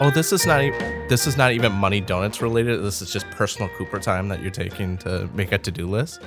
Oh, 0.00 0.10
this 0.10 0.32
is 0.32 0.46
not. 0.46 0.62
e- 0.62 0.70
This 1.08 1.26
is 1.26 1.36
not 1.36 1.52
even 1.52 1.72
money 1.72 2.00
donuts 2.00 2.40
related. 2.42 2.82
This 2.84 3.00
is 3.02 3.10
just 3.12 3.28
personal 3.30 3.68
Cooper 3.76 3.98
time 3.98 4.28
that 4.28 4.42
you're 4.42 4.50
taking 4.50 4.96
to 4.98 5.28
make 5.34 5.50
a 5.52 5.58
to 5.58 5.70
do 5.70 5.86
list. 5.88 6.20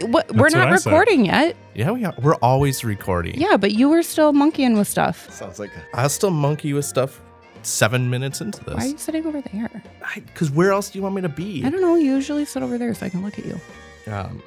What, 0.00 0.30
we're 0.34 0.50
That's 0.50 0.54
what 0.54 0.64
not 0.64 0.72
I 0.72 0.76
said. 0.76 0.90
recording 0.90 1.24
yet. 1.26 1.56
Yeah, 1.74 1.90
we 1.92 2.04
are. 2.04 2.14
We're 2.20 2.34
always 2.36 2.84
recording. 2.84 3.40
Yeah, 3.40 3.56
but 3.56 3.72
you 3.72 3.88
were 3.88 4.02
still 4.02 4.32
monkeying 4.32 4.76
with 4.76 4.86
stuff. 4.88 5.30
Sounds 5.32 5.58
like 5.58 5.70
I'll 5.94 6.08
still 6.08 6.30
monkey 6.30 6.72
with 6.72 6.84
stuff. 6.84 7.20
Seven 7.62 8.10
minutes 8.10 8.40
into 8.42 8.62
this. 8.64 8.74
Why 8.74 8.84
are 8.84 8.88
you 8.88 8.98
sitting 8.98 9.26
over 9.26 9.40
there? 9.40 9.82
because 10.26 10.50
where 10.50 10.70
else 10.72 10.90
do 10.90 10.98
you 10.98 11.02
want 11.02 11.14
me 11.14 11.22
to 11.22 11.28
be? 11.30 11.64
I 11.64 11.70
don't 11.70 11.80
know. 11.80 11.94
You 11.96 12.12
usually 12.14 12.44
sit 12.44 12.62
over 12.62 12.76
there 12.78 12.92
so 12.94 13.06
I 13.06 13.08
can 13.08 13.24
look 13.24 13.38
at 13.38 13.46
you. 13.46 13.58
Um, 14.06 14.42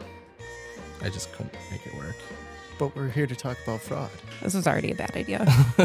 I 1.04 1.10
just 1.10 1.32
couldn't 1.34 1.54
make 1.72 1.86
it 1.88 1.96
work. 1.96 2.16
But 2.78 2.96
we're 2.96 3.10
here 3.10 3.28
to 3.28 3.36
talk 3.36 3.58
about 3.64 3.82
fraud. 3.82 4.10
This 4.42 4.54
was 4.54 4.68
already 4.68 4.92
a 4.92 4.96
bad 4.96 5.16
idea. 5.16 5.42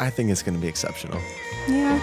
I 0.00 0.10
think 0.10 0.30
it's 0.30 0.42
going 0.42 0.54
to 0.54 0.60
be 0.60 0.68
exceptional. 0.68 1.20
yeah. 1.68 1.98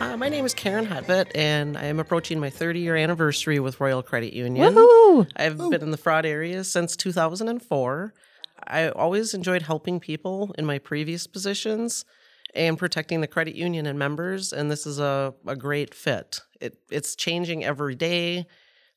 Uh, 0.00 0.16
my 0.16 0.28
name 0.28 0.44
is 0.44 0.54
Karen 0.54 0.86
Hotvet, 0.86 1.30
and 1.34 1.76
I 1.76 1.84
am 1.84 1.98
approaching 1.98 2.38
my 2.38 2.50
30 2.50 2.80
year 2.80 2.96
anniversary 2.96 3.58
with 3.60 3.80
Royal 3.80 4.02
Credit 4.02 4.32
Union. 4.32 4.74
Woohoo! 4.74 5.28
I've 5.36 5.58
been 5.58 5.82
in 5.82 5.90
the 5.90 5.96
fraud 5.96 6.24
area 6.24 6.62
since 6.64 6.96
2004. 6.96 8.14
I 8.66 8.88
always 8.90 9.34
enjoyed 9.34 9.62
helping 9.62 9.98
people 10.00 10.54
in 10.58 10.66
my 10.66 10.78
previous 10.78 11.26
positions 11.26 12.04
and 12.54 12.78
protecting 12.78 13.20
the 13.20 13.26
credit 13.26 13.54
union 13.54 13.86
and 13.86 13.98
members, 13.98 14.52
and 14.52 14.70
this 14.70 14.86
is 14.86 14.98
a, 14.98 15.34
a 15.46 15.56
great 15.56 15.94
fit. 15.94 16.40
It, 16.60 16.78
it's 16.90 17.14
changing 17.16 17.64
every 17.64 17.94
day. 17.94 18.46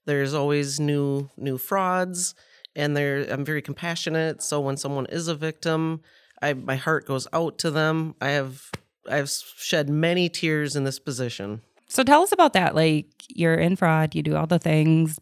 There's 0.05 0.33
always 0.33 0.79
new 0.79 1.29
new 1.37 1.57
frauds, 1.57 2.33
and 2.75 2.95
there 2.95 3.25
I'm 3.29 3.45
very 3.45 3.61
compassionate. 3.61 4.41
So 4.41 4.59
when 4.59 4.77
someone 4.77 5.05
is 5.07 5.27
a 5.27 5.35
victim, 5.35 6.01
I 6.41 6.53
my 6.53 6.75
heart 6.75 7.05
goes 7.05 7.27
out 7.33 7.57
to 7.59 7.71
them. 7.71 8.15
I 8.21 8.29
have 8.29 8.71
I've 9.09 9.29
shed 9.29 9.89
many 9.89 10.29
tears 10.29 10.75
in 10.75 10.83
this 10.83 10.99
position. 10.99 11.61
So 11.87 12.03
tell 12.03 12.21
us 12.21 12.31
about 12.31 12.53
that. 12.53 12.75
Like 12.75 13.07
you're 13.27 13.55
in 13.55 13.75
fraud, 13.75 14.15
you 14.15 14.23
do 14.23 14.35
all 14.35 14.47
the 14.47 14.59
things, 14.59 15.19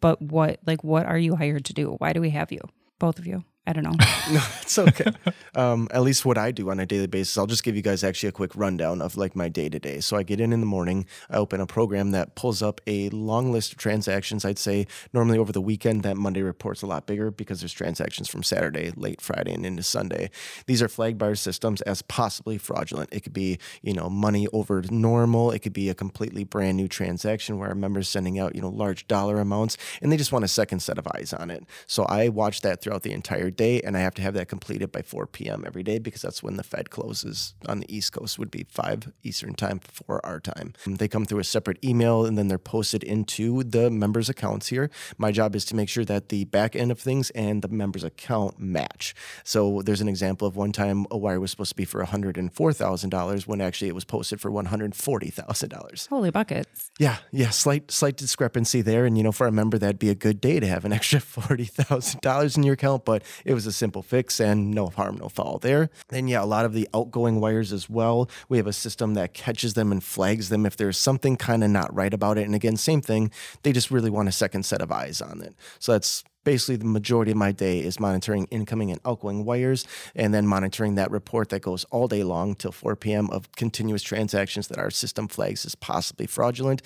but 0.00 0.20
what 0.20 0.60
like 0.66 0.84
what 0.84 1.06
are 1.06 1.18
you 1.18 1.36
hired 1.36 1.64
to 1.66 1.72
do? 1.72 1.92
Why 1.98 2.12
do 2.12 2.20
we 2.20 2.30
have 2.30 2.52
you? 2.52 2.60
Both 2.98 3.18
of 3.18 3.26
you. 3.26 3.44
I 3.66 3.72
don't 3.72 3.84
know. 3.84 3.94
No, 4.30 4.40
it's 4.62 4.78
okay. 4.78 5.12
um, 5.54 5.86
at 5.90 6.00
least 6.00 6.24
what 6.24 6.38
I 6.38 6.50
do 6.50 6.70
on 6.70 6.80
a 6.80 6.86
daily 6.86 7.06
basis, 7.06 7.36
I'll 7.36 7.46
just 7.46 7.62
give 7.62 7.76
you 7.76 7.82
guys 7.82 8.02
actually 8.02 8.30
a 8.30 8.32
quick 8.32 8.56
rundown 8.56 9.02
of 9.02 9.18
like 9.18 9.36
my 9.36 9.50
day 9.50 9.68
to 9.68 9.78
day. 9.78 10.00
So 10.00 10.16
I 10.16 10.22
get 10.22 10.40
in 10.40 10.50
in 10.50 10.60
the 10.60 10.66
morning, 10.66 11.04
I 11.28 11.36
open 11.36 11.60
a 11.60 11.66
program 11.66 12.12
that 12.12 12.34
pulls 12.34 12.62
up 12.62 12.80
a 12.86 13.10
long 13.10 13.52
list 13.52 13.72
of 13.72 13.78
transactions. 13.78 14.46
I'd 14.46 14.58
say 14.58 14.86
normally 15.12 15.36
over 15.36 15.52
the 15.52 15.60
weekend, 15.60 16.04
that 16.04 16.16
Monday 16.16 16.40
report's 16.40 16.80
a 16.80 16.86
lot 16.86 17.06
bigger 17.06 17.30
because 17.30 17.60
there's 17.60 17.74
transactions 17.74 18.28
from 18.28 18.42
Saturday, 18.42 18.92
late 18.96 19.20
Friday, 19.20 19.52
and 19.52 19.66
into 19.66 19.82
Sunday. 19.82 20.30
These 20.66 20.80
are 20.80 20.88
flagged 20.88 21.18
by 21.18 21.26
our 21.26 21.34
systems 21.34 21.82
as 21.82 22.00
possibly 22.00 22.56
fraudulent. 22.56 23.10
It 23.12 23.20
could 23.24 23.34
be, 23.34 23.58
you 23.82 23.92
know, 23.92 24.08
money 24.08 24.48
over 24.54 24.82
normal. 24.90 25.50
It 25.50 25.58
could 25.58 25.74
be 25.74 25.90
a 25.90 25.94
completely 25.94 26.44
brand 26.44 26.78
new 26.78 26.88
transaction 26.88 27.58
where 27.58 27.68
our 27.68 27.74
members 27.74 28.08
sending 28.08 28.38
out, 28.38 28.54
you 28.54 28.62
know, 28.62 28.70
large 28.70 29.06
dollar 29.06 29.38
amounts 29.38 29.76
and 30.00 30.10
they 30.10 30.16
just 30.16 30.32
want 30.32 30.46
a 30.46 30.48
second 30.48 30.80
set 30.80 30.96
of 30.96 31.06
eyes 31.14 31.34
on 31.34 31.50
it. 31.50 31.64
So 31.86 32.04
I 32.04 32.30
watch 32.30 32.62
that 32.62 32.80
throughout 32.80 33.02
the 33.02 33.12
entire 33.12 33.50
day 33.56 33.80
and 33.80 33.96
I 33.96 34.00
have 34.00 34.14
to 34.14 34.22
have 34.22 34.34
that 34.34 34.48
completed 34.48 34.90
by 34.92 35.02
4 35.02 35.26
p.m. 35.26 35.64
every 35.66 35.82
day 35.82 35.98
because 35.98 36.22
that's 36.22 36.42
when 36.42 36.56
the 36.56 36.62
Fed 36.62 36.90
closes 36.90 37.54
on 37.68 37.80
the 37.80 37.94
East 37.94 38.12
Coast 38.12 38.38
would 38.38 38.50
be 38.50 38.66
5 38.68 39.12
Eastern 39.22 39.54
time 39.54 39.80
for 39.80 40.24
our 40.24 40.40
time. 40.40 40.74
Um, 40.86 40.96
They 40.96 41.08
come 41.08 41.24
through 41.24 41.40
a 41.40 41.44
separate 41.44 41.82
email 41.84 42.24
and 42.24 42.36
then 42.38 42.48
they're 42.48 42.58
posted 42.58 43.02
into 43.02 43.62
the 43.64 43.90
members' 43.90 44.28
accounts 44.28 44.68
here. 44.68 44.90
My 45.18 45.32
job 45.32 45.54
is 45.54 45.64
to 45.66 45.76
make 45.76 45.88
sure 45.88 46.04
that 46.04 46.28
the 46.28 46.44
back 46.44 46.76
end 46.76 46.90
of 46.90 46.98
things 47.00 47.30
and 47.30 47.62
the 47.62 47.68
members' 47.68 48.04
account 48.04 48.58
match. 48.58 49.14
So 49.44 49.82
there's 49.82 50.00
an 50.00 50.08
example 50.08 50.46
of 50.46 50.56
one 50.56 50.72
time 50.72 51.06
a 51.10 51.16
wire 51.16 51.40
was 51.40 51.50
supposed 51.50 51.70
to 51.70 51.76
be 51.76 51.84
for 51.84 52.04
$104,000 52.04 53.46
when 53.46 53.60
actually 53.60 53.88
it 53.88 53.94
was 53.94 54.04
posted 54.04 54.40
for 54.40 54.50
$140,000. 54.50 56.08
Holy 56.08 56.30
buckets. 56.30 56.83
Yeah, 57.00 57.16
yeah, 57.32 57.50
slight 57.50 57.90
slight 57.90 58.16
discrepancy 58.16 58.80
there, 58.80 59.04
and 59.04 59.18
you 59.18 59.24
know, 59.24 59.32
for 59.32 59.48
a 59.48 59.52
member, 59.52 59.78
that'd 59.78 59.98
be 59.98 60.10
a 60.10 60.14
good 60.14 60.40
day 60.40 60.60
to 60.60 60.66
have 60.68 60.84
an 60.84 60.92
extra 60.98 61.18
forty 61.18 61.64
thousand 61.64 62.20
dollars 62.20 62.56
in 62.56 62.62
your 62.62 62.74
account. 62.74 63.04
But 63.04 63.24
it 63.44 63.52
was 63.52 63.66
a 63.66 63.72
simple 63.72 64.00
fix, 64.00 64.38
and 64.38 64.70
no 64.70 64.86
harm, 64.86 65.16
no 65.16 65.28
foul 65.28 65.58
there. 65.58 65.90
Then 66.10 66.28
yeah, 66.28 66.42
a 66.42 66.46
lot 66.46 66.64
of 66.64 66.72
the 66.72 66.88
outgoing 66.94 67.40
wires 67.40 67.72
as 67.72 67.90
well. 67.90 68.30
We 68.48 68.58
have 68.58 68.68
a 68.68 68.72
system 68.72 69.14
that 69.14 69.34
catches 69.34 69.74
them 69.74 69.90
and 69.90 70.04
flags 70.04 70.50
them 70.50 70.64
if 70.64 70.76
there's 70.76 70.96
something 70.96 71.36
kind 71.36 71.64
of 71.64 71.70
not 71.70 71.92
right 71.92 72.14
about 72.14 72.38
it. 72.38 72.44
And 72.44 72.54
again, 72.54 72.76
same 72.76 73.00
thing. 73.00 73.32
They 73.64 73.72
just 73.72 73.90
really 73.90 74.10
want 74.10 74.28
a 74.28 74.32
second 74.32 74.64
set 74.64 74.80
of 74.80 74.92
eyes 74.92 75.20
on 75.20 75.40
it. 75.40 75.56
So 75.80 75.92
that's 75.92 76.22
basically 76.44 76.76
the 76.76 76.84
majority 76.84 77.32
of 77.32 77.36
my 77.36 77.52
day 77.52 77.80
is 77.80 77.98
monitoring 77.98 78.46
incoming 78.50 78.90
and 78.90 79.00
outgoing 79.04 79.44
wires 79.44 79.86
and 80.14 80.32
then 80.32 80.46
monitoring 80.46 80.94
that 80.94 81.10
report 81.10 81.48
that 81.48 81.60
goes 81.60 81.84
all 81.90 82.06
day 82.06 82.22
long 82.22 82.54
till 82.54 82.72
4 82.72 82.96
p.m. 82.96 83.30
of 83.30 83.50
continuous 83.52 84.02
transactions 84.02 84.68
that 84.68 84.78
our 84.78 84.90
system 84.90 85.28
flags 85.28 85.64
as 85.64 85.74
possibly 85.74 86.26
fraudulent. 86.26 86.82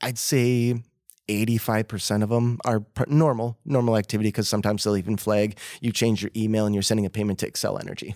I'd 0.00 0.18
say 0.18 0.82
85% 1.28 2.22
of 2.22 2.28
them 2.28 2.58
are 2.64 2.84
normal, 3.08 3.58
normal 3.64 3.96
activity 3.96 4.28
because 4.28 4.48
sometimes 4.48 4.84
they'll 4.84 4.96
even 4.96 5.16
flag 5.16 5.58
you 5.80 5.92
change 5.92 6.22
your 6.22 6.30
email 6.36 6.66
and 6.66 6.74
you're 6.74 6.82
sending 6.82 7.06
a 7.06 7.10
payment 7.10 7.38
to 7.40 7.50
Xcel 7.50 7.80
Energy. 7.80 8.14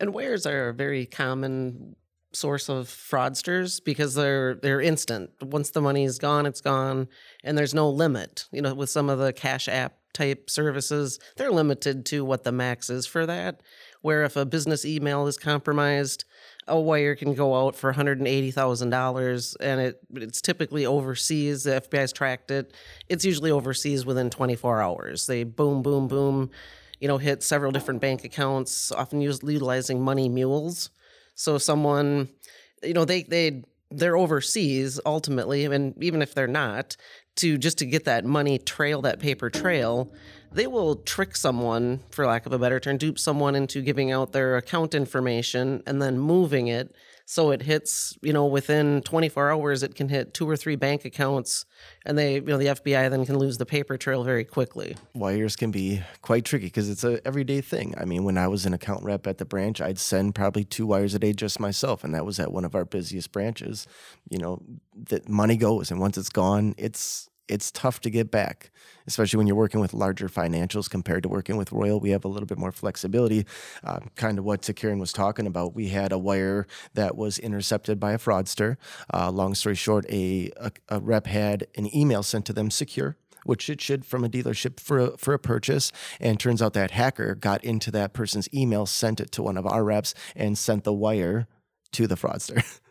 And 0.00 0.14
wires 0.14 0.46
are 0.46 0.68
a 0.68 0.74
very 0.74 1.06
common 1.06 1.96
source 2.32 2.68
of 2.68 2.86
fraudsters 2.86 3.82
because 3.82 4.14
they're 4.14 4.54
they're 4.54 4.80
instant. 4.80 5.30
Once 5.40 5.70
the 5.70 5.80
money 5.80 6.04
is 6.04 6.18
gone, 6.18 6.46
it's 6.46 6.60
gone, 6.60 7.08
and 7.44 7.56
there's 7.56 7.74
no 7.74 7.88
limit. 7.90 8.46
You 8.52 8.62
know, 8.62 8.74
with 8.74 8.90
some 8.90 9.10
of 9.10 9.18
the 9.18 9.32
Cash 9.32 9.68
App 9.68 9.96
type 10.12 10.50
services, 10.50 11.18
they're 11.36 11.50
limited 11.50 12.04
to 12.06 12.24
what 12.24 12.44
the 12.44 12.52
max 12.52 12.90
is 12.90 13.06
for 13.06 13.26
that. 13.26 13.60
Where 14.02 14.24
if 14.24 14.36
a 14.36 14.44
business 14.44 14.84
email 14.84 15.26
is 15.26 15.38
compromised, 15.38 16.24
a 16.66 16.78
wire 16.78 17.14
can 17.14 17.34
go 17.34 17.54
out 17.54 17.74
for 17.76 17.92
$180,000 17.92 19.56
and 19.60 19.80
it 19.80 20.00
it's 20.14 20.40
typically 20.40 20.86
overseas. 20.86 21.64
The 21.64 21.80
FBI's 21.80 22.12
tracked 22.12 22.50
it. 22.50 22.74
It's 23.08 23.24
usually 23.24 23.50
overseas 23.50 24.04
within 24.04 24.30
24 24.30 24.82
hours. 24.82 25.26
They 25.26 25.44
boom, 25.44 25.82
boom, 25.82 26.08
boom, 26.08 26.50
you 27.00 27.08
know, 27.08 27.18
hit 27.18 27.42
several 27.42 27.72
different 27.72 28.00
bank 28.00 28.24
accounts, 28.24 28.92
often 28.92 29.20
use, 29.20 29.40
utilizing 29.42 30.02
money 30.02 30.28
mules. 30.28 30.90
So 31.34 31.58
someone, 31.58 32.28
you 32.82 32.94
know, 32.94 33.04
they 33.04 33.22
they 33.22 33.62
they're 33.90 34.16
overseas 34.16 35.00
ultimately, 35.04 35.64
and 35.64 35.94
even 36.02 36.22
if 36.22 36.34
they're 36.34 36.46
not, 36.46 36.96
to 37.36 37.58
just 37.58 37.78
to 37.78 37.86
get 37.86 38.04
that 38.04 38.24
money 38.24 38.58
trail, 38.58 39.02
that 39.02 39.20
paper 39.20 39.50
trail, 39.50 40.12
they 40.50 40.66
will 40.66 40.96
trick 40.96 41.36
someone, 41.36 42.00
for 42.10 42.26
lack 42.26 42.46
of 42.46 42.52
a 42.52 42.58
better 42.58 42.80
term, 42.80 42.96
dupe 42.98 43.18
someone 43.18 43.54
into 43.54 43.82
giving 43.82 44.10
out 44.10 44.32
their 44.32 44.56
account 44.56 44.94
information 44.94 45.82
and 45.86 46.00
then 46.00 46.18
moving 46.18 46.68
it 46.68 46.94
so 47.24 47.50
it 47.50 47.62
hits, 47.62 48.16
you 48.22 48.32
know, 48.32 48.46
within 48.46 49.02
24 49.02 49.52
hours, 49.52 49.82
it 49.82 49.94
can 49.94 50.08
hit 50.08 50.34
two 50.34 50.48
or 50.48 50.56
three 50.56 50.76
bank 50.76 51.04
accounts, 51.04 51.64
and 52.04 52.18
they, 52.18 52.34
you 52.34 52.40
know, 52.42 52.58
the 52.58 52.66
FBI 52.66 53.10
then 53.10 53.24
can 53.24 53.38
lose 53.38 53.58
the 53.58 53.66
paper 53.66 53.96
trail 53.96 54.24
very 54.24 54.44
quickly. 54.44 54.96
Wires 55.14 55.56
can 55.56 55.70
be 55.70 56.02
quite 56.20 56.44
tricky 56.44 56.66
because 56.66 56.90
it's 56.90 57.04
a 57.04 57.24
everyday 57.26 57.60
thing. 57.60 57.94
I 57.98 58.04
mean, 58.04 58.24
when 58.24 58.38
I 58.38 58.48
was 58.48 58.66
an 58.66 58.74
account 58.74 59.02
rep 59.02 59.26
at 59.26 59.38
the 59.38 59.44
branch, 59.44 59.80
I'd 59.80 59.98
send 59.98 60.34
probably 60.34 60.64
two 60.64 60.86
wires 60.86 61.14
a 61.14 61.18
day 61.18 61.32
just 61.32 61.60
myself, 61.60 62.04
and 62.04 62.14
that 62.14 62.24
was 62.26 62.38
at 62.38 62.52
one 62.52 62.64
of 62.64 62.74
our 62.74 62.84
busiest 62.84 63.32
branches. 63.32 63.86
You 64.28 64.38
know, 64.38 64.62
that 65.08 65.28
money 65.28 65.56
goes, 65.56 65.90
and 65.90 66.00
once 66.00 66.18
it's 66.18 66.28
gone, 66.28 66.74
it's 66.76 67.28
it's 67.52 67.70
tough 67.70 68.00
to 68.00 68.10
get 68.10 68.30
back, 68.30 68.70
especially 69.06 69.36
when 69.36 69.46
you're 69.46 69.56
working 69.56 69.80
with 69.80 69.92
larger 69.92 70.28
financials 70.28 70.88
compared 70.88 71.22
to 71.24 71.28
working 71.28 71.56
with 71.56 71.70
Royal. 71.70 72.00
We 72.00 72.10
have 72.10 72.24
a 72.24 72.28
little 72.28 72.46
bit 72.46 72.58
more 72.58 72.72
flexibility. 72.72 73.44
Uh, 73.84 74.00
kind 74.16 74.38
of 74.38 74.44
what 74.44 74.68
Karen 74.74 74.98
was 74.98 75.12
talking 75.12 75.46
about. 75.46 75.74
We 75.74 75.88
had 75.88 76.12
a 76.12 76.18
wire 76.18 76.66
that 76.94 77.16
was 77.16 77.38
intercepted 77.38 78.00
by 78.00 78.12
a 78.12 78.18
fraudster. 78.18 78.76
Uh, 79.12 79.30
long 79.30 79.54
story 79.54 79.74
short, 79.74 80.06
a, 80.08 80.50
a, 80.56 80.72
a 80.88 81.00
rep 81.00 81.26
had 81.26 81.66
an 81.76 81.94
email 81.94 82.22
sent 82.22 82.46
to 82.46 82.52
them 82.52 82.70
secure 82.70 83.16
which 83.44 83.68
it 83.68 83.80
should 83.80 84.04
from 84.04 84.22
a 84.22 84.28
dealership 84.28 84.78
for 84.78 84.98
a, 85.00 85.16
for 85.16 85.34
a 85.34 85.38
purchase. 85.38 85.90
And 86.20 86.38
turns 86.38 86.62
out 86.62 86.74
that 86.74 86.92
hacker 86.92 87.34
got 87.34 87.64
into 87.64 87.90
that 87.90 88.12
person's 88.12 88.48
email, 88.54 88.86
sent 88.86 89.18
it 89.18 89.32
to 89.32 89.42
one 89.42 89.56
of 89.56 89.66
our 89.66 89.82
reps, 89.82 90.14
and 90.36 90.56
sent 90.56 90.84
the 90.84 90.92
wire 90.92 91.48
to 91.90 92.06
the 92.06 92.14
fraudster. 92.14 92.62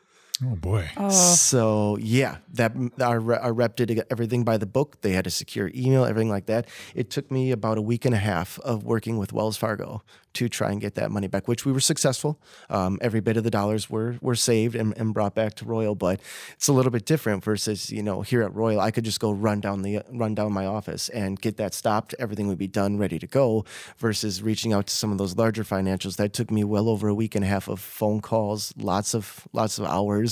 Oh 0.43 0.55
boy. 0.55 0.89
Oh, 0.97 1.09
So 1.09 1.97
yeah, 2.01 2.37
that 2.53 2.73
our, 2.99 3.35
our 3.35 3.53
rep 3.53 3.75
did 3.75 4.03
everything 4.09 4.43
by 4.43 4.57
the 4.57 4.65
book. 4.65 5.01
They 5.01 5.11
had 5.11 5.27
a 5.27 5.29
secure 5.29 5.69
email, 5.75 6.03
everything 6.03 6.29
like 6.29 6.47
that. 6.47 6.67
It 6.95 7.11
took 7.11 7.29
me 7.29 7.51
about 7.51 7.77
a 7.77 7.81
week 7.81 8.05
and 8.05 8.15
a 8.15 8.17
half 8.17 8.57
of 8.59 8.83
working 8.83 9.17
with 9.17 9.33
Wells 9.33 9.55
Fargo 9.55 10.01
to 10.33 10.47
try 10.47 10.71
and 10.71 10.79
get 10.79 10.95
that 10.95 11.11
money 11.11 11.27
back, 11.27 11.47
which 11.47 11.65
we 11.65 11.73
were 11.73 11.81
successful. 11.81 12.39
Um, 12.69 12.97
every 13.01 13.19
bit 13.19 13.35
of 13.37 13.43
the 13.43 13.51
dollars 13.51 13.89
were 13.89 14.15
were 14.21 14.35
saved 14.35 14.75
and, 14.75 14.97
and 14.97 15.13
brought 15.13 15.35
back 15.35 15.55
to 15.55 15.65
Royal, 15.65 15.93
but 15.93 16.21
it's 16.53 16.69
a 16.69 16.73
little 16.73 16.91
bit 16.91 17.05
different 17.05 17.43
versus 17.43 17.91
you 17.91 18.01
know 18.01 18.21
here 18.21 18.41
at 18.41 18.55
Royal, 18.55 18.79
I 18.79 18.91
could 18.91 19.03
just 19.03 19.19
go 19.19 19.31
run 19.31 19.59
down 19.59 19.81
the 19.83 20.01
run 20.11 20.33
down 20.33 20.53
my 20.53 20.65
office 20.65 21.09
and 21.09 21.39
get 21.39 21.57
that 21.57 21.73
stopped. 21.73 22.15
Everything 22.17 22.47
would 22.47 22.57
be 22.57 22.67
done, 22.67 22.97
ready 22.97 23.19
to 23.19 23.27
go. 23.27 23.65
Versus 23.97 24.41
reaching 24.41 24.73
out 24.73 24.87
to 24.87 24.95
some 24.95 25.11
of 25.11 25.17
those 25.17 25.37
larger 25.37 25.63
financials, 25.63 26.15
that 26.15 26.33
took 26.33 26.49
me 26.49 26.63
well 26.63 26.89
over 26.89 27.09
a 27.09 27.13
week 27.13 27.35
and 27.35 27.43
a 27.43 27.47
half 27.47 27.67
of 27.67 27.79
phone 27.79 28.21
calls, 28.21 28.73
lots 28.77 29.13
of 29.13 29.47
lots 29.53 29.77
of 29.77 29.85
hours 29.85 30.30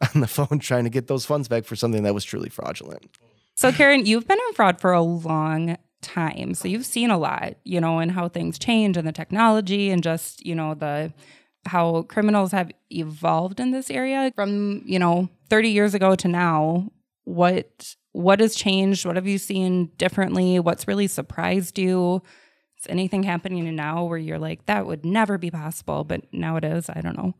on 0.14 0.20
the 0.20 0.26
phone 0.26 0.58
trying 0.58 0.84
to 0.84 0.90
get 0.90 1.06
those 1.06 1.24
funds 1.24 1.48
back 1.48 1.64
for 1.64 1.76
something 1.76 2.02
that 2.02 2.14
was 2.14 2.24
truly 2.24 2.48
fraudulent. 2.48 3.06
So, 3.54 3.72
Karen, 3.72 4.06
you've 4.06 4.26
been 4.26 4.38
in 4.48 4.54
fraud 4.54 4.80
for 4.80 4.92
a 4.92 5.02
long 5.02 5.76
time. 6.00 6.54
So, 6.54 6.68
you've 6.68 6.86
seen 6.86 7.10
a 7.10 7.18
lot, 7.18 7.56
you 7.64 7.80
know, 7.80 7.98
and 7.98 8.10
how 8.10 8.28
things 8.28 8.58
change 8.58 8.96
and 8.96 9.06
the 9.06 9.12
technology 9.12 9.90
and 9.90 10.02
just, 10.02 10.44
you 10.46 10.54
know, 10.54 10.74
the 10.74 11.12
how 11.66 12.02
criminals 12.02 12.52
have 12.52 12.70
evolved 12.90 13.60
in 13.60 13.70
this 13.70 13.90
area 13.90 14.32
from, 14.34 14.82
you 14.86 14.98
know, 14.98 15.28
30 15.50 15.68
years 15.68 15.94
ago 15.94 16.14
to 16.14 16.28
now. 16.28 16.90
What 17.24 17.96
what 18.12 18.40
has 18.40 18.54
changed? 18.54 19.04
What 19.06 19.16
have 19.16 19.26
you 19.26 19.38
seen 19.38 19.90
differently? 19.96 20.58
What's 20.58 20.88
really 20.88 21.06
surprised 21.06 21.78
you? 21.78 22.22
Is 22.78 22.86
anything 22.88 23.22
happening 23.22 23.74
now 23.76 24.04
where 24.04 24.18
you're 24.18 24.38
like, 24.38 24.66
that 24.66 24.86
would 24.86 25.04
never 25.04 25.38
be 25.38 25.50
possible, 25.50 26.02
but 26.02 26.22
now 26.32 26.56
it 26.56 26.64
is? 26.64 26.88
I 26.88 27.02
don't 27.02 27.16
know. 27.16 27.34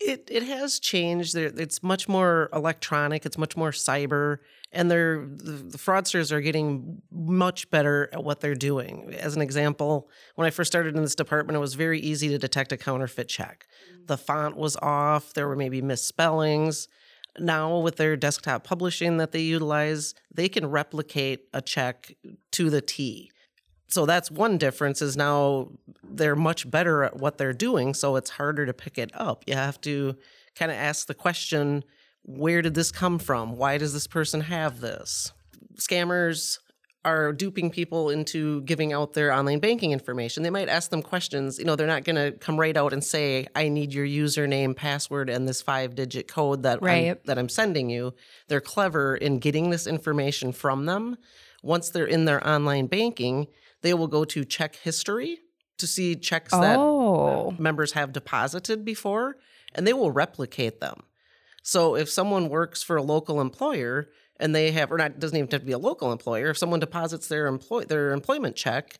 It 0.00 0.28
it 0.30 0.44
has 0.44 0.80
changed. 0.80 1.36
It's 1.36 1.82
much 1.82 2.08
more 2.08 2.48
electronic. 2.54 3.26
It's 3.26 3.36
much 3.36 3.54
more 3.54 3.70
cyber, 3.70 4.38
and 4.72 4.90
they're 4.90 5.26
the, 5.26 5.52
the 5.52 5.78
fraudsters 5.78 6.32
are 6.32 6.40
getting 6.40 7.02
much 7.12 7.70
better 7.70 8.08
at 8.12 8.24
what 8.24 8.40
they're 8.40 8.54
doing. 8.54 9.14
As 9.18 9.36
an 9.36 9.42
example, 9.42 10.08
when 10.36 10.46
I 10.46 10.50
first 10.50 10.72
started 10.72 10.96
in 10.96 11.02
this 11.02 11.14
department, 11.14 11.56
it 11.56 11.60
was 11.60 11.74
very 11.74 12.00
easy 12.00 12.28
to 12.30 12.38
detect 12.38 12.72
a 12.72 12.78
counterfeit 12.78 13.28
check. 13.28 13.66
Mm-hmm. 13.92 14.06
The 14.06 14.16
font 14.16 14.56
was 14.56 14.76
off. 14.76 15.34
There 15.34 15.46
were 15.46 15.56
maybe 15.56 15.82
misspellings. 15.82 16.88
Now, 17.38 17.78
with 17.78 17.96
their 17.96 18.16
desktop 18.16 18.64
publishing 18.64 19.18
that 19.18 19.32
they 19.32 19.40
utilize, 19.42 20.14
they 20.34 20.48
can 20.48 20.66
replicate 20.66 21.42
a 21.52 21.60
check 21.60 22.14
to 22.52 22.70
the 22.70 22.80
T 22.80 23.30
so 23.90 24.06
that's 24.06 24.30
one 24.30 24.58
difference 24.58 25.02
is 25.02 25.16
now 25.16 25.68
they're 26.02 26.36
much 26.36 26.70
better 26.70 27.04
at 27.04 27.16
what 27.16 27.38
they're 27.38 27.52
doing 27.52 27.94
so 27.94 28.16
it's 28.16 28.30
harder 28.30 28.66
to 28.66 28.72
pick 28.72 28.98
it 28.98 29.10
up. 29.14 29.44
You 29.46 29.54
have 29.54 29.80
to 29.82 30.16
kind 30.54 30.70
of 30.70 30.76
ask 30.76 31.06
the 31.06 31.14
question 31.14 31.84
where 32.22 32.60
did 32.62 32.74
this 32.74 32.92
come 32.92 33.18
from? 33.18 33.56
Why 33.56 33.78
does 33.78 33.92
this 33.92 34.06
person 34.06 34.42
have 34.42 34.80
this? 34.80 35.32
Scammers 35.76 36.58
are 37.02 37.32
duping 37.32 37.70
people 37.70 38.10
into 38.10 38.60
giving 38.62 38.92
out 38.92 39.14
their 39.14 39.32
online 39.32 39.58
banking 39.58 39.90
information. 39.92 40.42
They 40.42 40.50
might 40.50 40.68
ask 40.68 40.90
them 40.90 41.00
questions 41.02 41.58
you 41.58 41.64
know 41.64 41.74
they're 41.74 41.86
not 41.86 42.04
going 42.04 42.16
to 42.16 42.32
come 42.32 42.60
right 42.60 42.76
out 42.76 42.92
and 42.92 43.02
say 43.02 43.46
i 43.56 43.68
need 43.68 43.94
your 43.94 44.06
username 44.06 44.76
password 44.76 45.30
and 45.30 45.48
this 45.48 45.62
five 45.62 45.94
digit 45.94 46.28
code 46.28 46.62
that 46.64 46.82
Right. 46.82 47.12
I'm, 47.12 47.16
that 47.24 47.38
i'm 47.38 47.48
sending 47.48 47.88
you. 47.88 48.14
They're 48.48 48.60
clever 48.60 49.16
in 49.16 49.38
getting 49.38 49.70
this 49.70 49.86
information 49.86 50.52
from 50.52 50.84
them. 50.84 51.16
Once 51.62 51.88
they're 51.90 52.04
in 52.06 52.26
their 52.26 52.46
online 52.46 52.86
banking 52.86 53.46
they 53.82 53.94
will 53.94 54.06
go 54.08 54.24
to 54.24 54.44
check 54.44 54.76
history 54.76 55.38
to 55.78 55.86
see 55.86 56.14
checks 56.14 56.52
that 56.52 56.78
Oh. 56.78 57.54
members 57.58 57.92
have 57.92 58.12
deposited 58.12 58.84
before 58.84 59.36
and 59.74 59.86
they 59.86 59.92
will 59.92 60.10
replicate 60.10 60.80
them. 60.80 61.02
So 61.62 61.94
if 61.96 62.08
someone 62.10 62.48
works 62.48 62.82
for 62.82 62.96
a 62.96 63.02
local 63.02 63.40
employer 63.40 64.08
and 64.38 64.54
they 64.54 64.72
have 64.72 64.90
or 64.90 64.98
not 64.98 65.18
doesn't 65.18 65.36
even 65.36 65.50
have 65.50 65.60
to 65.60 65.66
be 65.66 65.72
a 65.72 65.78
local 65.78 66.12
employer, 66.12 66.50
if 66.50 66.58
someone 66.58 66.80
deposits 66.80 67.28
their 67.28 67.46
employ 67.46 67.84
their 67.84 68.12
employment 68.12 68.56
check, 68.56 68.98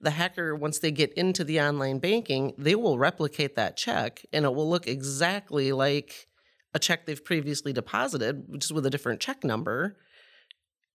the 0.00 0.10
hacker 0.10 0.54
once 0.54 0.78
they 0.78 0.90
get 0.90 1.12
into 1.14 1.44
the 1.44 1.60
online 1.60 1.98
banking, 1.98 2.54
they 2.56 2.74
will 2.74 2.98
replicate 2.98 3.56
that 3.56 3.76
check 3.76 4.24
and 4.32 4.44
it 4.44 4.54
will 4.54 4.68
look 4.68 4.86
exactly 4.86 5.72
like 5.72 6.28
a 6.74 6.78
check 6.78 7.06
they've 7.06 7.24
previously 7.24 7.72
deposited, 7.72 8.44
just 8.60 8.72
with 8.72 8.84
a 8.86 8.90
different 8.90 9.20
check 9.20 9.42
number 9.42 9.96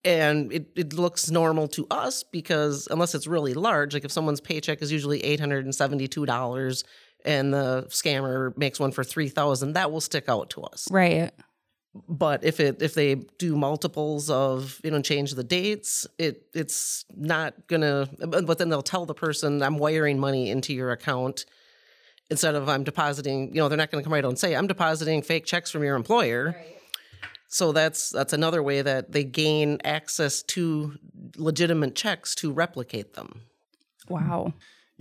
and 0.05 0.51
it, 0.51 0.67
it 0.75 0.93
looks 0.93 1.31
normal 1.31 1.67
to 1.69 1.87
us 1.89 2.23
because 2.23 2.87
unless 2.91 3.15
it's 3.15 3.27
really 3.27 3.53
large 3.53 3.93
like 3.93 4.03
if 4.03 4.11
someone's 4.11 4.41
paycheck 4.41 4.81
is 4.81 4.91
usually 4.91 5.21
$872 5.21 6.83
and 7.25 7.53
the 7.53 7.85
scammer 7.89 8.55
makes 8.57 8.79
one 8.79 8.91
for 8.91 9.03
3000 9.03 9.73
that 9.73 9.91
will 9.91 10.01
stick 10.01 10.25
out 10.27 10.49
to 10.51 10.61
us. 10.63 10.87
Right. 10.91 11.31
but 12.09 12.43
if 12.43 12.59
it 12.59 12.81
if 12.81 12.95
they 12.95 13.15
do 13.37 13.55
multiples 13.55 14.29
of 14.29 14.79
you 14.83 14.91
know 14.91 15.01
change 15.01 15.31
the 15.35 15.43
dates 15.43 16.07
it 16.17 16.47
it's 16.53 17.05
not 17.15 17.67
gonna 17.67 18.09
but 18.27 18.45
but 18.47 18.57
then 18.57 18.69
they'll 18.69 18.81
tell 18.81 19.05
the 19.05 19.13
person 19.13 19.61
i'm 19.61 19.77
wiring 19.77 20.17
money 20.19 20.49
into 20.49 20.73
your 20.73 20.89
account 20.91 21.45
instead 22.31 22.55
of 22.55 22.67
i'm 22.67 22.83
depositing 22.83 23.49
you 23.53 23.61
know 23.61 23.69
they're 23.69 23.77
not 23.77 23.91
gonna 23.91 24.01
come 24.03 24.11
right 24.11 24.25
out 24.25 24.29
and 24.29 24.39
say 24.39 24.55
i'm 24.55 24.65
depositing 24.65 25.21
fake 25.21 25.45
checks 25.45 25.69
from 25.69 25.83
your 25.83 25.95
employer 25.95 26.55
so 27.53 27.71
that's 27.71 28.09
that's 28.09 28.33
another 28.33 28.61
way 28.63 28.81
that 28.81 29.11
they 29.11 29.23
gain 29.23 29.79
access 29.83 30.41
to 30.43 30.97
legitimate 31.37 31.95
checks 31.95 32.35
to 32.35 32.51
replicate 32.51 33.13
them 33.13 33.41
Wow. 34.09 34.53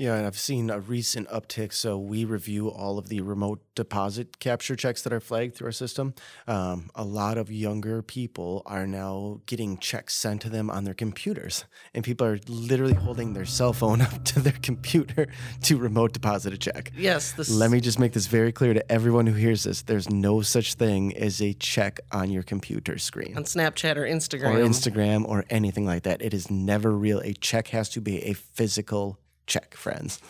Yeah, 0.03 0.17
and 0.17 0.27
I've 0.27 0.37
seen 0.37 0.69
a 0.69 0.81
recent 0.81 1.29
uptick. 1.29 1.73
So 1.73 1.97
we 1.97 2.25
review 2.25 2.69
all 2.69 2.99
of 2.99 3.09
the 3.09 3.21
remote 3.21 3.63
deposit 3.77 4.41
capture 4.41 4.75
checks 4.75 5.03
that 5.03 5.13
are 5.13 5.21
flagged 5.21 5.55
through 5.55 5.67
our 5.67 5.73
system. 5.73 6.15
Um, 6.49 6.91
a 6.97 7.05
lot 7.05 7.39
of 7.39 7.53
younger 7.53 8.03
people 8.03 8.63
are 8.67 8.85
now 8.85 9.43
getting 9.47 9.79
checks 9.79 10.17
sent 10.17 10.41
to 10.41 10.51
them 10.51 10.71
on 10.71 10.83
their 10.83 10.93
computers, 10.93 11.67
and 11.95 12.03
people 12.03 12.27
are 12.27 12.41
literally 12.49 12.95
holding 12.95 13.35
their 13.35 13.45
cell 13.45 13.73
phone 13.73 14.01
up 14.01 14.25
to 14.25 14.41
their 14.41 14.59
computer 14.61 15.29
to 15.63 15.79
remote 15.79 16.13
deposit 16.13 16.53
a 16.53 16.59
check. 16.59 16.91
yes 16.97 17.31
this 17.31 17.49
Let 17.49 17.71
me 17.71 17.81
just 17.81 18.01
make 18.01 18.13
this 18.13 18.27
very 18.27 18.51
clear 18.51 18.75
to 18.75 18.91
everyone 18.91 19.29
who 19.29 19.35
hears 19.35 19.63
this: 19.63 19.83
there's 19.83 20.11
no 20.11 20.41
such 20.41 20.75
thing 20.75 21.17
as 21.17 21.41
a 21.41 21.53
check 21.55 22.01
on 22.11 22.29
your 22.29 22.43
computer 22.43 22.99
screen 22.99 23.37
on 23.37 23.45
snapchat 23.45 23.95
or 23.95 24.03
instagram 24.03 24.53
or 24.53 24.69
Instagram 24.69 25.25
or 25.29 25.45
anything 25.49 25.87
like 25.87 26.03
that. 26.03 26.21
It 26.23 26.35
is 26.35 26.51
never 26.51 26.91
real. 26.91 27.21
A 27.21 27.35
check 27.35 27.69
has 27.69 27.89
to 27.91 28.01
be 28.01 28.21
a 28.25 28.33
physical 28.33 29.21
check, 29.53 29.75
friends. 29.75 30.21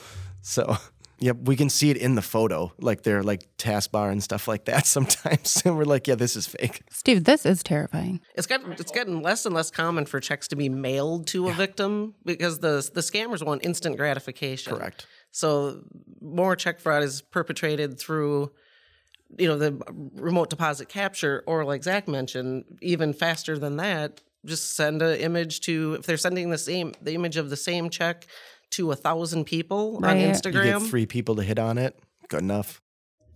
So, 0.42 0.76
yep, 1.18 1.36
we 1.44 1.56
can 1.56 1.70
see 1.70 1.90
it 1.90 1.96
in 1.96 2.14
the 2.14 2.22
photo, 2.22 2.72
like 2.80 3.02
their 3.02 3.22
like 3.22 3.48
taskbar 3.56 4.10
and 4.10 4.22
stuff 4.22 4.48
like 4.48 4.64
that 4.66 4.86
sometimes. 4.96 5.62
And 5.64 5.76
we're 5.78 5.84
like, 5.84 6.06
yeah, 6.06 6.16
this 6.16 6.36
is 6.36 6.46
fake. 6.46 6.82
Steve, 6.90 7.24
this 7.24 7.46
is 7.46 7.62
terrifying. 7.62 8.20
It's 8.34 8.46
gotten 8.46 8.72
it's 8.72 8.92
gotten 8.92 9.22
less 9.22 9.46
and 9.46 9.54
less 9.54 9.70
common 9.70 10.06
for 10.06 10.20
checks 10.20 10.48
to 10.48 10.56
be 10.56 10.68
mailed 10.68 11.26
to 11.28 11.48
a 11.48 11.52
victim 11.52 12.14
because 12.24 12.58
the 12.58 12.88
the 12.92 13.00
scammers 13.00 13.44
want 13.44 13.64
instant 13.64 13.96
gratification. 13.96 14.74
Correct. 14.74 15.06
So 15.30 15.82
more 16.20 16.56
check 16.56 16.80
fraud 16.80 17.02
is 17.02 17.22
perpetrated 17.22 17.98
through 17.98 18.52
you 19.38 19.48
know 19.48 19.56
the 19.56 19.80
remote 20.14 20.50
deposit 20.50 20.88
capture 20.88 21.42
or 21.46 21.64
like 21.64 21.82
Zac 21.82 22.06
mentioned 22.06 22.64
even 22.82 23.12
faster 23.14 23.56
than 23.58 23.76
that 23.76 24.20
just 24.44 24.74
send 24.74 25.02
an 25.02 25.18
image 25.18 25.60
to 25.60 25.94
if 25.94 26.06
they're 26.06 26.16
sending 26.16 26.50
the 26.50 26.58
same 26.58 26.92
the 27.00 27.14
image 27.14 27.36
of 27.36 27.50
the 27.50 27.56
same 27.56 27.90
check 27.90 28.26
to 28.72 28.90
a 28.92 28.96
thousand 28.96 29.44
people 29.44 29.96
on 30.04 30.16
Instagram. 30.18 30.54
You 30.64 30.72
You 30.72 30.78
get 30.80 30.88
three 30.88 31.06
people 31.06 31.36
to 31.36 31.42
hit 31.42 31.58
on 31.58 31.78
it. 31.78 31.98
Good 32.28 32.40
enough. 32.42 32.80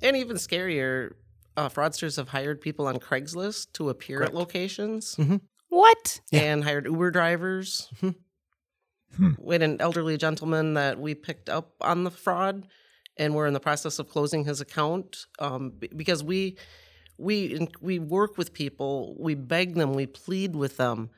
and 0.03 0.17
even 0.17 0.37
scarier 0.37 1.13
uh, 1.57 1.69
fraudsters 1.71 2.17
have 2.17 2.29
hired 2.29 2.61
people 2.61 2.87
on 2.87 2.99
Craigslist 2.99 3.73
to 3.75 3.89
appear 3.89 4.23
at 4.23 4.35
locations 4.35 5.19
What? 5.69 6.21
and 6.33 6.63
hired 6.65 6.85
Uber 6.87 7.11
drivers. 7.11 7.89
We 9.39 9.55
had 9.55 9.63
an 9.63 9.81
elderly 9.81 10.19
gentleman 10.19 10.75
that 10.75 10.99
we 11.01 11.15
picked 11.15 11.49
up 11.49 11.73
on 11.81 12.05
the 12.05 12.11
fraud, 12.11 12.67
and 13.17 13.35
we're 13.35 13.47
in 13.47 13.55
the 13.55 13.61
process 13.61 13.99
of 13.99 14.09
closing 14.09 14.45
his 14.45 14.61
account 14.61 15.25
um, 15.39 15.71
b- 15.79 15.89
because 15.97 16.23
we 16.23 16.59
we 17.17 17.67
we 17.81 17.99
work 17.99 18.37
with 18.37 18.53
people, 18.53 19.17
we 19.19 19.35
beg 19.35 19.75
them, 19.75 19.95
we 19.95 20.05
plead 20.07 20.55
with 20.55 20.77
them, 20.77 21.09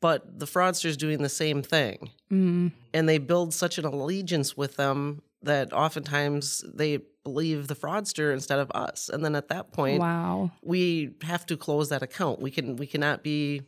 but 0.00 0.38
the 0.38 0.46
fraudster's 0.46 0.96
doing 0.96 1.22
the 1.22 1.28
same 1.28 1.62
thing, 1.62 2.10
Mm. 2.30 2.72
and 2.92 3.08
they 3.08 3.18
build 3.18 3.54
such 3.54 3.78
an 3.78 3.84
allegiance 3.84 4.56
with 4.56 4.76
them 4.76 5.22
that 5.42 5.72
oftentimes 5.72 6.64
they 6.74 6.98
believe 7.24 7.68
the 7.68 7.74
fraudster 7.76 8.32
instead 8.32 8.58
of 8.58 8.70
us, 8.72 9.08
and 9.08 9.24
then 9.24 9.34
at 9.34 9.48
that 9.48 9.72
point, 9.72 10.00
Wow. 10.00 10.50
we 10.62 11.14
have 11.22 11.46
to 11.46 11.56
close 11.56 11.88
that 11.88 12.02
account. 12.02 12.40
We 12.40 12.50
can 12.50 12.76
we 12.76 12.86
cannot 12.86 13.22
be 13.22 13.62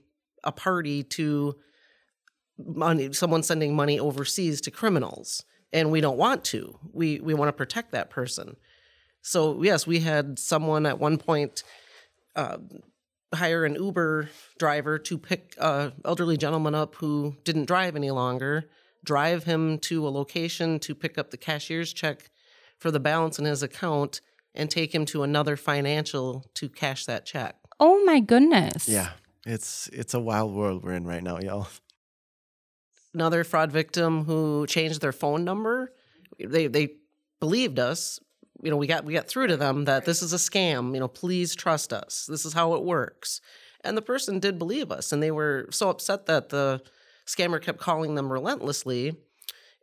a 0.45 0.53
party 0.53 1.03
to 1.03 1.57
money 2.59 3.13
someone 3.13 3.43
sending 3.43 3.75
money 3.77 3.99
overseas 4.01 4.61
to 4.63 4.71
criminals 4.71 5.45
and 5.73 5.91
we 5.93 6.01
don't 6.01 6.17
want 6.19 6.45
to. 6.45 6.79
We 6.93 7.21
we 7.21 7.35
want 7.35 7.49
to 7.49 7.53
protect 7.53 7.93
that 7.93 8.11
person. 8.11 8.57
So 9.23 9.63
yes, 9.63 9.87
we 9.87 10.01
had 10.01 10.39
someone 10.39 10.87
at 10.87 10.99
one 10.99 11.19
point 11.19 11.63
uh, 12.37 12.59
hire 13.35 13.65
an 13.65 13.75
Uber 13.75 14.31
driver 14.59 14.99
to 14.99 15.19
pick 15.19 15.55
a 15.59 15.93
elderly 16.05 16.37
gentleman 16.37 16.75
up 16.75 16.95
who 16.97 17.37
didn't 17.45 17.67
drive 17.67 17.97
any 17.97 18.11
longer, 18.11 18.69
drive 19.05 19.45
him 19.45 19.79
to 19.79 20.07
a 20.07 20.11
location 20.11 20.79
to 20.81 20.95
pick 20.95 21.19
up 21.19 21.31
the 21.31 21.37
cashier's 21.37 21.93
check 21.93 22.31
for 22.79 22.91
the 22.91 23.01
balance 23.01 23.39
in 23.39 23.45
his 23.45 23.63
account, 23.63 24.21
and 24.55 24.71
take 24.71 24.95
him 24.95 25.05
to 25.05 25.23
another 25.23 25.57
financial 25.57 26.45
to 26.55 26.69
cash 26.69 27.07
that 27.07 27.27
check. 27.27 27.57
Oh 27.81 28.05
my 28.05 28.21
goodness. 28.21 28.89
Yeah. 28.89 29.11
It's 29.47 29.89
it's 29.93 30.15
a 30.15 30.21
wild 30.21 30.55
world 30.55 30.85
we're 30.85 30.93
in 30.93 31.07
right 31.07 31.23
now, 31.23 31.39
y'all. 31.39 31.69
Another 33.15 33.45
fraud 33.45 33.73
victim 33.73 34.25
who 34.25 34.67
changed 34.67 35.01
their 35.01 35.13
phone 35.13 35.45
number. 35.45 35.93
They 36.39 36.67
they 36.67 36.97
believed 37.41 37.79
us. 37.79 38.21
You 38.63 38.71
know, 38.71 38.77
we 38.77 38.87
got 38.87 39.05
we 39.05 39.13
got 39.13 39.29
through 39.29 39.49
to 39.49 39.57
them 39.57 39.85
that 39.85 40.05
this 40.05 40.23
is 40.23 40.33
a 40.33 40.37
scam. 40.37 40.95
You 40.95 41.01
know, 41.01 41.09
please 41.09 41.55
trust 41.55 41.93
us. 41.93 42.27
This 42.29 42.45
is 42.45 42.53
how 42.53 42.75
it 42.75 42.85
works. 42.85 43.41
And 43.83 43.97
the 43.97 44.03
person 44.03 44.41
did 44.41 44.59
believe 44.59 44.91
us, 44.91 45.13
and 45.13 45.23
they 45.23 45.31
were 45.31 45.69
so 45.71 45.89
upset 45.89 46.27
that 46.27 46.49
the 46.49 46.83
scammer 47.27 47.63
kept 47.63 47.79
calling 47.79 48.15
them 48.15 48.33
relentlessly. 48.33 49.17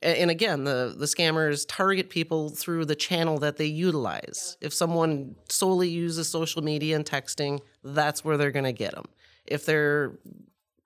And 0.01 0.29
again, 0.29 0.65
the 0.65 0.93
the 0.95 1.05
scammers 1.05 1.65
target 1.67 2.09
people 2.09 2.49
through 2.49 2.85
the 2.85 2.95
channel 2.95 3.39
that 3.39 3.57
they 3.57 3.65
utilize. 3.65 4.57
If 4.61 4.73
someone 4.73 5.35
solely 5.49 5.89
uses 5.89 6.27
social 6.27 6.61
media 6.61 6.95
and 6.95 7.05
texting, 7.05 7.61
that's 7.83 8.23
where 8.23 8.37
they're 8.37 8.51
going 8.51 8.65
to 8.65 8.73
get 8.73 8.93
them. 8.93 9.05
If 9.45 9.65
they're 9.65 10.19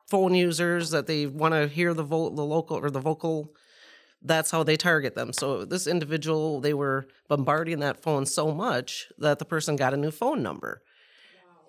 phone 0.07 0.33
users 0.35 0.91
that 0.91 1.07
they 1.07 1.25
want 1.27 1.53
to 1.53 1.67
hear 1.67 1.93
the 1.93 2.03
vo- 2.03 2.29
the 2.29 2.43
local 2.43 2.77
or 2.77 2.89
the 2.89 2.99
vocal 2.99 3.53
that's 4.21 4.51
how 4.51 4.63
they 4.63 4.77
target 4.77 5.15
them. 5.15 5.33
So 5.33 5.65
this 5.65 5.87
individual, 5.87 6.59
they 6.59 6.73
were 6.73 7.07
bombarding 7.27 7.79
that 7.79 8.01
phone 8.01 8.25
so 8.25 8.51
much 8.51 9.07
that 9.17 9.39
the 9.39 9.45
person 9.45 9.75
got 9.75 9.93
a 9.93 9.97
new 9.97 10.11
phone 10.11 10.43
number. 10.43 10.81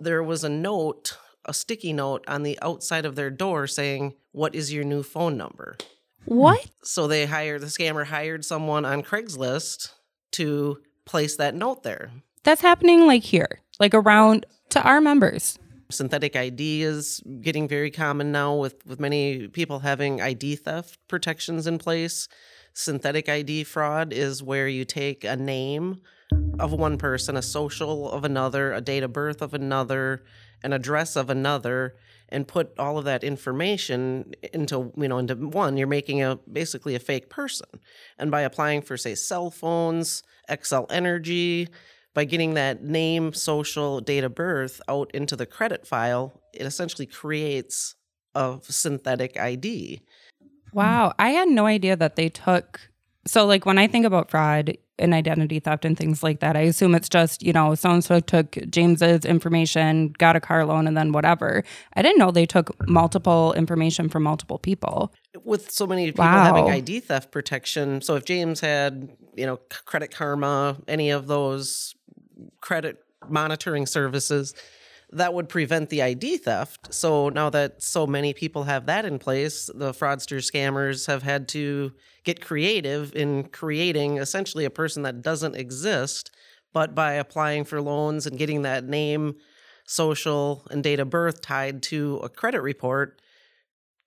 There 0.01 0.23
was 0.23 0.45
a 0.45 0.49
note, 0.49 1.17
a 1.45 1.55
sticky 1.55 1.93
note 1.93 2.25
on 2.27 2.43
the 2.43 2.59
outside 2.63 3.05
of 3.05 3.17
their 3.17 3.31
door 3.31 3.67
saying, 3.67 4.15
"What 4.33 4.55
is 4.55 4.73
your 4.73 4.85
new 4.85 5.03
phone 5.03 5.37
number?" 5.37 5.77
What? 6.25 6.71
So 6.83 7.07
they 7.07 7.27
hired 7.27 7.63
the 7.63 7.67
scammer 7.67 8.07
hired 8.07 8.45
someone 8.45 8.85
on 8.85 9.03
Craigslist 9.03 9.91
to 10.33 10.79
place 11.05 11.37
that 11.37 11.55
note 11.55 11.83
there. 11.83 12.13
That's 12.45 12.63
happening 12.63 13.07
like 13.07 13.23
here, 13.23 13.61
like 13.79 13.95
around 13.95 14.47
to 14.71 14.83
our 14.83 15.01
members. 15.01 15.59
Synthetic 15.91 16.37
ID 16.37 16.83
is 16.83 17.23
getting 17.41 17.69
very 17.69 17.91
common 17.91 18.33
now 18.33 18.55
with, 18.55 18.85
with 18.87 19.01
many 19.01 19.49
people 19.49 19.81
having 19.81 20.21
ID 20.21 20.57
theft 20.57 20.99
protections 21.09 21.67
in 21.67 21.79
place. 21.79 22.29
Synthetic 22.73 23.29
ID 23.29 23.65
fraud 23.65 24.13
is 24.13 24.43
where 24.43 24.69
you 24.69 24.85
take 24.85 25.25
a 25.25 25.37
name 25.37 26.01
of 26.59 26.73
one 26.73 26.99
person, 26.99 27.37
a 27.37 27.43
social 27.43 28.11
of 28.11 28.25
another, 28.25 28.73
a 28.73 28.81
date 28.81 29.03
of 29.03 29.13
birth 29.13 29.43
of 29.43 29.55
another, 29.55 30.25
an 30.63 30.73
address 30.73 31.17
of 31.17 31.31
another, 31.31 31.97
and 32.29 32.47
put 32.47 32.79
all 32.79 32.97
of 32.97 33.05
that 33.05 33.25
information 33.25 34.33
into 34.53 34.93
you 34.97 35.09
know 35.09 35.19
into 35.19 35.35
one. 35.35 35.77
You're 35.77 35.89
making 35.89 36.23
a 36.23 36.37
basically 36.51 36.95
a 36.95 37.01
fake 37.01 37.29
person, 37.29 37.69
and 38.19 38.31
by 38.31 38.43
applying 38.43 38.83
for 38.83 38.97
say 38.97 39.15
cell 39.15 39.51
phones, 39.51 40.23
Xcel 40.49 40.87
Energy, 40.91 41.69
by 42.15 42.25
getting 42.25 42.55
that 42.55 42.83
name, 42.83 43.33
social, 43.33 44.01
date 44.01 44.25
of 44.25 44.35
birth 44.35 44.81
out 44.89 45.11
into 45.15 45.37
the 45.37 45.47
credit 45.47 45.87
file, 45.87 46.41
it 46.53 46.63
essentially 46.63 47.07
creates 47.07 47.95
a 48.35 48.59
synthetic 48.63 49.39
ID. 49.39 50.01
Wow. 50.73 51.13
I 51.19 51.31
had 51.31 51.49
no 51.49 51.67
idea 51.67 51.97
that 51.97 52.17
they 52.17 52.29
took. 52.29 52.81
So, 53.27 53.45
like, 53.47 53.67
when 53.67 53.79
I 53.79 53.87
think 53.87 54.07
about 54.07 54.31
fraud 54.31 54.77
and 54.99 55.15
identity 55.15 55.61
theft 55.61 55.85
and 55.85 55.97
things 55.97 56.23
like 56.23 56.41
that, 56.41 56.57
I 56.57 56.61
assume 56.61 56.95
it's 56.95 57.09
just, 57.09 57.43
you 57.43 57.53
know, 57.53 57.75
so 57.75 57.91
and 57.91 58.05
so 58.05 58.21
took 58.21 58.53
James's 58.71 59.25
information, 59.25 60.15
got 60.19 60.37
a 60.37 60.41
car 60.41 60.65
loan, 60.65 60.87
and 60.87 60.97
then 60.97 61.13
whatever. 61.13 61.65
I 61.95 62.03
didn't 62.03 62.19
know 62.19 62.31
they 62.31 62.47
took 62.47 62.75
multiple 62.89 63.53
information 63.55 64.09
from 64.09 64.23
multiple 64.23 64.59
people. 64.59 65.13
With 65.45 65.71
so 65.71 65.87
many 65.87 66.07
people 66.07 66.25
Wow. 66.25 66.45
having 66.45 66.71
ID 66.71 67.01
theft 67.01 67.31
protection, 67.31 68.01
so 68.01 68.17
if 68.17 68.25
James 68.25 68.61
had, 68.61 69.11
you 69.37 69.47
know, 69.47 69.59
Credit 69.85 70.11
Karma, 70.11 70.79
any 70.89 71.11
of 71.11 71.27
those 71.27 71.95
credit 72.61 72.99
monitoring 73.29 73.87
services, 73.87 74.55
that 75.13 75.35
would 75.35 75.49
prevent 75.49 75.91
the 75.91 76.03
ID 76.03 76.39
theft. 76.39 76.95
So 76.95 77.29
now 77.31 77.51
that 77.51 77.83
so 77.83 78.07
many 78.07 78.33
people 78.33 78.65
have 78.65 78.87
that 78.87 79.05
in 79.05 79.19
place, 79.19 79.69
the 79.75 79.93
fraudsters, 79.93 80.51
scammers 80.51 81.07
have 81.07 81.23
had 81.23 81.49
to 81.49 81.93
get 82.25 82.41
creative 82.41 83.15
in 83.15 83.45
creating 83.45 84.19
essentially 84.19 84.65
a 84.65 84.71
person 84.71 85.03
that 85.03 85.23
doesn't 85.23 85.57
exist, 85.57 86.31
but 86.73 86.95
by 86.95 87.15
applying 87.15 87.65
for 87.65 87.81
loans 87.81 88.27
and 88.27 88.39
getting 88.39 88.63
that 88.63 88.85
name, 88.85 89.35
social, 89.85 90.67
and 90.71 90.85
date 90.85 91.01
of 91.01 91.11
birth 91.11 91.41
tied 91.41 91.83
to 91.83 92.19
a 92.19 92.29
credit 92.29 92.61
report. 92.61 93.21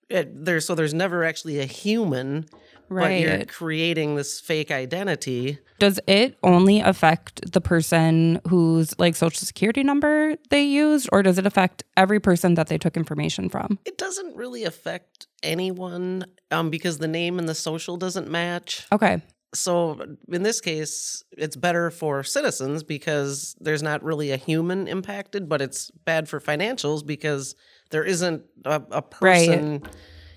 It, 0.08 0.44
there's 0.44 0.66
so 0.66 0.74
there's 0.74 0.94
never 0.94 1.24
actually 1.24 1.60
a 1.60 1.66
human, 1.66 2.46
but 2.88 3.18
you're 3.18 3.38
Right. 3.38 3.48
creating 3.48 4.14
this 4.16 4.40
fake 4.40 4.70
identity. 4.70 5.58
Does 5.78 5.98
it 6.06 6.36
only 6.42 6.80
affect 6.80 7.52
the 7.52 7.60
person 7.60 8.40
whose 8.48 8.98
like 8.98 9.16
social 9.16 9.44
security 9.46 9.82
number 9.82 10.36
they 10.50 10.62
used, 10.62 11.08
or 11.12 11.22
does 11.22 11.38
it 11.38 11.46
affect 11.46 11.84
every 11.96 12.20
person 12.20 12.54
that 12.54 12.68
they 12.68 12.78
took 12.78 12.96
information 12.96 13.48
from? 13.48 13.78
It 13.84 13.98
doesn't 13.98 14.36
really 14.36 14.64
affect 14.64 15.26
anyone 15.42 16.24
um, 16.50 16.70
because 16.70 16.98
the 16.98 17.08
name 17.08 17.38
and 17.38 17.48
the 17.48 17.54
social 17.54 17.96
doesn't 17.96 18.28
match. 18.30 18.86
Okay. 18.92 19.20
So 19.52 20.16
in 20.32 20.42
this 20.42 20.60
case, 20.60 21.22
it's 21.30 21.54
better 21.54 21.90
for 21.92 22.24
citizens 22.24 22.82
because 22.82 23.54
there's 23.60 23.82
not 23.84 24.02
really 24.02 24.32
a 24.32 24.36
human 24.36 24.88
impacted, 24.88 25.48
but 25.48 25.62
it's 25.62 25.92
bad 26.04 26.28
for 26.28 26.40
financials 26.40 27.06
because 27.06 27.54
there 27.90 28.02
isn't 28.02 28.42
a, 28.64 28.82
a 28.90 29.04
Right. 29.20 29.80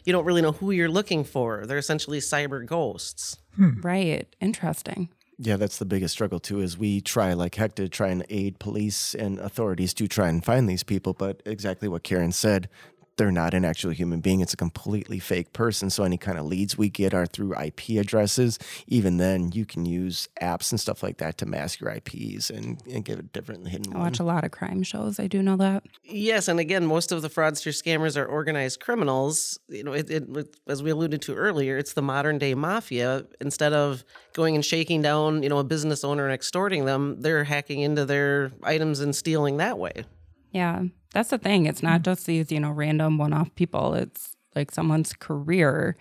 Person. 0.07 0.13
You 0.13 0.13
don't 0.13 0.25
really 0.25 0.41
know 0.41 0.53
who 0.53 0.71
you're 0.71 0.89
looking 0.89 1.23
for. 1.23 1.65
They're 1.65 1.77
essentially 1.77 2.19
cyber 2.19 2.65
ghosts. 2.65 3.37
Hmm. 3.55 3.81
Right. 3.81 4.27
Interesting. 4.39 5.09
Yeah, 5.39 5.57
that's 5.57 5.77
the 5.77 5.85
biggest 5.85 6.13
struggle 6.13 6.39
too. 6.39 6.61
Is 6.61 6.77
we 6.77 6.99
try 7.01 7.33
like 7.33 7.55
heck 7.55 7.75
to 7.75 7.87
try 7.87 8.07
and 8.07 8.25
aid 8.29 8.59
police 8.59 9.13
and 9.13 9.39
authorities 9.39 9.93
to 9.95 10.07
try 10.07 10.29
and 10.29 10.43
find 10.43 10.67
these 10.67 10.83
people, 10.83 11.13
but 11.13 11.43
exactly 11.45 11.87
what 11.87 12.03
Karen 12.03 12.31
said, 12.31 12.69
they're 13.17 13.31
not 13.31 13.53
an 13.53 13.65
actual 13.65 13.91
human 13.91 14.21
being. 14.21 14.41
It's 14.41 14.53
a 14.53 14.57
completely 14.57 15.19
fake 15.19 15.53
person. 15.53 15.89
So 15.89 16.03
any 16.03 16.17
kind 16.17 16.37
of 16.37 16.45
leads 16.45 16.77
we 16.77 16.89
get 16.89 17.13
are 17.13 17.25
through 17.25 17.59
IP 17.59 17.89
addresses. 17.99 18.59
Even 18.87 19.17
then, 19.17 19.51
you 19.51 19.65
can 19.65 19.85
use 19.85 20.29
apps 20.41 20.71
and 20.71 20.79
stuff 20.79 21.03
like 21.03 21.17
that 21.17 21.37
to 21.39 21.45
mask 21.45 21.79
your 21.79 21.89
IPs 21.89 22.49
and, 22.49 22.81
and 22.91 23.03
give 23.03 23.19
a 23.19 23.23
different 23.23 23.67
hidden 23.67 23.93
I 23.93 23.97
one. 23.97 24.05
watch 24.05 24.19
a 24.19 24.23
lot 24.23 24.43
of 24.43 24.51
crime 24.51 24.83
shows. 24.83 25.19
I 25.19 25.27
do 25.27 25.41
know 25.41 25.57
that. 25.57 25.83
Yes, 26.03 26.47
and 26.47 26.59
again, 26.59 26.85
most 26.85 27.11
of 27.11 27.21
the 27.21 27.29
fraudster 27.29 27.71
scammers 27.71 28.15
are 28.15 28.25
organized 28.25 28.79
criminals. 28.79 29.59
You 29.67 29.83
know, 29.83 29.93
it, 29.93 30.09
it, 30.09 30.55
as 30.67 30.83
we 30.83 30.91
alluded 30.91 31.21
to 31.23 31.33
earlier, 31.33 31.77
it's 31.77 31.93
the 31.93 32.01
modern 32.01 32.37
day 32.37 32.53
mafia. 32.53 33.25
Instead 33.41 33.73
of 33.73 34.03
going 34.33 34.55
and 34.55 34.63
shaking 34.63 35.01
down, 35.01 35.41
you 35.41 35.49
know, 35.49 35.57
a 35.57 35.63
business 35.63 36.03
owner 36.03 36.25
and 36.25 36.33
extorting 36.33 36.85
them, 36.85 37.19
they're 37.21 37.43
hacking 37.43 37.81
into 37.81 38.05
their 38.05 38.51
items 38.63 38.99
and 38.99 39.15
stealing 39.15 39.57
that 39.57 39.79
way. 39.79 40.05
Yeah. 40.51 40.83
That's 41.13 41.29
the 41.29 41.37
thing. 41.37 41.65
It's 41.65 41.83
not 41.83 42.01
mm-hmm. 42.01 42.03
just 42.03 42.25
these, 42.25 42.51
you 42.51 42.59
know, 42.59 42.71
random 42.71 43.17
one 43.17 43.33
off 43.33 43.53
people. 43.55 43.93
It's 43.93 44.35
like 44.55 44.71
someone's 44.71 45.13
career 45.13 45.97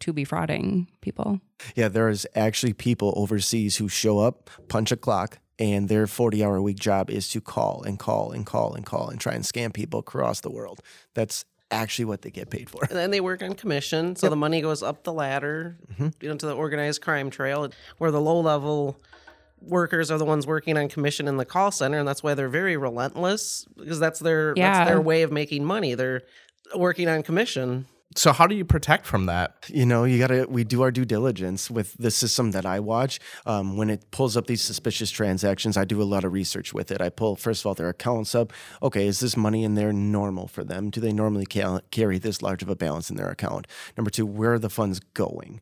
to 0.00 0.12
be 0.12 0.24
frauding 0.24 0.86
people. 1.00 1.40
Yeah, 1.74 1.88
there's 1.88 2.26
actually 2.34 2.72
people 2.72 3.14
overseas 3.16 3.76
who 3.76 3.88
show 3.88 4.18
up, 4.18 4.50
punch 4.68 4.92
a 4.92 4.96
clock, 4.96 5.38
and 5.58 5.88
their 5.88 6.06
40 6.06 6.44
hour 6.44 6.56
a 6.56 6.62
week 6.62 6.78
job 6.78 7.10
is 7.10 7.28
to 7.30 7.40
call 7.40 7.82
and 7.84 7.98
call 7.98 8.32
and 8.32 8.44
call 8.44 8.74
and 8.74 8.84
call 8.84 9.08
and 9.08 9.20
try 9.20 9.34
and 9.34 9.44
scam 9.44 9.72
people 9.72 10.00
across 10.00 10.40
the 10.40 10.50
world. 10.50 10.80
That's 11.14 11.44
actually 11.70 12.04
what 12.04 12.22
they 12.22 12.30
get 12.30 12.50
paid 12.50 12.68
for. 12.68 12.84
And 12.84 12.98
then 12.98 13.10
they 13.10 13.20
work 13.20 13.42
on 13.42 13.54
commission, 13.54 14.16
so 14.16 14.28
the 14.28 14.36
money 14.36 14.60
goes 14.60 14.82
up 14.82 15.04
the 15.04 15.12
ladder, 15.12 15.78
mm-hmm. 15.92 16.08
you 16.20 16.28
know, 16.28 16.36
to 16.36 16.46
the 16.46 16.54
organized 16.54 17.02
crime 17.02 17.30
trail, 17.30 17.70
where 17.98 18.10
the 18.10 18.20
low 18.20 18.40
level 18.40 19.00
workers 19.66 20.10
are 20.10 20.18
the 20.18 20.24
ones 20.24 20.46
working 20.46 20.76
on 20.76 20.88
commission 20.88 21.26
in 21.28 21.36
the 21.36 21.44
call 21.44 21.70
center, 21.70 21.98
and 21.98 22.06
that's 22.06 22.22
why 22.22 22.34
they're 22.34 22.48
very 22.48 22.76
relentless 22.76 23.66
because 23.76 23.98
that's 23.98 24.20
their 24.20 24.54
Yeah. 24.56 24.72
that's 24.78 24.90
their 24.90 25.00
way 25.00 25.22
of 25.22 25.32
making 25.32 25.64
money. 25.64 25.94
They're 25.94 26.22
working 26.74 27.08
on 27.08 27.22
commission. 27.22 27.86
So 28.16 28.32
how 28.32 28.46
do 28.46 28.54
you 28.54 28.64
protect 28.64 29.06
from 29.06 29.26
that? 29.26 29.54
You 29.68 29.84
know, 29.84 30.04
you 30.04 30.18
gotta. 30.18 30.46
We 30.48 30.62
do 30.62 30.82
our 30.82 30.92
due 30.92 31.04
diligence 31.04 31.68
with 31.68 31.96
the 31.98 32.12
system 32.12 32.52
that 32.52 32.64
I 32.64 32.78
watch. 32.78 33.18
Um, 33.44 33.76
when 33.76 33.90
it 33.90 34.08
pulls 34.12 34.36
up 34.36 34.46
these 34.46 34.62
suspicious 34.62 35.10
transactions, 35.10 35.76
I 35.76 35.84
do 35.84 36.00
a 36.00 36.04
lot 36.04 36.22
of 36.22 36.32
research 36.32 36.72
with 36.72 36.92
it. 36.92 37.00
I 37.00 37.08
pull 37.08 37.34
first 37.34 37.62
of 37.62 37.66
all 37.66 37.74
their 37.74 37.88
accounts 37.88 38.34
up. 38.34 38.52
Okay, 38.82 39.08
is 39.08 39.18
this 39.18 39.36
money 39.36 39.64
in 39.64 39.74
there 39.74 39.92
normal 39.92 40.46
for 40.46 40.62
them? 40.62 40.90
Do 40.90 41.00
they 41.00 41.12
normally 41.12 41.44
ca- 41.44 41.80
carry 41.90 42.18
this 42.18 42.40
large 42.40 42.62
of 42.62 42.68
a 42.68 42.76
balance 42.76 43.10
in 43.10 43.16
their 43.16 43.28
account? 43.28 43.66
Number 43.96 44.10
two, 44.10 44.26
where 44.26 44.52
are 44.52 44.58
the 44.60 44.70
funds 44.70 45.00
going? 45.00 45.60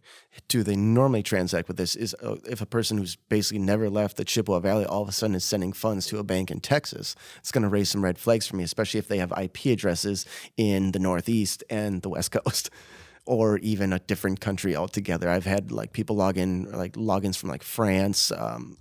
Do 0.48 0.62
they 0.62 0.76
normally 0.76 1.22
transact 1.22 1.68
with 1.68 1.78
this? 1.78 1.96
Is 1.96 2.14
uh, 2.22 2.36
if 2.46 2.60
a 2.60 2.66
person 2.66 2.98
who's 2.98 3.16
basically 3.16 3.60
never 3.60 3.88
left 3.88 4.18
the 4.18 4.24
Chippewa 4.26 4.60
Valley 4.60 4.84
all 4.84 5.02
of 5.02 5.08
a 5.08 5.12
sudden 5.12 5.36
is 5.36 5.44
sending 5.44 5.72
funds 5.72 6.06
to 6.08 6.18
a 6.18 6.24
bank 6.24 6.50
in 6.50 6.60
Texas, 6.60 7.14
it's 7.38 7.52
going 7.52 7.62
to 7.62 7.68
raise 7.68 7.88
some 7.88 8.04
red 8.04 8.18
flags 8.18 8.46
for 8.46 8.56
me, 8.56 8.64
especially 8.64 8.98
if 8.98 9.08
they 9.08 9.18
have 9.18 9.32
IP 9.40 9.66
addresses 9.66 10.26
in 10.58 10.92
the 10.92 10.98
Northeast 10.98 11.64
and 11.70 12.02
the 12.02 12.10
West 12.10 12.30
Coast 12.32 12.70
or 13.24 13.58
even 13.58 13.92
a 13.92 13.98
different 14.00 14.40
country 14.40 14.74
altogether. 14.74 15.28
I've 15.28 15.44
had 15.44 15.70
like 15.70 15.92
people 15.92 16.16
log 16.16 16.36
in, 16.36 16.70
like 16.72 16.94
logins 16.94 17.36
from 17.36 17.50
like 17.50 17.62
France, 17.62 18.32
um, 18.32 18.78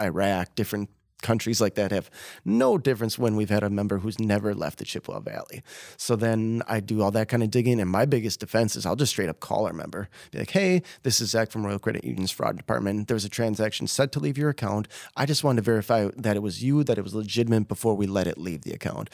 Iraq, 0.00 0.54
different 0.56 0.90
countries 1.24 1.60
like 1.60 1.74
that 1.74 1.90
have 1.90 2.08
no 2.44 2.78
difference 2.78 3.18
when 3.18 3.34
we've 3.34 3.50
had 3.50 3.64
a 3.64 3.70
member 3.70 3.98
who's 3.98 4.20
never 4.20 4.54
left 4.54 4.78
the 4.78 4.84
Chippewa 4.84 5.18
Valley. 5.18 5.62
So 5.96 6.14
then 6.14 6.62
I 6.68 6.78
do 6.78 7.02
all 7.02 7.10
that 7.10 7.28
kind 7.28 7.42
of 7.42 7.50
digging, 7.50 7.80
and 7.80 7.90
my 7.90 8.04
biggest 8.04 8.38
defense 8.38 8.76
is 8.76 8.86
I'll 8.86 8.94
just 8.94 9.10
straight 9.10 9.28
up 9.28 9.40
call 9.40 9.66
our 9.66 9.72
member, 9.72 10.08
be 10.30 10.38
like, 10.38 10.50
"Hey, 10.50 10.82
this 11.02 11.20
is 11.20 11.30
Zac 11.30 11.50
from 11.50 11.66
Royal 11.66 11.80
Credit 11.80 12.04
Union's 12.04 12.30
fraud 12.30 12.56
department. 12.56 13.08
There 13.08 13.16
was 13.16 13.24
a 13.24 13.28
transaction 13.40 13.86
set 13.88 14.12
to 14.12 14.20
leave 14.20 14.38
your 14.38 14.50
account. 14.50 14.86
I 15.16 15.26
just 15.26 15.42
wanted 15.42 15.64
to 15.64 15.70
verify 15.72 16.10
that 16.16 16.36
it 16.36 16.42
was 16.42 16.62
you, 16.62 16.84
that 16.84 16.98
it 16.98 17.02
was 17.02 17.14
legitimate 17.14 17.66
before 17.66 17.94
we 17.94 18.06
let 18.06 18.26
it 18.26 18.38
leave 18.38 18.62
the 18.62 18.72
account." 18.72 19.10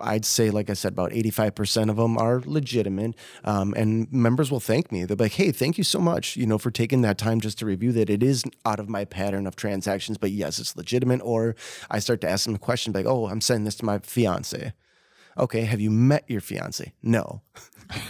I'd 0.00 0.24
say, 0.24 0.50
like 0.50 0.70
I 0.70 0.74
said, 0.74 0.92
about 0.92 1.12
eighty-five 1.12 1.54
percent 1.54 1.90
of 1.90 1.96
them 1.96 2.16
are 2.18 2.42
legitimate, 2.44 3.14
um, 3.44 3.74
and 3.76 4.10
members 4.12 4.50
will 4.50 4.60
thank 4.60 4.90
me. 4.90 5.04
They'll 5.04 5.16
be 5.16 5.24
like, 5.24 5.32
"Hey, 5.32 5.52
thank 5.52 5.76
you 5.78 5.84
so 5.84 6.00
much, 6.00 6.36
you 6.36 6.46
know, 6.46 6.58
for 6.58 6.70
taking 6.70 7.02
that 7.02 7.18
time 7.18 7.40
just 7.40 7.58
to 7.58 7.66
review 7.66 7.92
that. 7.92 8.08
It 8.08 8.22
is 8.22 8.44
out 8.64 8.80
of 8.80 8.88
my 8.88 9.04
pattern 9.04 9.46
of 9.46 9.56
transactions, 9.56 10.16
but 10.18 10.30
yes, 10.30 10.58
it's 10.58 10.76
legitimate." 10.76 11.20
Or 11.22 11.49
I 11.90 11.98
start 11.98 12.20
to 12.22 12.28
ask 12.28 12.44
them 12.44 12.54
a 12.54 12.58
question 12.58 12.92
like, 12.92 13.06
"Oh, 13.06 13.28
I'm 13.28 13.40
sending 13.40 13.64
this 13.64 13.76
to 13.76 13.84
my 13.84 13.98
fiance." 13.98 14.72
Okay, 15.38 15.62
have 15.62 15.80
you 15.80 15.90
met 15.90 16.24
your 16.28 16.40
fiance? 16.40 16.92
No. 17.02 17.42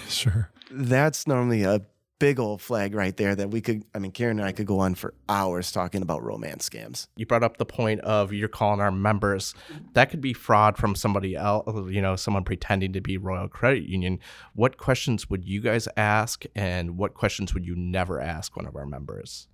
Sure. 0.09 0.51
That's 0.71 1.27
normally 1.27 1.63
a 1.63 1.81
big 2.19 2.39
old 2.39 2.61
flag 2.61 2.95
right 2.95 3.17
there 3.17 3.35
that 3.35 3.51
we 3.51 3.63
could, 3.63 3.83
I 3.95 3.99
mean, 3.99 4.13
Karen 4.13 4.39
and 4.39 4.47
I 4.47 4.53
could 4.53 4.67
go 4.67 4.79
on 4.81 4.95
for 4.95 5.15
hours 5.29 5.73
talking 5.73 6.03
about 6.03 6.23
romance 6.23 6.69
scams. 6.69 7.07
You 7.17 7.25
brought 7.25 7.43
up 7.43 7.57
the 7.57 7.65
point 7.65 8.01
of 8.03 8.33
you're 8.33 8.49
calling 8.49 8.81
our 8.81 8.93
members. 8.93 9.55
That 9.95 10.11
could 10.11 10.21
be 10.21 10.35
fraud 10.35 10.77
from 10.77 10.95
somebody 10.95 11.35
else, 11.35 11.67
you 11.91 12.03
know, 12.03 12.15
someone 12.15 12.45
pretending 12.45 12.93
to 12.93 13.01
be 13.01 13.17
Royal 13.17 13.49
Credit 13.49 13.85
Union. 13.89 14.19
What 14.55 14.77
questions 14.77 15.31
would 15.31 15.47
you 15.47 15.63
guys 15.63 15.89
ask, 15.97 16.45
and 16.55 16.99
what 16.99 17.15
questions 17.15 17.55
would 17.55 17.65
you 17.67 17.75
never 17.75 18.21
ask 18.21 18.55
one 18.55 18.67
of 18.67 18.77
our 18.77 18.87
members? 18.87 19.49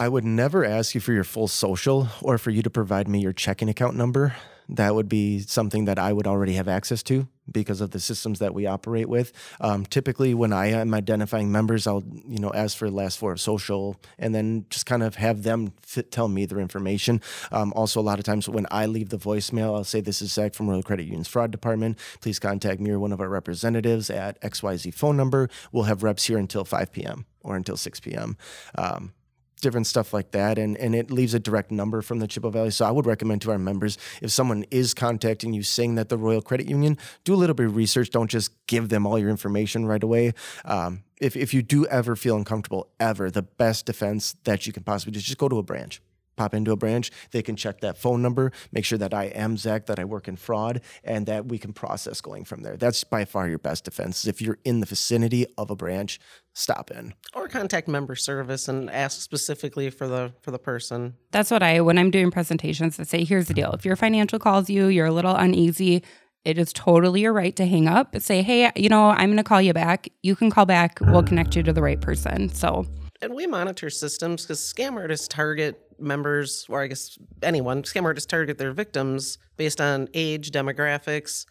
I 0.00 0.08
would 0.08 0.24
never 0.24 0.64
ask 0.64 0.94
you 0.94 1.00
for 1.02 1.12
your 1.12 1.24
full 1.24 1.46
social 1.46 2.08
or 2.22 2.38
for 2.38 2.48
you 2.48 2.62
to 2.62 2.70
provide 2.70 3.06
me 3.06 3.20
your 3.20 3.34
checking 3.34 3.68
account 3.68 3.96
number. 3.96 4.34
That 4.66 4.94
would 4.94 5.10
be 5.10 5.40
something 5.40 5.84
that 5.84 5.98
I 5.98 6.14
would 6.14 6.26
already 6.26 6.54
have 6.54 6.68
access 6.68 7.02
to 7.02 7.28
because 7.52 7.82
of 7.82 7.90
the 7.90 8.00
systems 8.00 8.38
that 8.38 8.54
we 8.54 8.64
operate 8.64 9.10
with. 9.10 9.30
Um, 9.60 9.84
typically, 9.84 10.32
when 10.32 10.54
I 10.54 10.68
am 10.68 10.94
identifying 10.94 11.52
members, 11.52 11.86
I'll 11.86 12.02
you 12.26 12.38
know 12.38 12.50
ask 12.54 12.78
for 12.78 12.88
the 12.88 12.96
last 12.96 13.18
four 13.18 13.32
of 13.32 13.42
social, 13.42 14.00
and 14.18 14.34
then 14.34 14.64
just 14.70 14.86
kind 14.86 15.02
of 15.02 15.16
have 15.16 15.42
them 15.42 15.74
fit, 15.82 16.10
tell 16.10 16.28
me 16.28 16.46
their 16.46 16.60
information. 16.60 17.20
Um, 17.52 17.70
also, 17.76 18.00
a 18.00 18.02
lot 18.02 18.18
of 18.18 18.24
times 18.24 18.48
when 18.48 18.66
I 18.70 18.86
leave 18.86 19.10
the 19.10 19.18
voicemail, 19.18 19.74
I'll 19.74 19.84
say, 19.84 20.00
"This 20.00 20.22
is 20.22 20.32
Zac 20.32 20.54
from 20.54 20.70
Royal 20.70 20.82
Credit 20.82 21.04
Union's 21.04 21.28
fraud 21.28 21.50
department. 21.50 21.98
Please 22.22 22.38
contact 22.38 22.80
me 22.80 22.90
or 22.90 22.98
one 22.98 23.12
of 23.12 23.20
our 23.20 23.28
representatives 23.28 24.08
at 24.08 24.40
XYZ 24.40 24.94
phone 24.94 25.18
number. 25.18 25.50
We'll 25.72 25.84
have 25.84 26.02
reps 26.02 26.24
here 26.24 26.38
until 26.38 26.64
5 26.64 26.90
p.m. 26.90 27.26
or 27.42 27.54
until 27.54 27.76
6 27.76 28.00
p.m." 28.00 28.38
Um, 28.78 29.12
different 29.60 29.86
stuff 29.86 30.12
like 30.12 30.30
that 30.32 30.58
and 30.58 30.76
and 30.76 30.94
it 30.94 31.10
leaves 31.10 31.34
a 31.34 31.38
direct 31.40 31.70
number 31.70 32.02
from 32.02 32.18
the 32.18 32.26
Chippewa 32.26 32.50
Valley. 32.50 32.70
So 32.70 32.84
I 32.84 32.90
would 32.90 33.06
recommend 33.06 33.42
to 33.42 33.50
our 33.50 33.58
members 33.58 33.98
if 34.22 34.30
someone 34.30 34.64
is 34.70 34.94
contacting 34.94 35.52
you 35.52 35.62
saying 35.62 35.94
that 35.96 36.08
the 36.08 36.18
Royal 36.18 36.42
Credit 36.42 36.68
Union, 36.68 36.98
do 37.24 37.34
a 37.34 37.36
little 37.36 37.54
bit 37.54 37.66
of 37.66 37.76
research. 37.76 38.10
Don't 38.10 38.30
just 38.30 38.52
give 38.66 38.88
them 38.88 39.06
all 39.06 39.18
your 39.18 39.30
information 39.30 39.86
right 39.86 40.02
away. 40.02 40.32
Um, 40.64 41.04
if 41.20 41.36
if 41.36 41.52
you 41.54 41.62
do 41.62 41.86
ever 41.86 42.16
feel 42.16 42.36
uncomfortable, 42.36 42.88
ever 42.98 43.30
the 43.30 43.42
best 43.42 43.86
defense 43.86 44.36
that 44.44 44.66
you 44.66 44.72
can 44.72 44.82
possibly 44.82 45.12
do 45.12 45.18
is 45.18 45.24
just 45.24 45.38
go 45.38 45.48
to 45.48 45.58
a 45.58 45.62
branch 45.62 46.00
pop 46.40 46.54
into 46.54 46.72
a 46.72 46.76
branch, 46.76 47.10
they 47.32 47.42
can 47.42 47.54
check 47.54 47.80
that 47.80 47.98
phone 47.98 48.22
number, 48.22 48.50
make 48.72 48.82
sure 48.82 48.96
that 48.96 49.12
I 49.12 49.24
am 49.24 49.58
Zac, 49.58 49.84
that 49.86 49.98
I 49.98 50.06
work 50.06 50.26
in 50.26 50.36
fraud, 50.36 50.80
and 51.04 51.26
that 51.26 51.44
we 51.44 51.58
can 51.58 51.74
process 51.74 52.22
going 52.22 52.46
from 52.46 52.62
there. 52.62 52.78
That's 52.78 53.04
by 53.04 53.26
far 53.26 53.46
your 53.46 53.58
best 53.58 53.84
defense. 53.84 54.26
If 54.26 54.40
you're 54.40 54.58
in 54.64 54.80
the 54.80 54.86
vicinity 54.86 55.44
of 55.58 55.70
a 55.70 55.76
branch, 55.76 56.18
stop 56.52 56.90
in. 56.90 57.14
Or 57.34 57.48
contact 57.48 57.88
member 57.88 58.16
service 58.16 58.68
and 58.68 58.90
ask 58.90 59.20
specifically 59.20 59.90
for 59.90 60.08
the 60.08 60.32
for 60.42 60.50
the 60.50 60.58
person. 60.58 61.14
That's 61.30 61.50
what 61.50 61.62
i 61.62 61.80
when 61.80 61.98
i'm 61.98 62.10
doing 62.10 62.30
presentations 62.30 62.98
i 62.98 63.04
say 63.04 63.24
here's 63.24 63.48
the 63.48 63.54
deal. 63.54 63.72
If 63.72 63.84
your 63.84 63.96
financial 63.96 64.38
calls 64.38 64.68
you 64.68 64.86
you're 64.86 65.06
a 65.06 65.12
little 65.12 65.34
uneasy 65.34 66.02
it 66.44 66.56
is 66.56 66.72
totally 66.72 67.20
your 67.20 67.34
right 67.34 67.54
to 67.56 67.66
hang 67.66 67.86
up. 67.86 68.18
Say 68.20 68.42
hey 68.42 68.70
you 68.76 68.88
know 68.88 69.10
i'm 69.10 69.28
going 69.28 69.36
to 69.36 69.44
call 69.44 69.62
you 69.62 69.72
back. 69.72 70.08
You 70.22 70.36
can 70.36 70.50
call 70.50 70.66
back. 70.66 70.98
We'll 71.00 71.22
connect 71.22 71.56
you 71.56 71.62
to 71.62 71.72
the 71.72 71.82
right 71.82 72.00
person 72.00 72.48
so 72.48 72.86
and 73.22 73.34
we 73.34 73.46
monitor 73.46 73.90
systems 73.90 74.42
because 74.42 74.60
scam 74.60 74.96
artists 74.96 75.28
target 75.28 75.80
members, 75.98 76.66
or 76.68 76.82
I 76.82 76.86
guess 76.86 77.18
anyone, 77.42 77.82
scam 77.82 78.04
artists 78.04 78.26
target 78.26 78.58
their 78.58 78.72
victims 78.72 79.38
based 79.56 79.80
on 79.80 80.08
age, 80.14 80.50
demographics. 80.50 81.44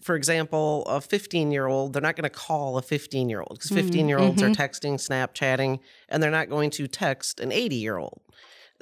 For 0.00 0.16
example, 0.16 0.84
a 0.86 1.00
15 1.00 1.50
year 1.50 1.66
old, 1.66 1.92
they're 1.92 2.02
not 2.02 2.16
going 2.16 2.24
to 2.24 2.30
call 2.30 2.76
a 2.76 2.82
15 2.82 3.28
year 3.28 3.40
old 3.40 3.58
because 3.58 3.70
15 3.70 4.08
year 4.08 4.18
olds 4.18 4.42
mm-hmm. 4.42 4.52
are 4.52 4.54
texting, 4.54 4.94
Snapchatting, 4.94 5.80
and 6.08 6.22
they're 6.22 6.30
not 6.30 6.48
going 6.50 6.70
to 6.70 6.86
text 6.86 7.40
an 7.40 7.52
80 7.52 7.76
year 7.76 7.96
old 7.96 8.20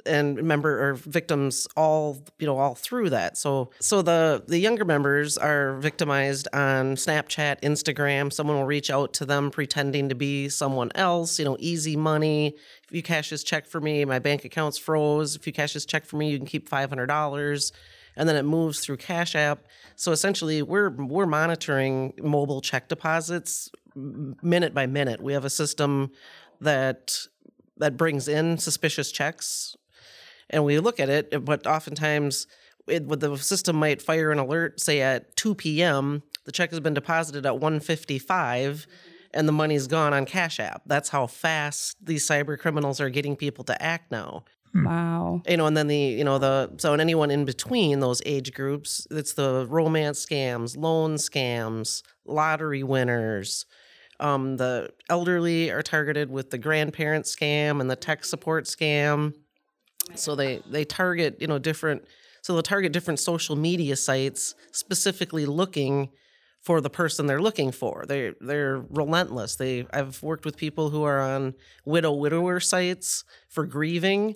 and 0.05 0.41
member 0.43 0.89
or 0.89 0.93
victims 0.95 1.67
all 1.75 2.23
you 2.39 2.45
know 2.45 2.57
all 2.57 2.75
through 2.75 3.09
that. 3.11 3.37
So 3.37 3.71
so 3.79 4.01
the 4.01 4.43
the 4.47 4.57
younger 4.57 4.85
members 4.85 5.37
are 5.37 5.77
victimized 5.77 6.47
on 6.53 6.95
snapchat 6.95 7.61
instagram. 7.61 8.31
Someone 8.31 8.57
will 8.57 8.65
reach 8.65 8.89
out 8.89 9.13
to 9.15 9.25
them 9.25 9.51
pretending 9.51 10.09
to 10.09 10.15
be 10.15 10.49
someone 10.49 10.91
else 10.95 11.39
you 11.39 11.45
know 11.45 11.57
easy 11.59 11.95
money. 11.95 12.55
If 12.83 12.95
you 12.95 13.03
cash 13.03 13.29
this 13.29 13.43
check 13.43 13.65
for 13.65 13.81
me 13.81 14.05
my 14.05 14.19
bank 14.19 14.45
account's 14.45 14.77
froze. 14.77 15.35
If 15.35 15.47
you 15.47 15.53
cash 15.53 15.73
this 15.73 15.85
check 15.85 16.05
for 16.05 16.17
me 16.17 16.29
you 16.31 16.37
can 16.37 16.47
keep 16.47 16.69
$500 16.69 17.71
and 18.15 18.27
then 18.27 18.35
it 18.35 18.43
moves 18.43 18.79
through 18.79 18.97
cash 18.97 19.35
app 19.35 19.65
so 19.95 20.11
essentially 20.11 20.61
we're 20.61 20.89
we're 20.89 21.25
monitoring 21.25 22.13
mobile 22.21 22.61
check 22.61 22.87
deposits 22.87 23.69
minute 23.95 24.73
by 24.73 24.85
minute 24.85 25.21
we 25.21 25.33
have 25.33 25.45
a 25.45 25.49
system 25.49 26.11
that 26.61 27.17
that 27.77 27.97
brings 27.97 28.27
in 28.27 28.57
suspicious 28.57 29.11
checks 29.11 29.75
and 30.53 30.63
we 30.63 30.79
look 30.79 30.99
at 30.99 31.09
it, 31.09 31.43
but 31.43 31.65
oftentimes 31.65 32.47
it, 32.87 33.07
the 33.19 33.37
system 33.37 33.75
might 33.75 34.01
fire 34.01 34.31
an 34.31 34.39
alert, 34.39 34.79
say 34.79 35.01
at 35.01 35.35
2 35.35 35.55
p.m. 35.55 36.23
The 36.45 36.51
check 36.51 36.69
has 36.71 36.79
been 36.79 36.93
deposited 36.93 37.45
at 37.45 37.53
1:55, 37.53 38.85
and 39.33 39.47
the 39.47 39.53
money's 39.53 39.87
gone 39.87 40.13
on 40.13 40.25
Cash 40.25 40.59
App. 40.59 40.83
That's 40.85 41.09
how 41.09 41.27
fast 41.27 41.97
these 42.05 42.27
cyber 42.27 42.57
criminals 42.57 42.99
are 42.99 43.09
getting 43.09 43.35
people 43.35 43.63
to 43.65 43.81
act 43.81 44.11
now. 44.11 44.43
Hmm. 44.73 44.85
Wow. 44.85 45.41
You 45.47 45.57
know, 45.57 45.67
and 45.67 45.77
then 45.77 45.87
the, 45.87 45.97
you 45.97 46.23
know, 46.23 46.39
the, 46.39 46.71
so, 46.77 46.93
and 46.93 47.01
anyone 47.01 47.31
in 47.31 47.45
between 47.45 47.99
those 47.99 48.21
age 48.25 48.53
groups, 48.53 49.07
it's 49.11 49.33
the 49.33 49.67
romance 49.69 50.25
scams, 50.25 50.75
loan 50.77 51.15
scams, 51.15 52.01
lottery 52.25 52.83
winners. 52.83 53.65
Um, 54.19 54.57
the 54.57 54.89
elderly 55.09 55.69
are 55.71 55.81
targeted 55.83 56.29
with 56.31 56.49
the 56.51 56.57
grandparent 56.57 57.25
scam 57.25 57.81
and 57.81 57.89
the 57.89 57.95
tech 57.95 58.25
support 58.25 58.65
scam. 58.65 59.33
So 60.15 60.35
they 60.35 60.61
they 60.69 60.85
target 60.85 61.37
you 61.39 61.47
know 61.47 61.59
different 61.59 62.03
so 62.41 62.53
they'll 62.53 62.63
target 62.63 62.91
different 62.93 63.19
social 63.19 63.55
media 63.55 63.95
sites 63.95 64.53
specifically 64.71 65.45
looking 65.45 66.09
for 66.61 66.81
the 66.81 66.89
person 66.89 67.27
they're 67.27 67.41
looking 67.41 67.71
for. 67.71 68.05
They 68.07 68.33
they're 68.39 68.79
relentless. 68.89 69.55
They 69.55 69.85
I've 69.93 70.21
worked 70.23 70.45
with 70.45 70.57
people 70.57 70.89
who 70.89 71.03
are 71.03 71.21
on 71.21 71.53
widow 71.85 72.13
widower 72.13 72.59
sites 72.59 73.23
for 73.49 73.65
grieving 73.65 74.35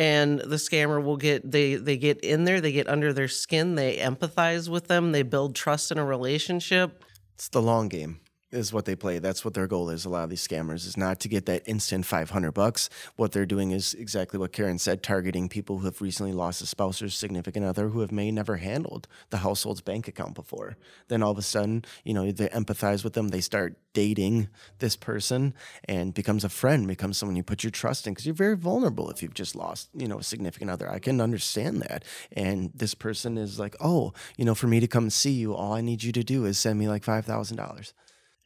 and 0.00 0.38
the 0.38 0.56
scammer 0.56 1.04
will 1.04 1.18
get 1.18 1.48
they 1.48 1.74
they 1.74 1.98
get 1.98 2.20
in 2.20 2.44
there, 2.44 2.62
they 2.62 2.72
get 2.72 2.88
under 2.88 3.12
their 3.12 3.28
skin, 3.28 3.74
they 3.74 3.98
empathize 3.98 4.66
with 4.66 4.88
them, 4.88 5.12
they 5.12 5.22
build 5.22 5.54
trust 5.54 5.92
in 5.92 5.98
a 5.98 6.04
relationship. 6.04 7.04
It's 7.34 7.48
the 7.48 7.60
long 7.60 7.88
game 7.88 8.18
is 8.52 8.72
what 8.72 8.84
they 8.84 8.96
play. 8.96 9.18
That's 9.18 9.44
what 9.44 9.54
their 9.54 9.66
goal 9.66 9.90
is. 9.90 10.04
A 10.04 10.08
lot 10.08 10.24
of 10.24 10.30
these 10.30 10.46
scammers 10.46 10.86
is 10.86 10.96
not 10.96 11.20
to 11.20 11.28
get 11.28 11.46
that 11.46 11.62
instant 11.66 12.06
500 12.06 12.52
bucks. 12.52 12.90
What 13.16 13.32
they're 13.32 13.46
doing 13.46 13.70
is 13.70 13.94
exactly 13.94 14.38
what 14.38 14.52
Karen 14.52 14.78
said, 14.78 15.02
targeting 15.02 15.48
people 15.48 15.78
who 15.78 15.84
have 15.84 16.00
recently 16.00 16.32
lost 16.32 16.62
a 16.62 16.66
spouse 16.66 17.00
or 17.02 17.08
significant 17.08 17.64
other 17.64 17.88
who 17.88 18.00
have 18.00 18.12
may 18.12 18.30
never 18.30 18.56
handled 18.56 19.06
the 19.30 19.38
household's 19.38 19.80
bank 19.80 20.08
account 20.08 20.34
before. 20.34 20.76
Then 21.08 21.22
all 21.22 21.32
of 21.32 21.38
a 21.38 21.42
sudden, 21.42 21.84
you 22.04 22.14
know, 22.14 22.30
they 22.30 22.48
empathize 22.48 23.04
with 23.04 23.12
them. 23.12 23.28
They 23.28 23.40
start 23.40 23.76
dating 23.92 24.48
this 24.78 24.96
person 24.96 25.54
and 25.84 26.14
becomes 26.14 26.44
a 26.44 26.48
friend, 26.48 26.86
becomes 26.86 27.18
someone 27.18 27.36
you 27.36 27.42
put 27.42 27.64
your 27.64 27.70
trust 27.70 28.06
in 28.06 28.12
because 28.12 28.26
you're 28.26 28.34
very 28.34 28.56
vulnerable 28.56 29.10
if 29.10 29.22
you've 29.22 29.34
just 29.34 29.56
lost, 29.56 29.88
you 29.94 30.06
know, 30.06 30.18
a 30.18 30.22
significant 30.22 30.70
other. 30.70 30.90
I 30.90 30.98
can 30.98 31.20
understand 31.20 31.82
that. 31.82 32.04
And 32.32 32.70
this 32.74 32.94
person 32.94 33.36
is 33.36 33.58
like, 33.58 33.76
oh, 33.80 34.12
you 34.36 34.44
know, 34.44 34.54
for 34.54 34.66
me 34.66 34.80
to 34.80 34.86
come 34.86 35.10
see 35.10 35.32
you, 35.32 35.54
all 35.54 35.72
I 35.72 35.80
need 35.80 36.02
you 36.02 36.12
to 36.12 36.22
do 36.22 36.44
is 36.44 36.58
send 36.58 36.78
me 36.78 36.88
like 36.88 37.04
$5,000 37.04 37.92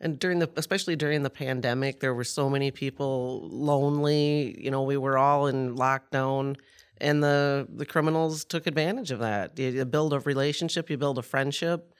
and 0.04 0.18
during 0.18 0.38
the 0.38 0.50
especially 0.56 0.94
during 0.94 1.22
the 1.22 1.30
pandemic 1.30 1.98
there 1.98 2.14
were 2.14 2.24
so 2.24 2.48
many 2.48 2.70
people 2.70 3.48
lonely. 3.50 4.54
You 4.62 4.70
know 4.70 4.82
we 4.82 4.98
were 4.98 5.18
all 5.18 5.46
in 5.48 5.74
lockdown 5.74 6.56
and 6.98 7.24
the 7.24 7.66
the 7.74 7.86
criminals 7.86 8.44
took 8.44 8.66
advantage 8.66 9.10
of 9.10 9.18
that. 9.20 9.58
You, 9.58 9.70
you 9.70 9.84
build 9.86 10.12
a 10.12 10.20
relationship 10.20 10.90
you 10.90 10.98
build 10.98 11.18
a 11.18 11.22
friendship 11.22 11.94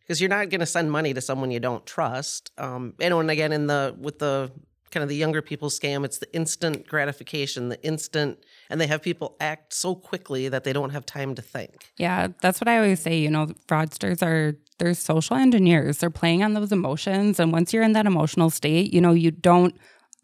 because 0.00 0.20
you're 0.20 0.30
not 0.30 0.48
going 0.48 0.60
to 0.60 0.66
send 0.66 0.90
money 0.90 1.12
to 1.12 1.20
someone 1.20 1.50
you 1.50 1.60
don't 1.60 1.84
trust. 1.84 2.50
Um, 2.56 2.94
and 3.00 3.14
when 3.14 3.28
again 3.28 3.52
in 3.52 3.66
the 3.66 3.94
with 3.98 4.20
the 4.20 4.50
kind 4.90 5.02
of 5.02 5.08
the 5.08 5.16
younger 5.16 5.42
people 5.42 5.68
scam. 5.68 6.04
It's 6.04 6.18
the 6.18 6.32
instant 6.34 6.86
gratification 6.86 7.68
the 7.68 7.82
instant 7.82 8.38
and 8.70 8.80
they 8.80 8.86
have 8.86 9.02
people 9.02 9.36
act 9.40 9.72
so 9.72 9.94
quickly 9.94 10.48
that 10.48 10.64
they 10.64 10.72
don't 10.72 10.90
have 10.90 11.06
time 11.06 11.34
to 11.34 11.42
think. 11.42 11.90
Yeah 11.96 12.28
that's 12.40 12.60
what 12.60 12.68
i 12.68 12.76
always 12.76 13.00
say 13.00 13.18
you 13.18 13.30
know 13.30 13.46
fraudsters 13.66 14.22
are 14.22 14.56
they're 14.78 14.94
social 14.94 15.34
engineers. 15.34 15.98
They're 15.98 16.08
playing 16.08 16.44
on 16.44 16.54
those 16.54 16.70
emotions 16.70 17.40
and 17.40 17.52
once 17.52 17.72
you're 17.72 17.82
in 17.82 17.92
that 17.94 18.06
emotional 18.06 18.50
state 18.50 18.92
you 18.92 19.00
know 19.00 19.12
you 19.12 19.30
don't 19.30 19.74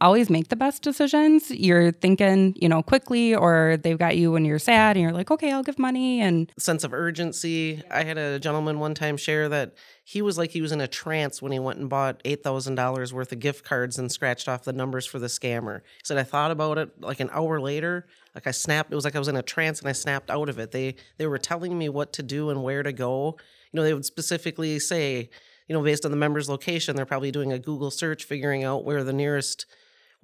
always 0.05 0.29
make 0.29 0.49
the 0.49 0.57
best 0.57 0.83
decisions. 0.83 1.51
You're 1.51 1.91
thinking, 1.91 2.55
you 2.61 2.69
know, 2.69 2.83
quickly, 2.83 3.35
or 3.35 3.79
they've 3.83 3.99
got 3.99 4.17
you 4.17 4.33
when 4.33 4.45
you're 4.45 4.59
sad 4.59 4.97
and 4.97 5.03
you're 5.03 5.13
like, 5.13 5.31
okay, 5.31 5.51
I'll 5.51 5.63
give 5.63 5.79
money. 5.79 6.21
And 6.21 6.53
sense 6.59 6.85
of 6.85 6.93
urgency. 6.93 7.83
I 7.91 8.05
had 8.05 8.19
a 8.19 8.39
gentleman 8.39 8.79
one 8.79 8.95
time 8.95 9.17
share 9.17 9.49
that 9.49 9.75
he 10.05 10.21
was 10.21 10.37
like 10.37 10.51
he 10.51 10.61
was 10.61 10.73
in 10.73 10.83
a 10.83 10.87
trance 10.87 11.41
when 11.41 11.53
he 11.53 11.59
went 11.59 11.79
and 11.79 11.89
bought 11.89 12.23
$8,000 12.25 13.13
worth 13.13 13.33
of 13.33 13.41
gift 13.41 13.65
cards 13.65 13.99
and 13.99 14.13
scratched 14.13 14.47
off 14.47 14.65
the 14.65 14.73
numbers 14.75 15.07
for 15.07 15.19
the 15.19 15.27
scammer. 15.27 15.81
He 15.81 16.05
said, 16.05 16.19
I 16.19 16.23
thought 16.23 16.51
about 16.51 16.77
it 16.77 17.01
like 17.01 17.21
an 17.21 17.31
hour 17.33 17.59
later. 17.59 18.07
Like 18.35 18.47
I 18.47 18.51
snapped, 18.51 18.93
it 18.93 18.95
was 18.95 19.07
like 19.07 19.17
I 19.17 19.19
was 19.19 19.29
in 19.29 19.37
a 19.37 19.43
trance 19.43 19.81
and 19.81 19.89
I 19.89 19.93
snapped 19.93 20.31
out 20.31 20.51
of 20.51 20.59
it. 20.59 20.71
They, 20.71 20.97
they 21.17 21.27
were 21.27 21.39
telling 21.39 21.77
me 21.79 21.89
what 21.89 22.13
to 22.15 22.23
do 22.23 22.51
and 22.51 22.63
where 22.63 22.83
to 22.83 22.93
go. 22.93 23.39
You 23.73 23.79
know, 23.79 23.83
they 23.83 23.95
would 23.95 24.05
specifically 24.05 24.79
say, 24.79 25.31
you 25.67 25.75
know, 25.75 25.83
based 25.83 26.05
on 26.05 26.11
the 26.11 26.17
member's 26.19 26.51
location, 26.51 26.95
they're 26.95 27.07
probably 27.07 27.31
doing 27.31 27.53
a 27.53 27.59
Google 27.59 27.91
search, 27.91 28.25
figuring 28.25 28.65
out 28.65 28.85
where 28.85 29.03
the 29.03 29.15
nearest 29.15 29.65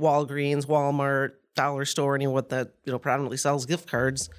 Walgreens, 0.00 0.66
Walmart, 0.66 1.32
Dollar 1.54 1.84
Store, 1.84 2.14
anyone 2.14 2.44
that 2.48 2.72
you 2.84 2.92
know 2.92 2.98
predominantly 2.98 3.36
sells 3.36 3.66
gift 3.66 3.88
cards, 3.88 4.30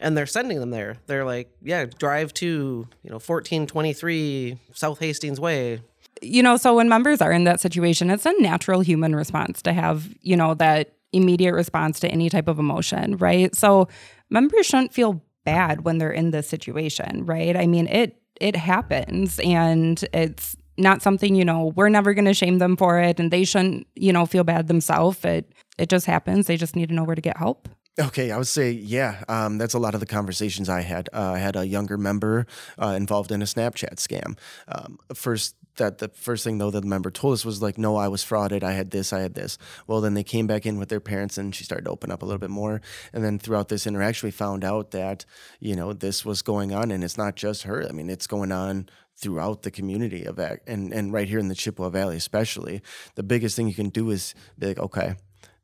and 0.00 0.16
they're 0.16 0.26
sending 0.26 0.60
them 0.60 0.70
there. 0.70 0.96
They're 1.06 1.24
like, 1.24 1.50
yeah, 1.62 1.86
drive 1.86 2.34
to 2.34 2.88
you 3.02 3.10
know 3.10 3.18
fourteen 3.18 3.66
twenty 3.66 3.92
three 3.92 4.58
South 4.72 4.98
Hastings 4.98 5.38
Way. 5.40 5.80
you 6.22 6.42
know, 6.42 6.56
so 6.56 6.74
when 6.76 6.88
members 6.88 7.20
are 7.20 7.32
in 7.32 7.44
that 7.44 7.60
situation, 7.60 8.10
it's 8.10 8.26
a 8.26 8.32
natural 8.40 8.80
human 8.80 9.14
response 9.14 9.60
to 9.62 9.72
have, 9.72 10.08
you 10.22 10.36
know, 10.36 10.54
that 10.54 10.94
immediate 11.12 11.52
response 11.54 12.00
to 12.00 12.08
any 12.08 12.28
type 12.30 12.48
of 12.48 12.58
emotion, 12.58 13.16
right? 13.18 13.54
So 13.54 13.88
members 14.30 14.66
shouldn't 14.66 14.92
feel 14.92 15.22
bad 15.44 15.84
when 15.84 15.98
they're 15.98 16.10
in 16.10 16.30
this 16.30 16.48
situation, 16.48 17.26
right? 17.26 17.56
I 17.56 17.66
mean, 17.66 17.86
it 17.88 18.16
it 18.40 18.56
happens 18.56 19.38
and 19.44 20.02
it's 20.12 20.56
not 20.76 21.02
something, 21.02 21.34
you 21.34 21.44
know, 21.44 21.72
we're 21.76 21.88
never 21.88 22.14
going 22.14 22.24
to 22.24 22.34
shame 22.34 22.58
them 22.58 22.76
for 22.76 22.98
it 23.00 23.20
and 23.20 23.30
they 23.30 23.44
shouldn't, 23.44 23.86
you 23.94 24.12
know, 24.12 24.26
feel 24.26 24.44
bad 24.44 24.68
themselves. 24.68 25.24
It 25.24 25.52
it 25.78 25.88
just 25.88 26.06
happens. 26.06 26.46
They 26.46 26.56
just 26.56 26.76
need 26.76 26.88
to 26.88 26.94
know 26.94 27.04
where 27.04 27.16
to 27.16 27.22
get 27.22 27.36
help. 27.36 27.68
Okay, 27.98 28.32
I 28.32 28.38
would 28.38 28.48
say, 28.48 28.72
yeah, 28.72 29.22
um, 29.28 29.56
that's 29.56 29.74
a 29.74 29.78
lot 29.78 29.94
of 29.94 30.00
the 30.00 30.06
conversations 30.06 30.68
I 30.68 30.80
had. 30.80 31.08
Uh, 31.12 31.32
I 31.32 31.38
had 31.38 31.54
a 31.54 31.64
younger 31.64 31.96
member 31.96 32.46
uh, 32.76 32.88
involved 32.88 33.30
in 33.30 33.40
a 33.40 33.44
Snapchat 33.44 33.96
scam. 33.96 34.36
Um, 34.66 34.98
first, 35.14 35.54
that 35.76 35.98
the 35.98 36.08
first 36.08 36.44
thing 36.44 36.58
though 36.58 36.70
that 36.70 36.80
the 36.80 36.86
member 36.86 37.10
told 37.10 37.34
us 37.34 37.44
was 37.44 37.62
like, 37.62 37.78
no, 37.78 37.96
I 37.96 38.08
was 38.08 38.24
frauded. 38.24 38.62
I 38.62 38.72
had 38.72 38.90
this, 38.90 39.12
I 39.12 39.20
had 39.20 39.34
this. 39.34 39.58
Well, 39.86 40.00
then 40.00 40.14
they 40.14 40.24
came 40.24 40.46
back 40.46 40.66
in 40.66 40.78
with 40.78 40.88
their 40.88 41.00
parents, 41.00 41.38
and 41.38 41.54
she 41.54 41.64
started 41.64 41.84
to 41.84 41.90
open 41.90 42.10
up 42.10 42.22
a 42.22 42.24
little 42.24 42.38
bit 42.38 42.50
more. 42.50 42.80
And 43.12 43.24
then 43.24 43.38
throughout 43.38 43.68
this 43.68 43.86
interaction, 43.86 44.26
we 44.26 44.30
found 44.30 44.64
out 44.64 44.90
that 44.92 45.24
you 45.60 45.76
know 45.76 45.92
this 45.92 46.24
was 46.24 46.42
going 46.42 46.72
on, 46.72 46.90
and 46.90 47.02
it's 47.04 47.18
not 47.18 47.36
just 47.36 47.64
her. 47.64 47.86
I 47.88 47.92
mean, 47.92 48.10
it's 48.10 48.26
going 48.26 48.52
on 48.52 48.88
throughout 49.16 49.62
the 49.62 49.70
community 49.70 50.24
of 50.24 50.36
that, 50.36 50.60
and 50.66 50.92
and 50.92 51.12
right 51.12 51.28
here 51.28 51.38
in 51.38 51.48
the 51.48 51.54
Chippewa 51.54 51.88
Valley, 51.88 52.16
especially. 52.16 52.82
The 53.14 53.22
biggest 53.22 53.56
thing 53.56 53.68
you 53.68 53.74
can 53.74 53.90
do 53.90 54.10
is 54.10 54.34
be 54.58 54.68
like, 54.68 54.78
okay, 54.78 55.16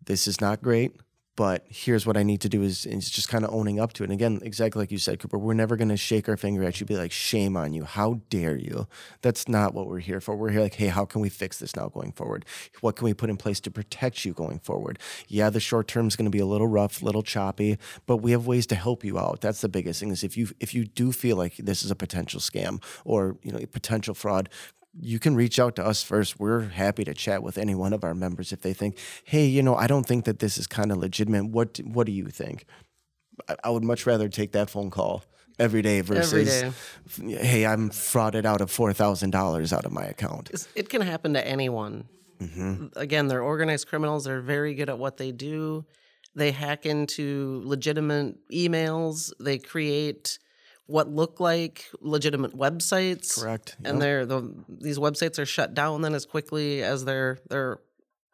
this 0.04 0.26
is 0.26 0.40
not 0.40 0.62
great 0.62 0.92
but 1.36 1.64
here's 1.68 2.06
what 2.06 2.16
I 2.16 2.22
need 2.22 2.40
to 2.42 2.48
do 2.48 2.62
is, 2.62 2.86
is 2.86 3.08
just 3.08 3.28
kind 3.28 3.44
of 3.44 3.52
owning 3.52 3.80
up 3.80 3.92
to 3.94 4.02
it. 4.02 4.06
And 4.06 4.12
again, 4.12 4.40
exactly 4.42 4.80
like 4.80 4.90
you 4.90 4.98
said, 4.98 5.18
Cooper, 5.18 5.38
we're 5.38 5.54
never 5.54 5.76
going 5.76 5.88
to 5.88 5.96
shake 5.96 6.28
our 6.28 6.36
finger 6.36 6.62
at 6.64 6.80
you, 6.80 6.86
be 6.86 6.96
like, 6.96 7.12
shame 7.12 7.56
on 7.56 7.72
you. 7.72 7.84
How 7.84 8.20
dare 8.28 8.56
you? 8.56 8.86
That's 9.22 9.48
not 9.48 9.72
what 9.72 9.86
we're 9.86 10.00
here 10.00 10.20
for. 10.20 10.36
We're 10.36 10.50
here 10.50 10.60
like, 10.60 10.74
hey, 10.74 10.88
how 10.88 11.04
can 11.04 11.20
we 11.20 11.28
fix 11.28 11.58
this 11.58 11.74
now 11.76 11.88
going 11.88 12.12
forward? 12.12 12.44
What 12.80 12.96
can 12.96 13.04
we 13.04 13.14
put 13.14 13.30
in 13.30 13.36
place 13.36 13.60
to 13.60 13.70
protect 13.70 14.24
you 14.24 14.32
going 14.32 14.58
forward? 14.58 14.98
Yeah, 15.28 15.50
the 15.50 15.60
short 15.60 15.88
term 15.88 16.08
is 16.08 16.16
going 16.16 16.26
to 16.26 16.30
be 16.30 16.40
a 16.40 16.46
little 16.46 16.68
rough, 16.68 17.00
a 17.00 17.04
little 17.04 17.22
choppy, 17.22 17.78
but 18.06 18.18
we 18.18 18.32
have 18.32 18.46
ways 18.46 18.66
to 18.68 18.74
help 18.74 19.04
you 19.04 19.18
out. 19.18 19.40
That's 19.40 19.60
the 19.60 19.68
biggest 19.68 20.00
thing 20.00 20.10
is 20.10 20.24
if 20.24 20.36
you 20.36 20.48
if 20.60 20.74
you 20.74 20.84
do 20.84 21.12
feel 21.12 21.36
like 21.36 21.56
this 21.56 21.82
is 21.82 21.90
a 21.90 21.96
potential 21.96 22.40
scam 22.40 22.82
or 23.04 23.36
you 23.42 23.52
know 23.52 23.60
potential 23.66 24.14
fraud, 24.14 24.48
you 24.98 25.18
can 25.18 25.34
reach 25.36 25.58
out 25.58 25.76
to 25.76 25.84
us 25.86 26.02
first. 26.02 26.40
We're 26.40 26.60
happy 26.68 27.04
to 27.04 27.14
chat 27.14 27.42
with 27.42 27.58
any 27.58 27.74
one 27.74 27.92
of 27.92 28.02
our 28.04 28.14
members 28.14 28.52
if 28.52 28.62
they 28.62 28.72
think, 28.72 28.98
hey, 29.24 29.46
you 29.46 29.62
know, 29.62 29.74
I 29.76 29.86
don't 29.86 30.04
think 30.06 30.24
that 30.24 30.38
this 30.40 30.58
is 30.58 30.66
kind 30.66 30.90
of 30.90 30.98
legitimate. 30.98 31.46
What 31.46 31.78
What 31.84 32.06
do 32.06 32.12
you 32.12 32.26
think? 32.26 32.64
I, 33.48 33.56
I 33.64 33.70
would 33.70 33.84
much 33.84 34.06
rather 34.06 34.28
take 34.28 34.52
that 34.52 34.68
phone 34.70 34.90
call 34.90 35.24
every 35.58 35.82
day 35.82 36.00
versus, 36.00 36.62
Every 36.62 37.28
day. 37.32 37.44
hey, 37.44 37.66
I'm 37.66 37.90
frauded 37.90 38.44
out 38.44 38.60
of 38.60 38.70
four 38.70 38.92
thousand 38.92 39.30
dollars 39.30 39.72
out 39.72 39.84
of 39.84 39.92
my 39.92 40.04
account. 40.04 40.50
It 40.74 40.88
can 40.88 41.02
happen 41.02 41.34
to 41.34 41.46
anyone. 41.46 42.08
Mm-hmm. 42.40 42.86
Again, 42.96 43.28
they're 43.28 43.42
organized 43.42 43.86
criminals. 43.88 44.24
They're 44.24 44.40
very 44.40 44.74
good 44.74 44.88
at 44.88 44.98
what 44.98 45.18
they 45.18 45.30
do. 45.30 45.84
They 46.34 46.52
hack 46.52 46.86
into 46.86 47.60
legitimate 47.64 48.36
emails. 48.50 49.30
They 49.38 49.58
create 49.58 50.38
what 50.90 51.08
look 51.08 51.40
like 51.40 51.86
legitimate 52.00 52.56
websites. 52.56 53.40
Correct. 53.40 53.76
And 53.84 54.00
they're 54.02 54.26
the 54.26 54.52
these 54.68 54.98
websites 54.98 55.38
are 55.38 55.46
shut 55.46 55.74
down 55.74 56.02
then 56.02 56.14
as 56.14 56.26
quickly 56.26 56.82
as 56.82 57.04
they're 57.04 57.38
they're 57.48 57.78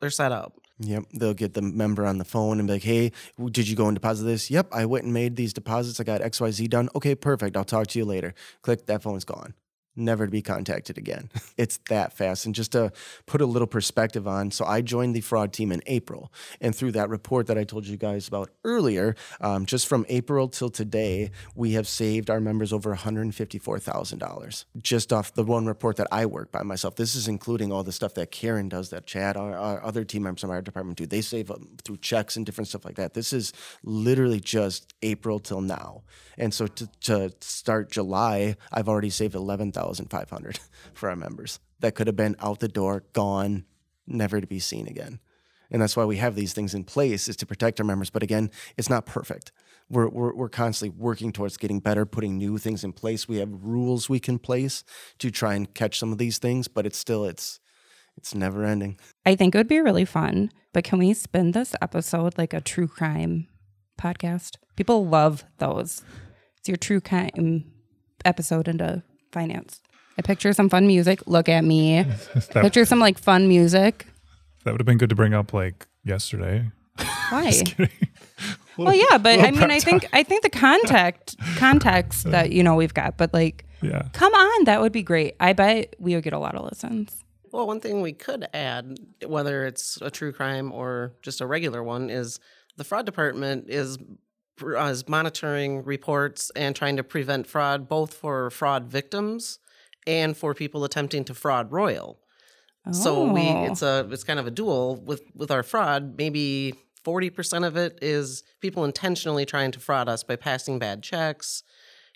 they're 0.01 0.11
set 0.11 0.33
up. 0.33 0.55
Yep, 0.79 1.05
they'll 1.15 1.35
get 1.35 1.55
the 1.55 1.63
member 1.63 2.05
on 2.05 2.19
the 2.19 2.25
phone 2.25 2.59
and 2.59 2.69
be 2.69 2.75
like, 2.75 2.83
"Hey, 2.83 3.13
did 3.51 3.67
you 3.67 3.77
go 3.77 3.87
and 3.87 3.95
deposit 3.97 4.25
this?" 4.25 4.51
"Yep, 4.51 4.69
I 4.73 4.85
went 4.85 5.05
and 5.05 5.15
made 5.15 5.37
these 5.37 5.55
deposits. 5.55 6.01
I 6.01 6.05
got 6.05 6.21
X, 6.21 6.41
Y, 6.41 6.51
Z 6.51 6.69
done." 6.69 6.91
"Okay, 6.95 7.15
perfect. 7.15 7.57
I'll 7.57 7.65
talk 7.65 7.87
to 7.89 7.99
you 7.99 8.05
later." 8.05 8.35
Click. 8.61 8.85
That 8.87 9.03
phone's 9.03 9.25
gone. 9.25 9.55
Never 9.97 10.27
to 10.27 10.31
be 10.31 10.43
contacted 10.43 10.99
again. 10.99 11.31
it's 11.57 11.79
that 11.89 12.13
fast. 12.13 12.45
And 12.45 12.55
just 12.55 12.73
to 12.73 12.93
put 13.25 13.41
a 13.41 13.47
little 13.47 13.67
perspective 13.67 14.29
on, 14.29 14.51
so 14.51 14.65
I 14.65 14.83
joined 14.83 15.17
the 15.17 15.23
fraud 15.23 15.53
team 15.55 15.73
in 15.73 15.83
April, 15.87 16.31
and 16.61 16.75
through 16.75 16.93
that 16.93 17.09
report 17.09 17.47
that 17.47 17.57
I 17.57 17.65
told 17.65 17.87
you 17.87 17.97
guys 17.97 18.29
about 18.29 18.51
earlier, 18.63 19.17
um, 19.41 19.65
just 19.65 19.89
from 19.89 20.05
April 20.09 20.49
till 20.49 20.69
today, 20.69 21.31
we 21.55 21.73
have 21.73 21.89
saved 21.89 22.29
our 22.29 22.41
members 22.41 22.73
over 22.73 22.91
one 22.91 22.99
hundred 22.99 23.35
fifty-four 23.35 23.79
thousand 23.79 24.19
dollars 24.19 24.67
just 24.81 25.13
off 25.13 25.33
the 25.33 25.43
one 25.43 25.67
report 25.67 25.97
that 25.97 26.09
I 26.13 26.27
work 26.27 26.53
by 26.53 26.63
myself. 26.63 26.97
This 26.97 27.15
is 27.15 27.27
including 27.27 27.73
all 27.73 27.83
the 27.83 27.93
stuff 27.93 28.15
that 28.15 28.31
Karen 28.31 28.69
does, 28.69 28.91
that 28.91 29.07
Chad, 29.07 29.37
our, 29.37 29.57
our 29.57 29.83
other 29.83 30.05
team 30.05 30.25
members 30.25 30.43
from 30.43 30.51
our 30.51 30.61
department 30.63 30.99
do. 30.99 31.07
They 31.07 31.23
save 31.23 31.51
um, 31.51 31.69
through 31.83 31.99
checks 31.99 32.37
and 32.37 32.45
different 32.45 32.69
stuff 32.69 32.85
like 32.85 32.97
that. 32.97 33.15
This 33.15 33.33
is 33.33 33.53
literally 33.83 34.41
just 34.41 34.93
April 35.03 35.39
till 35.39 35.63
now, 35.63 36.03
and 36.37 36.53
so 36.53 36.67
to, 36.67 36.87
to 37.03 37.33
start 37.41 37.91
July, 37.91 38.57
I've 38.73 38.89
already 38.89 39.11
saved 39.11 39.35
eleven 39.35 39.73
thousand 39.87 40.11
five 40.11 40.31
hundred 40.31 40.59
for 40.95 41.09
our 41.09 41.17
members. 41.17 41.61
That 41.81 41.95
could 41.95 42.07
have 42.07 42.17
been 42.17 42.37
out 42.41 42.61
the 42.61 42.69
door, 42.69 43.05
gone, 43.13 43.65
never 44.07 44.41
to 44.41 44.47
be 44.47 44.59
seen 44.59 44.87
again. 44.87 45.21
And 45.71 45.83
that's 45.83 45.97
why 45.97 46.05
we 46.05 46.17
have 46.17 46.35
these 46.35 46.53
things 46.53 46.75
in 46.75 46.85
place 46.85 47.29
is 47.29 47.37
to 47.37 47.47
protect 47.47 47.81
our 47.81 47.87
members. 47.87 48.11
But 48.11 48.23
again, 48.23 48.51
it's 48.77 48.89
not 48.89 49.05
perfect. 49.05 49.53
We're, 49.89 50.09
we're, 50.09 50.35
we're 50.35 50.49
constantly 50.49 50.97
working 50.99 51.33
towards 51.33 51.57
getting 51.57 51.81
better, 51.81 52.07
putting 52.07 52.37
new 52.37 52.59
things 52.59 52.85
in 52.85 52.93
place. 52.93 53.29
We 53.29 53.39
have 53.39 53.51
rules 53.51 54.09
we 54.09 54.21
can 54.21 54.39
place 54.39 54.85
to 55.19 55.31
try 55.31 55.55
and 55.55 55.73
catch 55.75 55.99
some 55.99 56.13
of 56.13 56.19
these 56.19 56.39
things, 56.39 56.69
but 56.69 56.87
it's 56.87 56.99
still 56.99 57.25
it's 57.25 57.61
it's 58.17 58.35
never 58.35 58.65
ending. 58.65 58.97
I 59.27 59.37
think 59.37 59.55
it 59.55 59.59
would 59.59 59.69
be 59.69 59.81
really 59.81 60.07
fun, 60.07 60.51
but 60.73 60.85
can 60.85 60.99
we 60.99 61.13
spin 61.13 61.53
this 61.53 61.75
episode 61.83 62.39
like 62.39 62.55
a 62.55 62.63
true 62.63 62.89
crime 62.89 63.47
podcast? 64.01 64.57
People 64.75 65.07
love 65.07 65.45
those. 65.59 66.03
It's 66.59 66.69
your 66.69 66.79
true 66.79 67.01
crime 67.01 67.71
episode 68.25 68.69
into 68.69 69.03
finance. 69.41 69.81
I 70.19 70.23
picture 70.23 70.53
some 70.55 70.71
fun 70.71 70.87
music. 70.87 71.21
Look 71.27 71.49
at 71.49 71.63
me. 71.63 72.03
That, 72.35 72.63
Picture 72.63 72.87
some 72.87 73.01
like 73.01 73.19
fun 73.19 73.49
music. 73.49 74.07
that 74.65 74.73
would 74.73 74.81
have 74.81 74.87
been 74.87 74.97
good 74.99 75.11
to 75.11 75.15
bring 75.15 75.35
up 75.35 75.53
like 75.53 75.87
yesterday. 76.05 76.71
Why? 77.31 77.53
Well, 78.79 78.95
yeah, 78.95 79.17
but 79.17 79.41
I 79.41 79.51
mean, 79.53 79.71
I 79.71 79.79
think 79.81 80.05
I 80.13 80.23
think 80.23 80.43
the 80.43 80.51
context 80.51 81.39
context 81.57 82.31
that 82.31 82.53
you 82.53 82.63
know 82.63 82.75
we've 82.75 82.93
got, 82.93 83.17
but 83.17 83.33
like, 83.33 83.65
Yeah. 83.81 84.03
come 84.13 84.35
on, 84.35 84.65
that 84.65 84.83
would 84.83 84.93
be 84.93 85.03
great. 85.03 85.35
I 85.41 85.55
bet 85.55 85.97
we 85.99 86.15
would 86.15 86.25
get 86.25 86.35
a 86.35 86.39
lot 86.39 86.55
of 86.55 86.63
listens. 86.65 87.25
Well, 87.53 87.67
one 87.67 87.81
thing 87.81 88.03
we 88.03 88.13
could 88.13 88.47
add, 88.53 88.99
whether 89.27 89.65
it's 89.65 89.99
a 90.03 90.11
true 90.11 90.31
crime 90.31 90.73
or 90.73 91.15
just 91.23 91.41
a 91.41 91.47
regular 91.47 91.83
one, 91.83 92.11
is 92.11 92.39
the 92.77 92.85
fraud 92.85 93.07
department 93.07 93.71
is 93.71 93.97
Uh, 94.63 94.85
is 94.85 95.07
monitoring 95.09 95.85
reports 95.85 96.51
and 96.57 96.75
trying 96.75 96.97
to 96.97 97.05
prevent 97.05 97.47
fraud, 97.47 97.89
both 97.89 98.15
for 98.15 98.51
fraud 98.51 98.87
victims 98.87 99.59
and 100.07 100.37
for 100.37 100.55
people 100.55 100.83
attempting 100.85 101.25
to 101.25 101.35
fraud 101.35 101.71
Royal. 101.71 102.19
So 102.93 103.25
we 103.33 103.41
Oh. 103.49 103.65
it's 103.65 103.83
a 103.83 104.09
it's 104.11 104.23
kind 104.25 104.39
of 104.39 104.47
a 104.47 104.51
duel 104.51 104.97
with 105.05 105.23
with 105.35 105.51
our 105.51 105.63
fraud. 105.63 106.15
Maybe 106.17 106.75
forty 107.05 107.31
percent 107.31 107.65
of 107.65 107.77
it 107.77 107.99
is 108.01 108.45
people 108.61 108.85
intentionally 108.85 109.45
trying 109.45 109.73
to 109.73 109.81
fraud 109.81 110.09
us 110.09 110.23
by 110.23 110.37
passing 110.37 110.79
bad 110.79 111.03
checks, 111.03 111.63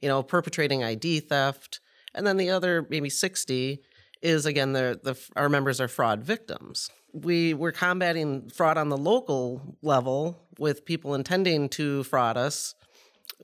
you 0.00 0.08
know, 0.08 0.22
perpetrating 0.22 0.82
ID 0.84 1.20
theft, 1.20 1.80
and 2.14 2.26
then 2.26 2.36
the 2.36 2.50
other 2.50 2.86
maybe 2.88 3.10
sixty 3.10 3.82
is 4.22 4.46
again 4.46 4.72
the 4.72 4.98
the 5.02 5.14
our 5.36 5.48
members 5.48 5.80
are 5.80 5.88
fraud 5.88 6.22
victims. 6.22 6.88
We 7.12 7.52
we're 7.52 7.72
combating 7.72 8.48
fraud 8.48 8.78
on 8.78 8.88
the 8.88 8.96
local 8.96 9.76
level 9.82 10.46
with 10.60 10.84
people 10.84 11.14
intending 11.14 11.68
to 11.70 12.04
fraud 12.04 12.36
us. 12.36 12.74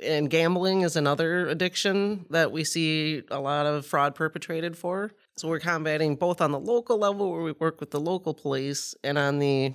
And 0.02 0.28
gambling 0.28 0.82
is 0.82 0.94
another 0.94 1.48
addiction 1.48 2.26
that 2.28 2.52
we 2.52 2.62
see 2.64 3.22
a 3.30 3.40
lot 3.40 3.64
of 3.64 3.86
fraud 3.86 4.14
perpetrated 4.14 4.76
for. 4.76 5.12
So 5.36 5.48
we're 5.48 5.58
combating 5.58 6.16
both 6.16 6.40
on 6.42 6.52
the 6.52 6.60
local 6.60 6.98
level 6.98 7.32
where 7.32 7.42
we 7.42 7.52
work 7.52 7.80
with 7.80 7.90
the 7.90 8.00
local 8.00 8.34
police 8.34 8.94
and 9.02 9.16
on 9.16 9.38
the 9.38 9.72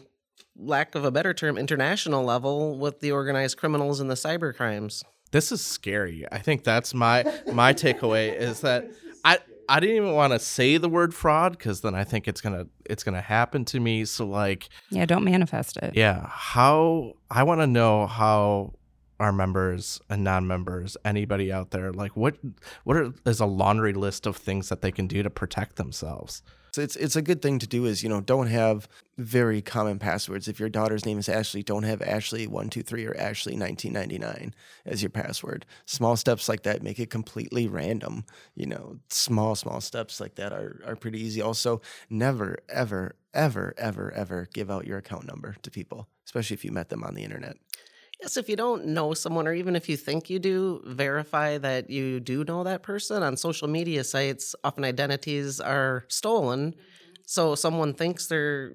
lack 0.56 0.94
of 0.94 1.04
a 1.04 1.12
better 1.12 1.34
term 1.34 1.58
international 1.58 2.24
level 2.24 2.78
with 2.78 3.00
the 3.00 3.12
organized 3.12 3.58
criminals 3.58 4.00
and 4.00 4.10
the 4.10 4.16
cyber 4.16 4.56
crimes. 4.56 5.04
this 5.32 5.52
is 5.52 5.66
scary. 5.66 6.26
I 6.32 6.40
think 6.40 6.64
that's 6.64 6.94
my 6.94 7.24
my 7.52 7.74
takeaway 7.74 8.36
is 8.36 8.62
that 8.62 8.92
I 9.24 9.40
I 9.72 9.80
didn't 9.80 9.96
even 9.96 10.14
want 10.14 10.34
to 10.34 10.40
say 10.40 10.78
the 10.78 10.90
word 10.90 11.14
fraud 11.14 11.54
because 11.58 11.82
then 11.82 11.96
I 11.96 12.04
think 12.04 12.28
it's 12.28 12.42
gonna 12.42 12.68
it's 12.90 13.04
gonna 13.04 13.22
happen 13.22 13.64
to 13.66 13.80
me. 13.80 14.06
So 14.06 14.26
like 14.26 14.70
Yeah, 14.90 15.06
don't 15.06 15.24
manifest 15.24 15.78
it. 15.78 15.96
yeah, 15.96 16.28
how 16.30 17.14
I 17.30 17.44
want 17.44 17.62
to 17.62 17.68
know 17.68 18.06
how 18.08 18.74
our 19.20 19.32
members 19.32 20.02
and 20.10 20.24
non-members, 20.24 20.98
anybody 21.06 21.52
out 21.54 21.72
there, 21.72 21.94
like 21.94 22.18
what 22.18 22.36
what 22.84 22.98
are, 22.98 23.14
is 23.26 23.40
a 23.40 23.46
laundry 23.46 23.94
list 23.94 24.26
of 24.28 24.36
things 24.36 24.70
that 24.70 24.82
they 24.82 24.92
can 24.92 25.08
do 25.08 25.24
to 25.24 25.30
protect 25.30 25.76
themselves? 25.78 26.42
So 26.74 26.82
it's 26.82 26.96
it's 26.96 27.18
a 27.18 27.22
good 27.22 27.42
thing 27.42 27.60
to 27.60 27.68
do 27.68 27.86
is 27.86 28.02
you 28.02 28.08
know 28.08 28.22
don't 28.22 28.48
have 28.48 28.88
very 29.18 29.62
common 29.62 30.00
passwords. 30.00 30.48
If 30.48 30.60
your 30.60 30.70
daughter's 30.70 31.06
name 31.06 31.20
is 31.20 31.28
Ashley, 31.28 31.64
don't 31.64 31.84
have 31.84 32.02
Ashley 32.02 32.48
one 32.48 32.70
two 32.70 32.82
three 32.82 33.06
or 33.06 33.16
Ashley 33.18 33.58
nineteen 33.58 33.92
ninety 33.92 34.18
nine 34.18 34.54
as 34.86 35.04
your 35.04 35.10
password. 35.10 35.66
Small 35.86 36.16
steps 36.16 36.48
like 36.48 36.64
that 36.64 36.82
make 36.82 37.00
it 37.00 37.10
completely 37.10 37.68
random. 37.68 38.26
You 38.56 38.68
know, 38.68 39.00
small 39.10 39.56
small 39.56 39.82
steps 39.82 40.22
like 40.22 40.36
that 40.36 40.54
are 40.54 40.82
are 40.86 40.96
pretty 40.96 41.20
easy. 41.20 41.42
Also, 41.42 41.82
never 42.10 42.60
ever 42.70 43.16
ever 43.34 43.74
ever 43.78 44.14
ever 44.14 44.48
give 44.54 44.72
out 44.72 44.88
your 44.88 44.98
account 44.98 45.28
number 45.28 45.58
to 45.64 45.72
people, 45.72 46.08
especially 46.26 46.54
if 46.54 46.64
you 46.64 46.72
met 46.72 46.88
them 46.90 47.04
on 47.04 47.16
the 47.16 47.24
internet. 47.24 47.58
Yes, 48.22 48.38
if 48.38 48.48
you 48.48 48.56
don't 48.56 48.86
know 48.86 49.16
someone, 49.16 49.48
or 49.48 49.54
even 49.54 49.76
if 49.76 49.90
you 49.90 49.98
think 49.98 50.30
you 50.30 50.38
do, 50.38 50.84
verify 50.86 51.58
that 51.58 51.90
you 51.90 52.20
do 52.20 52.44
know 52.44 52.64
that 52.64 52.84
person. 52.84 53.24
On 53.24 53.36
social 53.36 53.68
media 53.68 54.04
sites, 54.04 54.56
often 54.64 54.84
identities 54.84 55.60
are 55.60 56.06
stolen. 56.08 56.76
So 57.26 57.56
someone 57.56 57.96
thinks 57.96 58.28
they're 58.28 58.74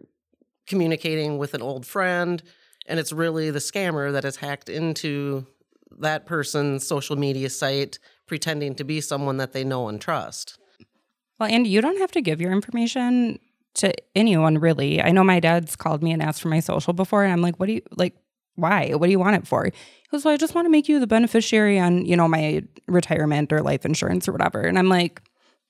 communicating 0.66 1.38
with 1.38 1.54
an 1.54 1.62
old 1.62 1.86
friend, 1.86 2.42
and 2.86 2.98
it's 2.98 3.12
really 3.12 3.50
the 3.52 3.60
scammer 3.60 4.10
that 4.12 4.24
has 4.24 4.36
hacked 4.36 4.68
into 4.68 5.46
that 5.98 6.26
person's 6.26 6.84
social 6.84 7.14
media 7.14 7.48
site, 7.48 8.00
pretending 8.26 8.74
to 8.74 8.84
be 8.84 9.00
someone 9.00 9.36
that 9.36 9.52
they 9.52 9.62
know 9.62 9.88
and 9.88 10.00
trust. 10.00 10.58
Well, 11.38 11.48
Andy, 11.48 11.70
you 11.70 11.80
don't 11.80 11.98
have 11.98 12.10
to 12.12 12.20
give 12.20 12.40
your 12.40 12.50
information 12.50 13.38
to 13.74 13.92
anyone 14.16 14.58
really. 14.58 15.00
I 15.00 15.12
know 15.12 15.22
my 15.22 15.38
dad's 15.38 15.76
called 15.76 16.02
me 16.02 16.10
and 16.10 16.22
asked 16.22 16.42
for 16.42 16.48
my 16.48 16.60
social 16.60 16.92
before, 16.92 17.22
and 17.22 17.32
I'm 17.32 17.42
like, 17.42 17.60
what 17.60 17.66
do 17.66 17.74
you 17.74 17.82
like? 17.96 18.14
Why? 18.56 18.90
What 18.92 19.06
do 19.06 19.10
you 19.10 19.18
want 19.18 19.36
it 19.36 19.46
for? 19.46 19.64
He 19.64 19.72
goes, 20.10 20.24
Well, 20.24 20.34
I 20.34 20.36
just 20.36 20.54
want 20.54 20.66
to 20.66 20.70
make 20.70 20.88
you 20.88 20.98
the 20.98 21.06
beneficiary 21.06 21.78
on, 21.78 22.04
you 22.04 22.16
know, 22.16 22.28
my 22.28 22.62
retirement 22.86 23.52
or 23.52 23.62
life 23.62 23.84
insurance 23.84 24.28
or 24.28 24.32
whatever. 24.32 24.60
And 24.62 24.78
I'm 24.78 24.88
like, 24.88 25.22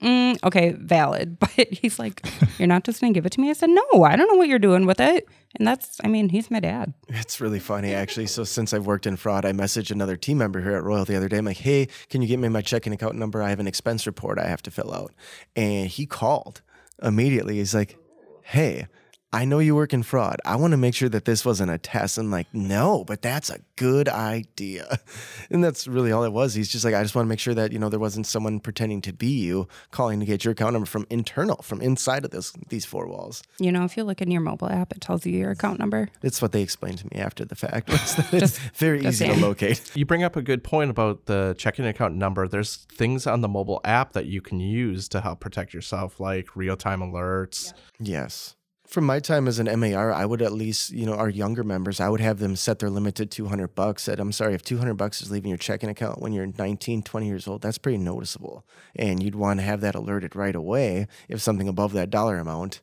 mm, 0.02 0.38
okay, 0.44 0.72
valid. 0.72 1.38
But 1.56 1.68
he's 1.72 1.98
like, 1.98 2.24
You're 2.58 2.68
not 2.68 2.84
just 2.84 3.00
gonna 3.00 3.12
give 3.12 3.26
it 3.26 3.32
to 3.32 3.40
me? 3.40 3.50
I 3.50 3.54
said, 3.54 3.70
No, 3.70 4.04
I 4.04 4.16
don't 4.16 4.28
know 4.30 4.38
what 4.38 4.48
you're 4.48 4.58
doing 4.58 4.86
with 4.86 5.00
it. 5.00 5.28
And 5.58 5.66
that's 5.66 6.00
I 6.04 6.08
mean, 6.08 6.28
he's 6.28 6.50
my 6.50 6.60
dad. 6.60 6.92
It's 7.08 7.40
really 7.40 7.60
funny, 7.60 7.94
actually. 8.02 8.26
So, 8.26 8.44
since 8.44 8.72
I've 8.72 8.86
worked 8.86 9.06
in 9.06 9.16
fraud, 9.16 9.44
I 9.44 9.52
messaged 9.52 9.90
another 9.90 10.16
team 10.16 10.38
member 10.38 10.60
here 10.60 10.76
at 10.76 10.84
Royal 10.84 11.04
the 11.04 11.16
other 11.16 11.28
day. 11.28 11.38
I'm 11.38 11.44
like, 11.44 11.58
hey, 11.58 11.88
can 12.10 12.22
you 12.22 12.28
get 12.28 12.38
me 12.38 12.48
my 12.48 12.62
checking 12.62 12.92
account 12.92 13.16
number? 13.16 13.42
I 13.42 13.50
have 13.50 13.60
an 13.60 13.66
expense 13.66 14.06
report 14.06 14.38
I 14.38 14.48
have 14.48 14.62
to 14.62 14.70
fill 14.70 14.92
out. 14.92 15.12
And 15.54 15.88
he 15.88 16.06
called 16.06 16.62
immediately. 17.02 17.56
He's 17.56 17.74
like, 17.74 17.98
hey, 18.42 18.86
I 19.32 19.44
know 19.44 19.58
you 19.58 19.74
work 19.74 19.92
in 19.92 20.02
fraud. 20.02 20.40
I 20.44 20.56
want 20.56 20.70
to 20.70 20.76
make 20.76 20.94
sure 20.94 21.08
that 21.08 21.24
this 21.24 21.44
wasn't 21.44 21.70
a 21.70 21.78
test. 21.78 22.16
And 22.16 22.30
like, 22.30 22.46
no, 22.52 23.04
but 23.04 23.22
that's 23.22 23.50
a 23.50 23.58
good 23.76 24.08
idea. 24.08 24.98
And 25.48 25.62
that's 25.62 25.86
really 25.86 26.10
all 26.10 26.24
it 26.24 26.32
was. 26.32 26.54
He's 26.54 26.68
just 26.68 26.84
like, 26.84 26.94
I 26.94 27.02
just 27.02 27.14
want 27.14 27.26
to 27.26 27.28
make 27.28 27.38
sure 27.38 27.54
that, 27.54 27.72
you 27.72 27.78
know, 27.78 27.88
there 27.88 28.00
wasn't 28.00 28.26
someone 28.26 28.58
pretending 28.58 29.00
to 29.02 29.12
be 29.12 29.28
you 29.28 29.68
calling 29.92 30.18
to 30.18 30.26
get 30.26 30.44
your 30.44 30.52
account 30.52 30.72
number 30.72 30.86
from 30.86 31.06
internal, 31.08 31.62
from 31.62 31.80
inside 31.80 32.24
of 32.24 32.32
this 32.32 32.52
these 32.68 32.84
four 32.84 33.06
walls. 33.06 33.44
You 33.58 33.70
know, 33.70 33.84
if 33.84 33.96
you 33.96 34.02
look 34.02 34.20
in 34.20 34.30
your 34.30 34.40
mobile 34.40 34.68
app, 34.68 34.92
it 34.92 35.00
tells 35.00 35.24
you 35.24 35.38
your 35.38 35.52
account 35.52 35.78
number. 35.78 36.08
It's 36.22 36.42
what 36.42 36.50
they 36.50 36.62
explained 36.62 36.98
to 36.98 37.06
me 37.06 37.20
after 37.20 37.44
the 37.44 37.54
fact. 37.54 37.90
It's 38.32 38.58
very 38.74 39.02
just 39.02 39.22
easy 39.22 39.32
to 39.32 39.40
locate. 39.40 39.80
You 39.94 40.04
bring 40.04 40.24
up 40.24 40.36
a 40.36 40.42
good 40.42 40.64
point 40.64 40.90
about 40.90 41.26
the 41.26 41.54
checking 41.56 41.86
account 41.86 42.16
number. 42.16 42.48
There's 42.48 42.76
things 42.76 43.26
on 43.26 43.40
the 43.40 43.48
mobile 43.48 43.80
app 43.84 44.12
that 44.14 44.26
you 44.26 44.40
can 44.40 44.58
use 44.58 45.08
to 45.10 45.20
help 45.20 45.40
protect 45.40 45.72
yourself, 45.74 46.18
like 46.18 46.56
real 46.56 46.76
time 46.76 47.00
alerts. 47.00 47.72
Yes. 48.00 48.56
From 48.86 49.04
my 49.04 49.18
time 49.18 49.48
as 49.48 49.58
an 49.58 49.80
MAR, 49.80 50.12
I 50.12 50.24
would 50.24 50.40
at 50.40 50.52
least, 50.52 50.92
you 50.92 51.06
know, 51.06 51.14
our 51.14 51.28
younger 51.28 51.64
members, 51.64 52.00
I 52.00 52.08
would 52.08 52.20
have 52.20 52.38
them 52.38 52.54
set 52.54 52.78
their 52.78 52.88
limit 52.88 53.16
to 53.16 53.26
200 53.26 53.74
bucks. 53.74 54.04
Said, 54.04 54.20
I'm 54.20 54.30
sorry, 54.30 54.54
if 54.54 54.62
200 54.62 54.94
bucks 54.94 55.20
is 55.20 55.30
leaving 55.30 55.48
your 55.48 55.58
checking 55.58 55.90
account 55.90 56.22
when 56.22 56.32
you're 56.32 56.46
19, 56.46 57.02
20 57.02 57.26
years 57.26 57.48
old, 57.48 57.62
that's 57.62 57.78
pretty 57.78 57.98
noticeable. 57.98 58.64
And 58.94 59.22
you'd 59.22 59.34
want 59.34 59.58
to 59.58 59.66
have 59.66 59.80
that 59.80 59.96
alerted 59.96 60.36
right 60.36 60.54
away 60.54 61.08
if 61.28 61.40
something 61.40 61.68
above 61.68 61.92
that 61.94 62.10
dollar 62.10 62.38
amount, 62.38 62.80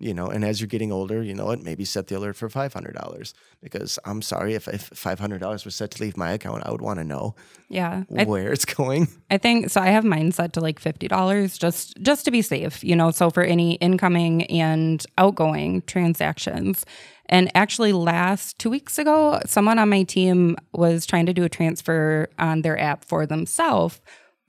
you 0.00 0.12
know, 0.14 0.26
and 0.26 0.44
as 0.44 0.60
you're 0.60 0.68
getting 0.68 0.92
older, 0.92 1.22
you 1.22 1.34
know 1.34 1.46
what, 1.46 1.62
maybe 1.62 1.84
set 1.84 2.06
the 2.08 2.16
alert 2.16 2.36
for 2.36 2.48
$500 2.48 3.32
because 3.62 3.98
I'm 4.04 4.22
sorry, 4.22 4.54
if, 4.54 4.68
if 4.68 4.90
$500 4.90 5.64
was 5.64 5.74
set 5.74 5.90
to 5.92 6.02
leave 6.02 6.16
my 6.16 6.32
account, 6.32 6.62
I 6.66 6.70
would 6.70 6.80
want 6.82 6.98
to 6.98 7.04
know 7.04 7.34
Yeah. 7.68 8.04
I, 8.16 8.24
where 8.24 8.52
it's 8.52 8.64
going. 8.64 9.08
I 9.30 9.38
think 9.38 9.70
so. 9.70 9.80
I 9.80 9.86
have 9.86 10.04
mine 10.04 10.32
set 10.32 10.52
to 10.54 10.60
like 10.60 10.78
fifty 10.80 11.08
dollars, 11.08 11.58
just 11.58 11.96
just 12.02 12.24
to 12.26 12.30
be 12.30 12.42
safe, 12.42 12.84
you 12.84 12.94
know. 12.96 13.10
So 13.10 13.30
for 13.30 13.42
any 13.42 13.74
incoming 13.76 14.44
and 14.44 15.04
outgoing 15.18 15.82
transactions. 15.82 16.84
And 17.26 17.50
actually, 17.54 17.92
last 17.92 18.58
two 18.58 18.68
weeks 18.70 18.98
ago, 18.98 19.40
someone 19.46 19.78
on 19.78 19.88
my 19.88 20.02
team 20.02 20.56
was 20.72 21.06
trying 21.06 21.26
to 21.26 21.32
do 21.32 21.42
a 21.44 21.48
transfer 21.48 22.28
on 22.38 22.62
their 22.62 22.78
app 22.78 23.04
for 23.04 23.24
themselves, 23.26 24.00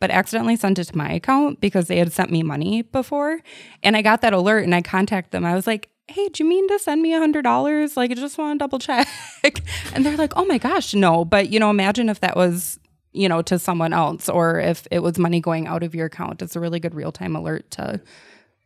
but 0.06 0.12
accidentally 0.12 0.56
sent 0.56 0.78
it 0.78 0.84
to 0.84 0.96
my 0.96 1.12
account 1.14 1.60
because 1.60 1.88
they 1.88 1.98
had 1.98 2.14
sent 2.14 2.30
me 2.30 2.44
money 2.44 2.84
before. 2.84 3.40
And 3.82 3.98
I 3.98 4.04
got 4.04 4.22
that 4.22 4.34
alert, 4.34 4.64
and 4.64 4.76
I 4.76 4.84
contacted 4.84 5.32
them. 5.32 5.46
I 5.46 5.56
was 5.56 5.66
like. 5.66 5.90
Hey, 6.08 6.30
do 6.30 6.44
you 6.44 6.48
mean 6.48 6.68
to 6.68 6.78
send 6.78 7.02
me 7.02 7.16
a 7.16 7.18
hundred 7.18 7.42
dollars? 7.42 7.98
Like, 7.98 8.12
I 8.12 8.14
just 8.14 8.38
want 8.38 8.60
to 8.60 8.64
double 8.64 8.78
check. 8.78 9.08
and 9.96 10.06
they're 10.06 10.16
like, 10.16 10.34
"Oh 10.36 10.46
my 10.46 10.60
gosh, 10.60 10.94
no!" 10.94 11.26
But 11.26 11.50
you 11.50 11.60
know, 11.60 11.72
imagine 11.72 12.10
if 12.10 12.20
that 12.20 12.36
was 12.36 12.80
you 13.12 13.28
know, 13.28 13.42
to 13.42 13.58
someone 13.58 13.92
else 13.92 14.30
or 14.30 14.60
if 14.60 14.88
it 14.92 15.00
was 15.00 15.18
money 15.18 15.40
going 15.40 15.66
out 15.66 15.82
of 15.82 15.96
your 15.96 16.06
account. 16.06 16.44
It's 16.44 16.56
a 16.56 16.60
really 16.60 16.80
good 16.80 16.94
real 16.94 17.12
time 17.12 17.36
alert 17.36 17.72
to, 17.72 18.00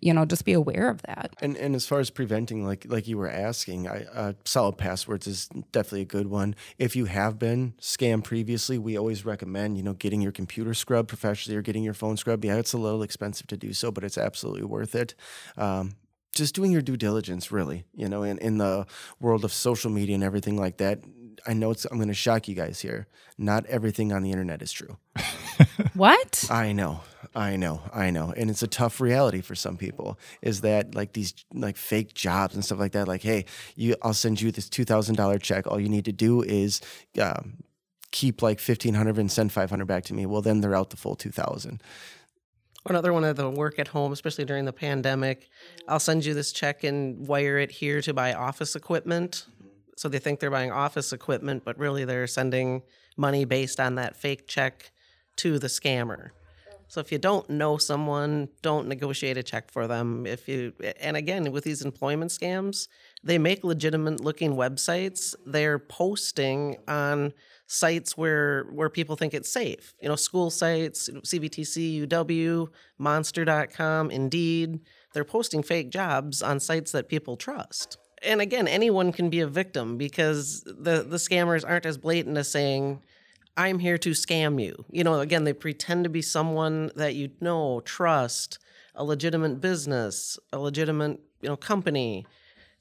you 0.01 0.13
know, 0.13 0.25
just 0.25 0.45
be 0.45 0.53
aware 0.53 0.89
of 0.89 1.01
that. 1.03 1.35
And 1.41 1.57
and 1.57 1.75
as 1.75 1.85
far 1.85 1.99
as 1.99 2.09
preventing, 2.09 2.65
like 2.65 2.85
like 2.87 3.07
you 3.07 3.17
were 3.17 3.29
asking, 3.29 3.87
I, 3.87 4.05
uh, 4.13 4.33
solid 4.45 4.77
passwords 4.77 5.27
is 5.27 5.47
definitely 5.71 6.01
a 6.01 6.05
good 6.05 6.27
one. 6.27 6.55
If 6.77 6.95
you 6.95 7.05
have 7.05 7.37
been 7.37 7.73
scammed 7.81 8.23
previously, 8.23 8.77
we 8.77 8.97
always 8.97 9.25
recommend 9.25 9.77
you 9.77 9.83
know 9.83 9.93
getting 9.93 10.21
your 10.21 10.31
computer 10.31 10.73
scrubbed 10.73 11.09
professionally 11.09 11.57
or 11.57 11.61
getting 11.61 11.83
your 11.83 11.93
phone 11.93 12.17
scrubbed. 12.17 12.45
Yeah, 12.45 12.55
it's 12.55 12.73
a 12.73 12.77
little 12.77 13.03
expensive 13.03 13.47
to 13.47 13.57
do 13.57 13.73
so, 13.73 13.91
but 13.91 14.03
it's 14.03 14.17
absolutely 14.17 14.63
worth 14.63 14.95
it. 14.95 15.15
Um, 15.57 15.95
just 16.35 16.55
doing 16.55 16.71
your 16.71 16.81
due 16.81 16.97
diligence, 16.97 17.51
really, 17.51 17.83
you 17.93 18.07
know, 18.07 18.23
in, 18.23 18.37
in 18.37 18.57
the 18.59 18.85
world 19.19 19.43
of 19.43 19.51
social 19.51 19.91
media 19.91 20.15
and 20.15 20.23
everything 20.23 20.57
like 20.57 20.77
that. 20.77 21.01
I 21.47 21.53
know 21.53 21.71
it's, 21.71 21.85
I'm 21.85 21.97
going 21.97 22.09
to 22.09 22.13
shock 22.13 22.47
you 22.47 22.55
guys 22.55 22.81
here. 22.81 23.07
Not 23.37 23.65
everything 23.65 24.11
on 24.11 24.23
the 24.23 24.31
internet 24.31 24.61
is 24.61 24.71
true. 24.71 24.97
What? 25.93 26.45
I 26.49 26.71
know, 26.71 27.01
I 27.35 27.57
know, 27.57 27.81
I 27.93 28.09
know, 28.09 28.33
and 28.35 28.49
it's 28.49 28.63
a 28.63 28.67
tough 28.67 28.99
reality 28.99 29.41
for 29.41 29.53
some 29.53 29.77
people. 29.77 30.17
Is 30.41 30.61
that 30.61 30.95
like 30.95 31.13
these 31.13 31.33
like 31.53 31.77
fake 31.77 32.15
jobs 32.15 32.55
and 32.55 32.65
stuff 32.65 32.79
like 32.79 32.93
that? 32.93 33.07
Like, 33.07 33.21
hey, 33.21 33.45
you, 33.75 33.95
I'll 34.01 34.15
send 34.15 34.41
you 34.41 34.51
this 34.51 34.67
two 34.67 34.83
thousand 34.83 35.15
dollar 35.15 35.37
check. 35.37 35.67
All 35.67 35.79
you 35.79 35.89
need 35.89 36.05
to 36.05 36.11
do 36.11 36.41
is 36.41 36.81
um, 37.21 37.57
keep 38.11 38.41
like 38.41 38.59
fifteen 38.59 38.95
hundred 38.95 39.17
and 39.19 39.31
send 39.31 39.51
five 39.51 39.69
hundred 39.69 39.85
back 39.85 40.05
to 40.05 40.15
me. 40.15 40.25
Well, 40.25 40.41
then 40.41 40.61
they're 40.61 40.75
out 40.75 40.89
the 40.89 40.97
full 40.97 41.15
two 41.15 41.29
thousand. 41.29 41.83
Another 42.87 43.13
one 43.13 43.23
of 43.23 43.35
the 43.35 43.49
work 43.49 43.77
at 43.77 43.89
home, 43.89 44.11
especially 44.11 44.45
during 44.45 44.65
the 44.65 44.73
pandemic. 44.73 45.49
I'll 45.87 45.99
send 45.99 46.25
you 46.25 46.33
this 46.33 46.51
check 46.51 46.83
and 46.83 47.27
wire 47.27 47.59
it 47.59 47.69
here 47.69 48.01
to 48.01 48.13
buy 48.13 48.33
office 48.33 48.75
equipment. 48.75 49.45
So 49.97 50.09
they 50.09 50.17
think 50.17 50.39
they're 50.39 50.49
buying 50.49 50.71
office 50.71 51.13
equipment, 51.13 51.63
but 51.65 51.77
really 51.77 52.05
they're 52.05 52.25
sending 52.25 52.81
money 53.17 53.45
based 53.45 53.79
on 53.79 53.95
that 53.95 54.15
fake 54.15 54.47
check 54.47 54.91
to 55.35 55.59
the 55.59 55.67
scammer. 55.67 56.29
So 56.89 56.99
if 56.99 57.11
you 57.11 57.19
don't 57.19 57.47
know 57.51 57.77
someone, 57.77 58.49
don't 58.63 58.87
negotiate 58.87 59.37
a 59.37 59.43
check 59.43 59.71
for 59.71 59.87
them. 59.87 60.25
If 60.25 60.47
you 60.49 60.73
and 60.99 61.15
again 61.15 61.51
with 61.51 61.63
these 61.63 61.83
employment 61.83 62.31
scams, 62.31 62.87
they 63.23 63.37
make 63.37 63.63
legitimate 63.63 64.19
looking 64.19 64.55
websites. 64.55 65.35
They're 65.45 65.77
posting 65.77 66.77
on 66.87 67.33
sites 67.67 68.17
where 68.17 68.63
where 68.71 68.89
people 68.89 69.15
think 69.15 69.35
it's 69.35 69.51
safe. 69.51 69.93
You 70.01 70.09
know, 70.09 70.15
school 70.15 70.49
sites, 70.49 71.09
CVTC, 71.09 72.07
UW, 72.07 72.69
monster.com, 72.97 74.09
Indeed. 74.09 74.79
They're 75.13 75.23
posting 75.23 75.61
fake 75.61 75.91
jobs 75.91 76.41
on 76.41 76.59
sites 76.59 76.91
that 76.91 77.07
people 77.07 77.37
trust. 77.37 77.97
And 78.23 78.41
again, 78.41 78.67
anyone 78.67 79.11
can 79.11 79.29
be 79.29 79.41
a 79.41 79.47
victim 79.47 79.97
because 79.97 80.63
the 80.63 81.05
the 81.07 81.17
scammers 81.17 81.63
aren't 81.67 81.85
as 81.85 81.99
blatant 81.99 82.35
as 82.37 82.51
saying 82.51 83.03
I'm 83.59 83.79
here 83.79 83.97
to 83.97 84.11
scam 84.11 84.63
you. 84.63 84.85
You 84.89 85.03
know, 85.03 85.19
again, 85.19 85.43
they 85.43 85.51
pretend 85.51 86.05
to 86.05 86.09
be 86.09 86.21
someone 86.21 86.91
that 86.95 87.15
you 87.15 87.31
know, 87.41 87.81
trust, 87.81 88.57
a 88.95 89.03
legitimate 89.03 89.59
business, 89.59 90.39
a 90.53 90.59
legitimate, 90.59 91.19
you 91.41 91.49
know, 91.49 91.57
company 91.57 92.25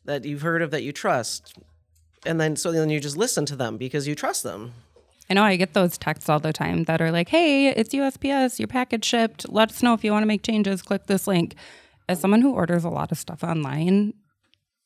that 0.04 0.24
you've 0.24 0.42
heard 0.42 0.62
of 0.62 0.70
that 0.70 0.84
you 0.84 0.92
trust. 0.92 1.58
And 2.24 2.40
then 2.40 2.54
so 2.54 2.70
then 2.70 2.90
you 2.90 3.00
just 3.00 3.16
listen 3.16 3.44
to 3.46 3.56
them 3.56 3.76
because 3.76 4.06
you 4.06 4.14
trust 4.14 4.44
them. 4.44 4.72
I 5.28 5.34
know 5.34 5.42
I 5.42 5.56
get 5.56 5.74
those 5.74 5.98
texts 5.98 6.28
all 6.28 6.38
the 6.38 6.52
time 6.52 6.84
that 6.84 7.02
are 7.02 7.10
like, 7.10 7.28
hey, 7.28 7.70
it's 7.70 7.92
USPS, 7.92 8.60
your 8.60 8.68
package 8.68 9.04
shipped. 9.04 9.50
Let 9.50 9.70
us 9.70 9.82
know 9.82 9.94
if 9.94 10.04
you 10.04 10.12
want 10.12 10.22
to 10.22 10.28
make 10.28 10.44
changes. 10.44 10.80
Click 10.80 11.08
this 11.08 11.26
link. 11.26 11.56
As 12.08 12.20
someone 12.20 12.40
who 12.40 12.52
orders 12.52 12.84
a 12.84 12.88
lot 12.88 13.10
of 13.10 13.18
stuff 13.18 13.42
online, 13.42 14.14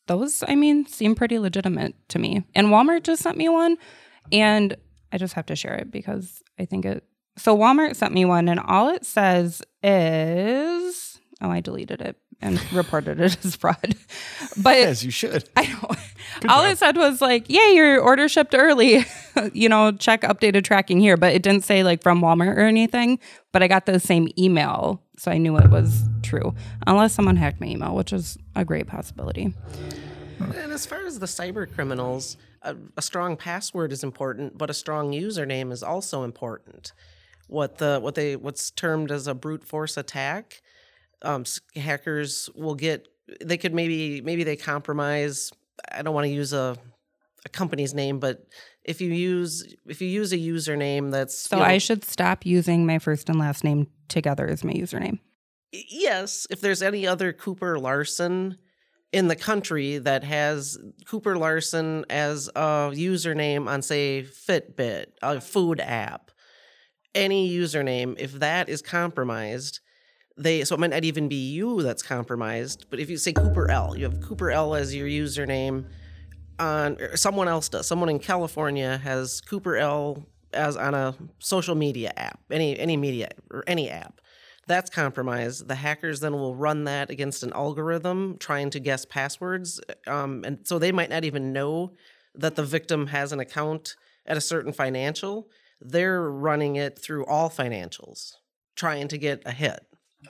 those, 0.06 0.42
I 0.48 0.54
mean, 0.54 0.86
seem 0.86 1.14
pretty 1.14 1.38
legitimate 1.38 1.94
to 2.08 2.18
me. 2.18 2.44
And 2.54 2.68
Walmart 2.68 3.02
just 3.02 3.22
sent 3.22 3.36
me 3.36 3.50
one. 3.50 3.76
And 4.32 4.74
I 5.12 5.18
just 5.18 5.34
have 5.34 5.46
to 5.46 5.56
share 5.56 5.74
it 5.74 5.90
because 5.90 6.42
I 6.58 6.64
think 6.64 6.84
it. 6.84 7.04
So 7.36 7.56
Walmart 7.56 7.96
sent 7.96 8.12
me 8.12 8.24
one, 8.24 8.48
and 8.48 8.60
all 8.60 8.88
it 8.88 9.06
says 9.06 9.62
is, 9.82 11.20
oh, 11.40 11.50
I 11.50 11.60
deleted 11.60 12.00
it 12.00 12.16
and 12.42 12.60
reported 12.72 13.20
it 13.20 13.38
as 13.44 13.56
fraud. 13.56 13.94
But 14.56 14.76
As 14.76 15.04
you 15.04 15.10
should. 15.10 15.48
I 15.56 15.66
know. 15.66 15.88
all 16.48 16.64
it 16.64 16.76
said 16.76 16.96
was 16.96 17.20
like, 17.22 17.48
"Yay, 17.48 17.74
your 17.74 18.00
order 18.00 18.28
shipped 18.28 18.54
early." 18.54 19.04
you 19.52 19.68
know, 19.68 19.92
check 19.92 20.22
updated 20.22 20.64
tracking 20.64 21.00
here, 21.00 21.16
but 21.16 21.32
it 21.32 21.42
didn't 21.42 21.64
say 21.64 21.84
like 21.84 22.02
from 22.02 22.20
Walmart 22.20 22.56
or 22.56 22.60
anything. 22.66 23.18
But 23.52 23.62
I 23.62 23.68
got 23.68 23.86
the 23.86 24.00
same 24.00 24.28
email, 24.36 25.02
so 25.16 25.30
I 25.30 25.38
knew 25.38 25.56
it 25.56 25.70
was 25.70 26.02
true. 26.22 26.54
Unless 26.86 27.14
someone 27.14 27.36
hacked 27.36 27.60
my 27.60 27.68
email, 27.68 27.94
which 27.94 28.12
is 28.12 28.36
a 28.54 28.64
great 28.64 28.86
possibility. 28.86 29.54
And 30.40 30.72
as 30.72 30.84
far 30.84 31.06
as 31.06 31.20
the 31.20 31.26
cyber 31.26 31.72
criminals, 31.72 32.36
a, 32.62 32.76
a 32.96 33.02
strong 33.02 33.36
password 33.36 33.92
is 33.92 34.02
important, 34.02 34.56
but 34.56 34.70
a 34.70 34.74
strong 34.74 35.12
username 35.12 35.72
is 35.72 35.82
also 35.82 36.22
important. 36.22 36.92
What 37.48 37.78
the 37.78 37.98
what 38.00 38.14
they 38.14 38.36
what's 38.36 38.70
termed 38.70 39.10
as 39.10 39.26
a 39.26 39.34
brute 39.34 39.64
force 39.64 39.96
attack, 39.96 40.62
um, 41.22 41.44
hackers 41.76 42.48
will 42.54 42.74
get. 42.74 43.08
They 43.42 43.56
could 43.56 43.74
maybe 43.74 44.20
maybe 44.20 44.44
they 44.44 44.56
compromise. 44.56 45.52
I 45.90 46.02
don't 46.02 46.14
want 46.14 46.26
to 46.26 46.32
use 46.32 46.52
a 46.52 46.76
a 47.44 47.48
company's 47.48 47.92
name, 47.92 48.20
but 48.20 48.46
if 48.84 49.00
you 49.00 49.12
use 49.12 49.74
if 49.86 50.00
you 50.00 50.08
use 50.08 50.32
a 50.32 50.38
username 50.38 51.10
that's 51.10 51.36
So 51.36 51.56
you 51.56 51.62
know, 51.62 51.68
I 51.68 51.78
should 51.78 52.04
stop 52.04 52.46
using 52.46 52.86
my 52.86 52.98
first 52.98 53.28
and 53.28 53.38
last 53.38 53.64
name 53.64 53.88
together 54.08 54.48
as 54.48 54.64
my 54.64 54.72
username. 54.72 55.18
yes, 55.72 56.46
if 56.50 56.60
there's 56.60 56.82
any 56.82 57.06
other 57.06 57.32
Cooper 57.32 57.78
Larson 57.78 58.58
in 59.12 59.28
the 59.28 59.36
country 59.36 59.98
that 59.98 60.24
has 60.24 60.78
Cooper 61.06 61.36
Larson 61.36 62.04
as 62.08 62.48
a 62.56 62.90
username 62.92 63.68
on 63.68 63.82
say 63.82 64.24
Fitbit, 64.24 65.06
a 65.20 65.40
food 65.40 65.80
app, 65.80 66.30
any 67.14 67.50
username, 67.50 68.18
if 68.18 68.32
that 68.32 68.68
is 68.68 68.80
compromised, 68.80 69.80
they 70.38 70.64
so 70.64 70.74
it 70.74 70.80
might 70.80 70.90
not 70.90 71.04
even 71.04 71.28
be 71.28 71.52
you 71.52 71.82
that's 71.82 72.02
compromised, 72.02 72.86
but 72.88 72.98
if 72.98 73.10
you 73.10 73.18
say 73.18 73.34
Cooper 73.34 73.70
L, 73.70 73.96
you 73.96 74.04
have 74.04 74.20
Cooper 74.22 74.50
L 74.50 74.74
as 74.74 74.94
your 74.94 75.06
username 75.06 75.84
on 76.58 76.96
someone 77.14 77.48
else 77.48 77.68
does. 77.68 77.86
Someone 77.86 78.08
in 78.08 78.18
California 78.18 78.96
has 78.96 79.42
Cooper 79.42 79.76
L 79.76 80.26
as 80.54 80.76
on 80.76 80.94
a 80.94 81.14
social 81.38 81.74
media 81.74 82.12
app, 82.16 82.40
any 82.50 82.78
any 82.78 82.96
media 82.96 83.28
or 83.50 83.62
any 83.66 83.90
app. 83.90 84.21
That's 84.66 84.90
compromised. 84.90 85.66
The 85.66 85.74
hackers 85.74 86.20
then 86.20 86.34
will 86.34 86.54
run 86.54 86.84
that 86.84 87.10
against 87.10 87.42
an 87.42 87.52
algorithm 87.52 88.36
trying 88.38 88.70
to 88.70 88.80
guess 88.80 89.04
passwords, 89.04 89.80
um, 90.06 90.44
and 90.44 90.66
so 90.66 90.78
they 90.78 90.92
might 90.92 91.10
not 91.10 91.24
even 91.24 91.52
know 91.52 91.92
that 92.34 92.56
the 92.56 92.64
victim 92.64 93.08
has 93.08 93.32
an 93.32 93.40
account 93.40 93.96
at 94.24 94.36
a 94.36 94.40
certain 94.40 94.72
financial. 94.72 95.48
They're 95.80 96.22
running 96.22 96.76
it 96.76 96.98
through 96.98 97.26
all 97.26 97.50
financials, 97.50 98.34
trying 98.76 99.08
to 99.08 99.18
get 99.18 99.42
a 99.44 99.52
hit. 99.52 99.84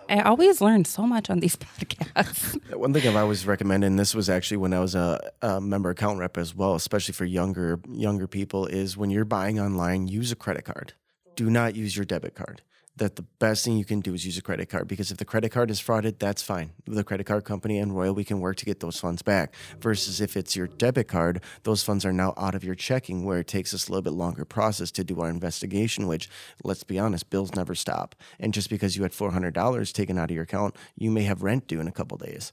I 0.09 0.23
always 0.23 0.61
learn 0.61 0.85
so 0.85 1.07
much 1.07 1.31
on 1.31 1.40
these 1.40 1.57
podcasts. 1.57 2.75
One 2.75 2.92
thing 2.92 3.07
I've 3.07 3.16
always 3.16 3.47
recommended, 3.47 3.88
and 3.88 3.99
this 3.99 4.14
was 4.14 4.31
actually 4.31 4.57
when 4.57 4.73
I 4.73 4.81
was 4.81 4.95
a, 4.95 5.31
a 5.42 5.61
member 5.61 5.90
account 5.90 6.18
rep 6.18 6.38
as 6.38 6.55
well, 6.55 6.75
especially 6.75 7.12
for 7.12 7.25
younger 7.25 7.81
younger 7.88 8.27
people, 8.27 8.66
is 8.66 8.97
when 8.97 9.11
you're 9.11 9.25
buying 9.25 9.61
online, 9.61 10.09
use 10.09 10.33
a 10.33 10.37
credit 10.37 10.64
card. 10.64 10.95
Do 11.37 11.51
not 11.51 11.75
use 11.75 11.97
your 11.97 12.05
debit 12.05 12.35
card. 12.35 12.62
That 12.97 13.17
the 13.17 13.25
best 13.39 13.65
thing 13.65 13.79
you 13.79 13.87
can 13.87 14.01
do 14.01 14.13
is 14.13 14.27
use 14.27 14.37
a 14.37 14.43
credit 14.43 14.69
card 14.69 14.87
because 14.87 15.11
if 15.11 15.17
the 15.17 15.25
credit 15.25 15.51
card 15.51 15.71
is 15.71 15.81
frauded, 15.81 16.19
that's 16.19 16.43
fine. 16.43 16.73
The 16.87 17.03
credit 17.03 17.25
card 17.25 17.45
company 17.45 17.79
and 17.79 17.97
Royal, 17.97 18.15
we 18.15 18.23
can 18.23 18.41
work 18.41 18.57
to 18.57 18.67
get 18.67 18.81
those 18.81 19.01
funds 19.01 19.23
back. 19.23 19.55
Versus 19.81 20.21
if 20.21 20.37
it's 20.37 20.55
your 20.55 20.67
debit 20.67 21.09
card, 21.09 21.43
those 21.63 21.83
funds 21.83 22.05
are 22.05 22.13
now 22.13 22.35
out 22.37 22.55
of 22.55 22.65
your 22.65 22.75
checking, 22.75 23.25
where 23.25 23.39
it 23.39 23.47
takes 23.47 23.73
us 23.73 23.89
a 23.89 23.91
little 23.91 24.03
bit 24.03 24.13
longer 24.13 24.45
process 24.45 24.91
to 24.93 25.05
do 25.05 25.21
our 25.21 25.31
investigation. 25.31 26.07
Which, 26.07 26.29
let's 26.65 26.85
be 26.85 26.99
honest, 26.99 27.31
bills 27.31 27.55
never 27.55 27.75
stop. 27.75 28.15
And 28.39 28.53
just 28.53 28.69
because 28.69 28.95
you 28.95 29.05
had 29.05 29.15
four 29.15 29.33
hundred 29.33 29.55
dollars 29.55 29.93
taken 29.93 30.19
out 30.19 30.31
of 30.31 30.35
your 30.35 30.45
account, 30.45 30.77
you 30.95 31.11
may 31.11 31.23
have 31.23 31.43
rent 31.43 31.67
due 31.67 31.81
in 31.81 31.89
a 31.89 31.93
couple 31.93 32.19
days 32.19 32.53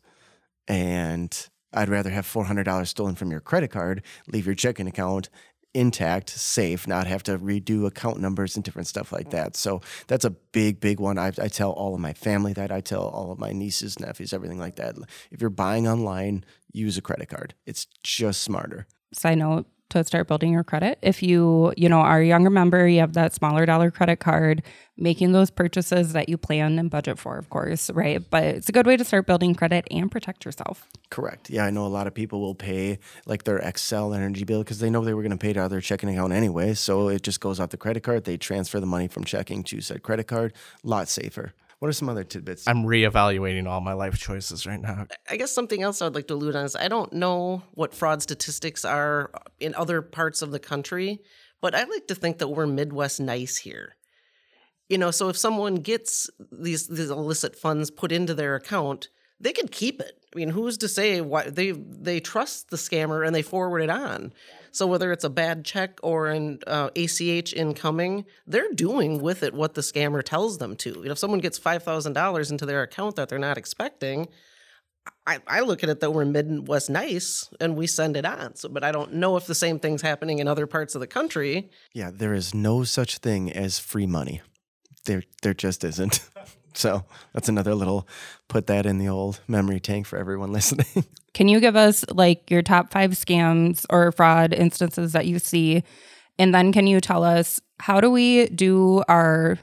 and 0.70 1.50
I'd 1.74 1.90
rather 1.90 2.10
have 2.12 2.26
four 2.26 2.46
hundred 2.46 2.64
dollars 2.64 2.90
stolen 2.90 3.16
from 3.16 3.32
your 3.32 3.42
credit 3.42 3.72
card, 3.72 4.04
leave 4.28 4.46
your 4.46 4.56
checking 4.56 4.88
account 4.88 5.30
intact, 5.74 6.30
safe, 6.30 6.88
not 6.88 7.08
have 7.08 7.24
to 7.24 7.38
redo 7.38 7.86
account 7.86 8.20
numbers 8.20 8.56
and 8.56 8.66
different 8.66 8.88
stuff 8.88 9.12
like 9.12 9.30
that. 9.30 9.56
So 9.56 9.82
that's 10.08 10.26
a 10.26 10.32
big, 10.32 10.80
big 10.80 11.00
one. 11.00 11.18
I, 11.18 11.28
I 11.28 11.48
tell 11.48 11.72
all 11.72 11.94
of 11.94 12.00
my 12.00 12.14
family 12.14 12.54
that. 12.54 12.72
I 12.72 12.82
tell 12.82 13.04
all 13.04 13.32
of 13.32 13.40
my 13.40 13.52
nieces, 13.52 14.00
nephews, 14.00 14.34
everything 14.34 14.60
like 14.60 14.78
that. 14.78 14.96
If 15.32 15.42
you're 15.42 15.50
buying 15.50 15.88
online, 15.88 16.44
use 16.72 16.98
a 16.98 17.02
credit 17.02 17.30
card. 17.30 17.54
It's 17.66 17.86
just 18.04 18.42
smarter. 18.42 18.88
Side 19.14 19.38
note 19.38 19.68
to 19.90 20.04
start 20.04 20.28
building 20.28 20.54
your 20.54 20.64
credit. 20.64 21.00
If 21.02 21.22
you, 21.22 21.74
you 21.78 21.90
know, 21.90 22.00
are 22.00 22.20
a 22.20 22.26
younger 22.26 22.50
member, 22.50 22.88
you 22.88 23.00
have 23.00 23.14
that 23.14 23.34
smaller 23.34 23.66
dollar 23.66 23.92
credit 23.92 24.18
card, 24.18 24.64
making 24.98 25.32
those 25.32 25.50
purchases 25.50 26.14
that 26.14 26.30
you 26.30 26.38
plan 26.38 26.78
and 26.78 26.90
budget 26.90 27.18
for, 27.18 27.38
of 27.38 27.50
course, 27.50 27.90
right? 27.92 28.28
But 28.30 28.44
it's 28.44 28.70
a 28.70 28.72
good 28.72 28.86
way 28.86 28.98
to 28.98 29.04
start 29.04 29.26
building 29.26 29.56
credit 29.56 29.88
and 29.90 30.12
protect 30.12 30.46
yourself. 30.46 30.88
Correct. 31.10 31.50
Yeah, 31.50 31.66
I 31.66 31.70
know 31.70 31.86
a 31.86 31.88
lot 31.88 32.08
of 32.08 32.14
people 32.14 32.42
will 32.42 32.56
pay 32.56 33.00
like 33.26 33.44
their 33.44 33.60
Xcel 33.60 34.16
energy 34.16 34.44
bill 34.44 34.60
because 34.60 34.80
they 34.80 34.90
know 34.90 35.04
they 35.04 35.14
were 35.14 35.24
going 35.24 35.32
to 35.32 35.38
pay 35.38 35.54
of 35.60 35.70
their 35.70 35.82
checking 35.82 36.10
account 36.10 36.34
anyway. 36.34 36.74
So 36.74 37.10
it 37.10 37.24
just 37.24 37.40
goes 37.40 37.60
off 37.60 37.70
the 37.70 37.78
credit 37.78 38.04
card. 38.04 38.26
They 38.26 38.38
transfer 38.38 38.80
the 38.80 38.86
money 38.86 39.08
from 39.08 39.24
checking 39.24 39.64
to 39.66 39.82
said 39.82 40.04
credit 40.04 40.28
card. 40.28 40.54
A 40.84 40.88
lot 40.88 41.08
safer. 41.10 41.54
What 41.80 41.88
are 41.88 41.94
some 41.94 42.10
other 42.10 42.26
tidbits? 42.26 42.68
I'm 42.68 42.84
reevaluating 42.84 43.66
all 43.66 43.80
my 43.80 43.94
life 43.94 44.20
choices 44.20 44.68
right 44.68 44.82
now. 44.82 45.08
I 45.30 45.38
guess 45.38 45.52
something 45.52 45.82
else 45.82 46.02
I'd 46.02 46.14
like 46.14 46.28
to 46.28 46.34
allude 46.34 46.56
on 46.56 46.66
is 46.66 46.76
I 46.76 46.90
don't 46.90 47.14
know 47.14 47.64
what 47.72 47.94
fraud 47.94 48.22
statistics 48.22 48.84
are 48.84 49.32
in 49.62 49.74
other 49.76 50.02
parts 50.02 50.42
of 50.42 50.52
the 50.52 50.60
country, 50.60 51.22
but 51.62 51.74
I 51.74 51.86
like 51.86 52.08
to 52.08 52.16
think 52.16 52.40
that 52.40 52.50
we're 52.50 52.68
Midwest 52.68 53.22
nice 53.22 53.58
here. 53.58 53.96
You 54.90 54.98
know, 54.98 55.12
so 55.12 55.30
if 55.30 55.38
someone 55.38 55.76
gets 55.76 56.30
these 56.52 56.88
these 56.88 57.12
illicit 57.12 57.56
funds 57.56 57.92
put 57.92 58.12
into 58.12 58.34
their 58.34 58.56
account, 58.56 59.10
they 59.40 59.54
could 59.54 59.72
keep 59.72 60.02
it. 60.02 60.18
I 60.34 60.38
mean, 60.38 60.50
who's 60.50 60.78
to 60.80 60.90
say 60.90 61.22
why 61.22 61.50
they 61.50 61.72
they 61.72 62.20
trust 62.20 62.72
the 62.72 62.78
scammer 62.78 63.26
and 63.26 63.34
they 63.34 63.42
forward 63.42 63.80
it 63.80 63.90
on? 63.90 64.34
So 64.72 64.88
whether 64.88 65.12
it's 65.12 65.24
a 65.24 65.30
bad 65.30 65.66
check 65.66 66.00
or 66.04 66.28
an 66.28 66.60
uh, 66.68 66.90
ACH 66.96 67.54
incoming, 67.54 68.26
they're 68.48 68.72
doing 68.74 69.22
with 69.22 69.44
it 69.44 69.54
what 69.54 69.74
the 69.74 69.82
scammer 69.82 70.24
tells 70.24 70.58
them 70.58 70.76
to. 70.78 70.90
You 70.90 71.06
know, 71.06 71.12
if 71.12 71.18
someone 71.18 71.40
gets 71.40 71.58
five 71.58 71.84
thousand 71.84 72.14
dollars 72.14 72.52
into 72.52 72.66
their 72.66 72.82
account 72.82 73.16
that 73.16 73.30
they're 73.30 73.40
not 73.40 73.58
expecting, 73.58 74.28
I, 75.26 75.40
I 75.48 75.60
look 75.62 75.84
at 75.84 75.90
it 75.90 76.00
that 76.00 76.12
we're 76.12 76.26
Midwest 76.26 76.90
nice 76.90 77.50
and 77.60 77.76
we 77.76 77.88
send 77.88 78.18
it 78.18 78.26
on. 78.26 78.56
So, 78.56 78.70
but 78.70 78.84
I 78.84 78.92
don't 78.92 79.14
know 79.14 79.38
if 79.38 79.46
the 79.46 79.56
same 79.56 79.80
thing's 79.80 80.02
happening 80.02 80.40
in 80.40 80.48
other 80.48 80.68
parts 80.68 80.96
of 80.96 81.02
the 81.02 81.08
country. 81.08 81.70
yeah, 81.94 82.12
there 82.14 82.34
is 82.34 82.54
no 82.54 82.84
such 82.84 83.18
thing 83.20 83.52
as 83.52 83.80
free 83.80 84.08
money. 84.08 84.42
There, 85.06 85.24
there 85.42 85.54
just 85.54 85.84
isn't. 85.84 86.28
So 86.74 87.04
that's 87.34 87.50
another 87.50 87.74
little 87.76 88.08
put 88.48 88.68
that 88.68 88.86
in 88.86 88.98
the 88.98 89.08
old 89.10 89.40
memory 89.48 89.80
tank 89.80 90.06
for 90.08 90.18
everyone 90.18 90.52
listening. 90.54 91.06
Can 91.34 91.48
you 91.48 91.60
give 91.60 91.76
us 91.76 92.04
like 92.10 92.50
your 92.50 92.62
top 92.62 92.92
five 92.92 93.12
scams 93.12 93.86
or 93.90 94.12
fraud 94.12 94.54
instances 94.54 95.14
that 95.14 95.26
you 95.28 95.40
see? 95.40 95.84
And 96.38 96.54
then 96.56 96.72
can 96.72 96.88
you 96.88 97.02
tell 97.02 97.24
us 97.24 97.60
how 97.80 98.00
do 98.02 98.10
we 98.10 98.48
do 98.50 99.04
our 99.08 99.58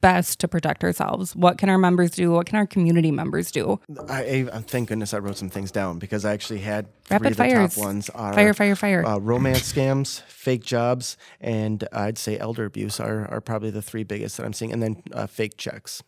best 0.00 0.38
to 0.40 0.48
protect 0.48 0.82
ourselves? 0.84 1.34
What 1.36 1.58
can 1.58 1.68
our 1.68 1.78
members 1.78 2.12
do? 2.12 2.30
What 2.30 2.46
can 2.46 2.56
our 2.56 2.66
community 2.66 3.10
members 3.10 3.50
do? 3.50 3.80
I, 4.08 4.46
I 4.52 4.60
thank 4.60 4.88
goodness 4.88 5.12
I 5.12 5.18
wrote 5.18 5.36
some 5.36 5.50
things 5.50 5.70
down 5.72 5.98
because 5.98 6.24
I 6.24 6.32
actually 6.32 6.60
had 6.60 6.86
three 7.04 7.14
Rapid 7.16 7.26
of 7.32 7.36
the 7.36 7.44
fires. 7.44 7.74
top 7.74 7.84
ones 7.84 8.10
are 8.10 8.32
Fire, 8.32 8.54
fire, 8.54 8.76
fire. 8.76 9.04
uh, 9.04 9.18
romance 9.18 9.72
scams, 9.72 10.22
fake 10.22 10.64
jobs, 10.64 11.16
and 11.40 11.86
I'd 11.92 12.16
say 12.18 12.38
elder 12.38 12.64
abuse 12.64 13.00
are, 13.00 13.26
are 13.30 13.40
probably 13.40 13.70
the 13.70 13.82
three 13.82 14.04
biggest 14.04 14.36
that 14.36 14.46
I'm 14.46 14.52
seeing, 14.52 14.72
and 14.72 14.82
then 14.82 15.02
uh, 15.12 15.26
fake 15.26 15.56
checks. 15.58 16.02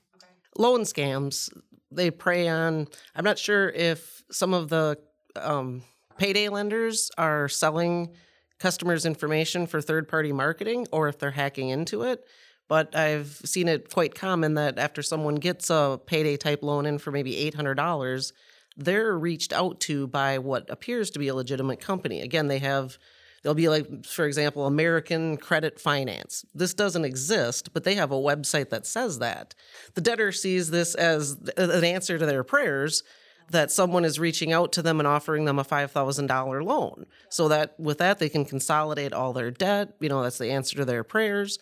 Loan 0.61 0.83
scams, 0.83 1.51
they 1.91 2.11
prey 2.11 2.47
on, 2.47 2.87
I'm 3.17 3.25
not 3.25 3.39
sure 3.39 3.71
if 3.71 4.23
some 4.31 4.53
of 4.53 4.69
the 4.69 4.99
um, 5.35 5.83
payday 6.19 6.51
lenders 6.51 7.11
are 7.17 7.49
selling 7.49 8.11
customers' 8.59 9.07
information 9.07 9.67
for 9.67 9.81
third 9.81 10.07
party 10.07 10.33
marketing 10.33 10.87
or 10.93 11.09
if 11.09 11.19
they're 11.19 11.31
hacking 11.31 11.71
into 11.71 12.03
it. 12.03 12.27
But 12.69 12.95
I've 12.95 13.41
seen 13.43 13.69
it 13.69 13.91
quite 13.91 14.15
common 14.15 14.53
that 14.55 14.79
after 14.79 15.03
someone 15.03 15.37
gets 15.37 15.71
a 15.71 15.99
payday 16.05 16.37
type 16.37 16.63
loan 16.63 16.85
in 16.85 16.99
for 16.99 17.11
maybe 17.11 17.51
$800, 17.51 18.33
they're 18.77 19.19
reached 19.19 19.55
out 19.55 19.81
to 19.81 20.09
by 20.09 20.37
what 20.37 20.69
appears 20.69 21.09
to 21.13 21.19
be 21.19 21.29
a 21.29 21.35
legitimate 21.35 21.81
company. 21.81 22.21
Again, 22.21 22.49
they 22.49 22.59
have, 22.59 22.99
they'll 23.43 23.55
be 23.55 23.69
like, 23.69 24.05
for 24.05 24.27
example, 24.27 24.67
American 24.67 25.37
Credit 25.37 25.81
Finance. 25.81 26.45
This 26.55 26.75
doesn't 26.75 27.05
exist, 27.05 27.73
but 27.73 27.85
they 27.85 27.95
have 27.95 28.13
a 28.13 28.17
website 28.17 28.71
that 28.71 28.87
says 28.87 29.19
that. 29.19 29.55
The 29.95 30.01
debtor 30.01 30.33
sees 30.33 30.71
this 30.71 30.95
as 30.95 31.33
an 31.57 31.85
answer 31.85 32.19
to 32.19 32.27
their 32.27 32.45
prayers 32.45 33.03
that 33.51 33.71
someone 33.71 34.05
is 34.05 34.19
reaching 34.19 34.53
out 34.53 34.73
to 34.73 34.83
them 34.83 35.01
and 35.01 35.07
offering 35.07 35.45
them 35.45 35.59
a 35.59 35.65
$5,000 35.65 36.65
loan. 36.65 37.07
So 37.29 37.49
that 37.49 37.79
with 37.79 37.99
that, 37.99 38.19
they 38.19 38.29
can 38.29 38.45
consolidate 38.45 39.13
all 39.13 39.33
their 39.33 39.51
debt. 39.51 39.95
You 40.01 40.09
know, 40.09 40.23
that's 40.23 40.39
the 40.39 40.51
answer 40.51 40.77
to 40.77 40.85
their 40.85 41.05
prayers. 41.05 41.59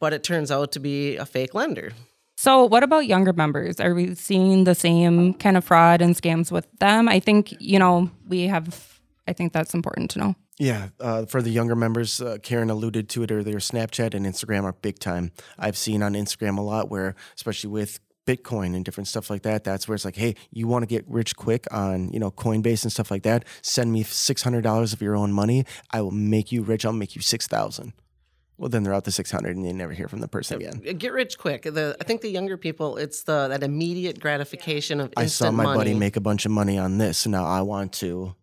But 0.00 0.12
it 0.12 0.22
turns 0.22 0.50
out 0.50 0.72
to 0.72 0.80
be 0.80 1.16
a 1.16 1.26
fake 1.26 1.54
lender. 1.54 1.92
So, 2.36 2.64
what 2.64 2.82
about 2.82 3.06
younger 3.06 3.32
members? 3.32 3.78
Are 3.78 3.94
we 3.94 4.16
seeing 4.16 4.64
the 4.64 4.74
same 4.74 5.34
kind 5.34 5.56
of 5.56 5.64
fraud 5.64 6.02
and 6.02 6.16
scams 6.16 6.50
with 6.50 6.66
them? 6.80 7.08
I 7.08 7.20
think, 7.20 7.54
you 7.60 7.78
know, 7.78 8.10
we 8.26 8.48
have, 8.48 9.00
I 9.28 9.32
think 9.32 9.52
that's 9.52 9.74
important 9.74 10.10
to 10.12 10.18
know. 10.18 10.34
Yeah, 10.62 10.90
uh, 11.00 11.26
for 11.26 11.42
the 11.42 11.50
younger 11.50 11.74
members, 11.74 12.20
uh, 12.22 12.38
Karen 12.40 12.70
alluded 12.70 13.08
to 13.08 13.24
it 13.24 13.32
earlier. 13.32 13.58
Snapchat 13.58 14.14
and 14.14 14.24
Instagram 14.24 14.62
are 14.62 14.72
big 14.72 15.00
time. 15.00 15.32
I've 15.58 15.76
seen 15.76 16.04
on 16.04 16.12
Instagram 16.12 16.56
a 16.56 16.60
lot 16.60 16.88
where, 16.88 17.16
especially 17.34 17.70
with 17.70 17.98
Bitcoin 18.28 18.76
and 18.76 18.84
different 18.84 19.08
stuff 19.08 19.28
like 19.28 19.42
that, 19.42 19.64
that's 19.64 19.88
where 19.88 19.96
it's 19.96 20.04
like, 20.04 20.14
hey, 20.14 20.36
you 20.52 20.68
want 20.68 20.84
to 20.84 20.86
get 20.86 21.04
rich 21.08 21.34
quick 21.34 21.66
on 21.72 22.12
you 22.12 22.20
know 22.20 22.30
Coinbase 22.30 22.84
and 22.84 22.92
stuff 22.92 23.10
like 23.10 23.24
that? 23.24 23.44
Send 23.62 23.90
me 23.90 24.04
six 24.04 24.44
hundred 24.44 24.62
dollars 24.62 24.92
of 24.92 25.02
your 25.02 25.16
own 25.16 25.32
money. 25.32 25.64
I 25.90 26.00
will 26.00 26.12
make 26.12 26.52
you 26.52 26.62
rich. 26.62 26.86
I'll 26.86 26.92
make 26.92 27.16
you 27.16 27.22
six 27.22 27.48
thousand. 27.48 27.92
Well, 28.56 28.68
then 28.68 28.84
they're 28.84 28.94
out 28.94 29.04
to 29.06 29.10
six 29.10 29.32
hundred, 29.32 29.56
and 29.56 29.66
you 29.66 29.72
never 29.72 29.92
hear 29.92 30.06
from 30.06 30.20
the 30.20 30.28
person 30.28 30.58
again. 30.58 30.78
Get 30.96 31.12
rich 31.12 31.38
quick. 31.38 31.62
The 31.62 31.96
I 32.00 32.04
think 32.04 32.20
the 32.20 32.30
younger 32.30 32.56
people, 32.56 32.98
it's 32.98 33.24
the 33.24 33.48
that 33.48 33.64
immediate 33.64 34.20
gratification 34.20 35.00
of 35.00 35.12
I 35.16 35.26
saw 35.26 35.50
my 35.50 35.64
money. 35.64 35.76
buddy 35.76 35.94
make 35.94 36.14
a 36.14 36.20
bunch 36.20 36.46
of 36.46 36.52
money 36.52 36.78
on 36.78 36.98
this, 36.98 37.18
so 37.18 37.30
now 37.30 37.44
I 37.44 37.62
want 37.62 37.94
to 37.94 38.36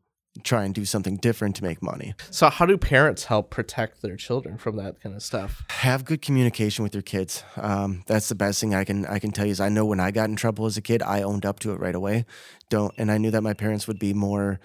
try 0.43 0.63
and 0.63 0.73
do 0.73 0.85
something 0.85 1.17
different 1.17 1.55
to 1.57 1.63
make 1.63 1.81
money. 1.81 2.13
So, 2.31 2.49
how 2.49 2.65
do 2.65 2.77
parents 2.77 3.25
help 3.25 3.49
protect 3.49 4.01
their 4.01 4.15
children 4.15 4.57
from 4.57 4.77
that 4.77 5.01
kind 5.01 5.15
of 5.15 5.23
stuff? 5.23 5.63
have 5.69 6.05
good 6.05 6.21
communication 6.21 6.83
with 6.83 6.93
your 6.93 7.01
kids. 7.01 7.43
Um, 7.57 8.03
that's 8.05 8.29
the 8.29 8.35
best 8.35 8.59
thing 8.59 8.75
I 8.75 8.83
can 8.83 9.05
I 9.05 9.19
can 9.19 9.31
tell 9.31 9.45
you. 9.45 9.51
Is 9.51 9.59
I 9.59 9.69
know 9.69 9.85
when 9.85 9.99
I 9.99 10.11
got 10.11 10.29
in 10.29 10.35
trouble 10.35 10.65
as 10.65 10.77
a 10.77 10.81
kid, 10.81 11.01
I 11.01 11.21
owned 11.21 11.45
up 11.45 11.59
to 11.61 11.71
it 11.71 11.79
right 11.79 11.95
away. 11.95 12.25
Don't, 12.69 12.93
and 12.97 13.11
I 13.11 13.17
knew 13.17 13.31
that 13.31 13.41
my 13.41 13.53
parents 13.53 13.87
would 13.87 13.99
be 13.99 14.13
more 14.13 14.59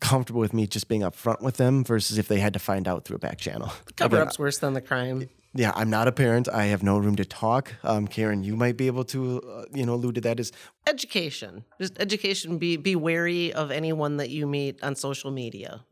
comfortable 0.00 0.40
with 0.40 0.52
me 0.52 0.66
just 0.66 0.88
being 0.88 1.02
upfront 1.02 1.40
with 1.42 1.56
them 1.56 1.84
versus 1.84 2.18
if 2.18 2.26
they 2.26 2.40
had 2.40 2.52
to 2.52 2.58
find 2.58 2.88
out 2.88 3.04
through 3.04 3.16
a 3.16 3.20
back 3.20 3.38
channel. 3.38 3.72
The 3.86 3.92
Cover 3.92 4.16
Again, 4.16 4.26
up's 4.26 4.38
worse 4.38 4.58
than 4.58 4.72
the 4.72 4.80
crime. 4.80 5.28
Yeah, 5.54 5.72
I'm 5.74 5.90
not 5.90 6.08
a 6.08 6.12
parent. 6.12 6.48
I 6.48 6.66
have 6.66 6.82
no 6.82 6.98
room 6.98 7.16
to 7.16 7.24
talk. 7.24 7.74
Um, 7.82 8.06
Karen, 8.06 8.42
you 8.42 8.56
might 8.56 8.76
be 8.76 8.86
able 8.86 9.04
to, 9.04 9.40
uh, 9.40 9.64
you 9.72 9.84
know, 9.84 9.94
allude 9.94 10.14
to 10.16 10.20
that. 10.22 10.40
Is 10.40 10.52
Education. 10.86 11.64
Just 11.80 11.98
education. 12.00 12.58
Be 12.58 12.76
be 12.76 12.96
wary 12.96 13.52
of 13.52 13.70
anyone 13.70 14.16
that 14.16 14.30
you 14.30 14.46
meet 14.46 14.82
on 14.82 14.94
social 14.94 15.30
media. 15.30 15.84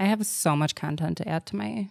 I 0.00 0.06
have 0.06 0.24
so 0.26 0.56
much 0.56 0.74
content 0.74 1.16
to 1.18 1.28
add 1.28 1.46
to 1.46 1.56
my 1.56 1.90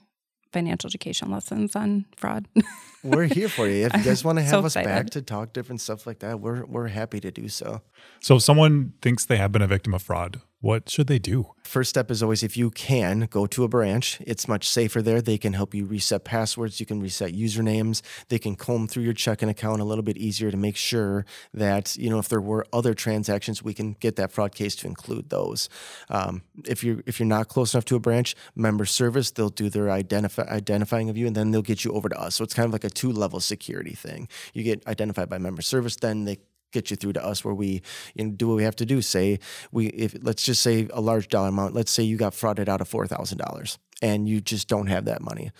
financial 0.52 0.88
education 0.88 1.32
lessons 1.32 1.76
on 1.76 2.06
fraud. 2.18 2.48
we're 3.04 3.24
here 3.24 3.48
for 3.48 3.68
you. 3.68 3.86
If 3.86 3.96
you 3.96 4.04
guys 4.04 4.24
want 4.24 4.40
to 4.40 4.46
So 4.48 4.58
have 4.58 4.66
us 4.66 4.74
back 4.74 5.12
to 5.12 5.22
talk 5.22 5.54
different 5.54 5.82
stuff 5.82 6.06
like 6.06 6.20
that, 6.20 6.40
we're 6.40 6.66
we're 6.66 6.88
happy 6.88 7.20
to 7.22 7.32
do 7.32 7.48
so. 7.48 7.82
So 8.20 8.36
if 8.36 8.42
someone 8.42 8.94
thinks 9.02 9.26
they 9.26 9.38
have 9.38 9.52
been 9.52 9.62
a 9.62 9.68
victim 9.68 9.94
of 9.94 10.02
fraud, 10.02 10.42
what 10.62 10.90
should 10.90 11.08
they 11.08 11.18
do? 11.20 11.54
First 11.64 11.90
step 11.90 12.12
is 12.12 12.22
always 12.22 12.44
if 12.44 12.56
you 12.56 12.70
can 12.70 13.22
go 13.32 13.48
to 13.48 13.64
a 13.64 13.68
branch. 13.68 14.20
It's 14.22 14.48
much 14.48 14.70
safer 14.70 15.02
there. 15.02 15.20
They 15.20 15.40
can 15.40 15.54
help 15.54 15.74
you 15.74 15.86
reset 15.86 16.24
passwords. 16.24 16.80
You 16.80 16.86
can 16.86 17.02
reset 17.02 17.34
usernames. 17.34 18.02
They 18.30 18.38
can 18.38 18.56
comb 18.56 18.88
through 18.88 19.04
your 19.04 19.14
checking 19.14 19.50
account 19.50 19.82
a 19.82 19.84
little 19.84 20.04
bit 20.04 20.18
easier 20.18 20.52
to 20.52 20.58
make 20.58 20.78
sure 20.78 21.26
that 21.52 21.98
you 21.98 22.10
know 22.12 22.20
if 22.20 22.30
there 22.30 22.42
were 22.42 22.66
other 22.72 22.94
transactions, 22.94 23.64
we 23.64 23.74
can 23.74 23.94
get 23.94 24.18
that 24.18 24.32
fraud 24.32 24.54
case 24.54 24.76
to 24.78 24.88
include 24.88 25.30
those. 25.30 25.68
Um, 26.10 26.44
if 26.68 26.84
you're 26.84 27.02
if 27.08 27.20
you're 27.20 27.28
not 27.28 27.48
close 27.48 27.74
enough 27.74 27.86
to 27.86 27.96
a 27.96 28.00
branch, 28.00 28.36
member 28.56 28.86
service 28.86 29.32
they'll 29.32 29.50
do 29.50 29.70
their 29.70 29.90
identify 29.90 30.44
identifying 30.44 31.10
of 31.10 31.18
you, 31.18 31.26
and 31.26 31.36
then 31.36 31.50
they'll 31.50 31.64
get 31.64 31.84
you 31.84 31.92
over 31.94 32.08
to 32.08 32.20
us. 32.20 32.36
So 32.36 32.44
it's 32.44 32.54
kind 32.54 32.68
of 32.68 32.74
like 32.74 32.84
a 32.84 32.90
two 32.90 33.12
level 33.12 33.40
security 33.40 33.96
thing. 33.96 34.28
You 34.54 34.64
get 34.64 34.86
identified 34.86 35.28
by 35.28 35.40
member 35.40 35.64
service, 35.64 35.96
then 35.96 36.26
they 36.26 36.38
get 36.72 36.90
you 36.90 36.98
through 36.98 37.14
to 37.14 37.26
us 37.26 37.44
where 37.44 37.54
we 37.54 37.82
you 38.16 38.26
know 38.26 38.32
do 38.32 38.48
what 38.48 38.56
we 38.56 38.64
have 38.64 38.76
to 38.76 38.86
do 38.86 39.02
say 39.02 39.40
we 39.72 39.88
if 39.88 40.16
let's 40.22 40.44
just 40.44 40.62
say 40.62 40.88
a 40.94 41.02
large 41.02 41.28
dollar 41.28 41.50
amount 41.50 41.74
let's 41.74 41.92
say 41.92 42.04
you 42.04 42.18
got 42.18 42.34
frauded 42.34 42.68
out 42.68 42.82
of 42.82 42.90
$4000 42.90 43.78
and 44.02 44.28
you 44.28 44.42
just 44.42 44.68
don't 44.68 44.88
have 44.88 45.06
that 45.06 45.22
money 45.22 45.52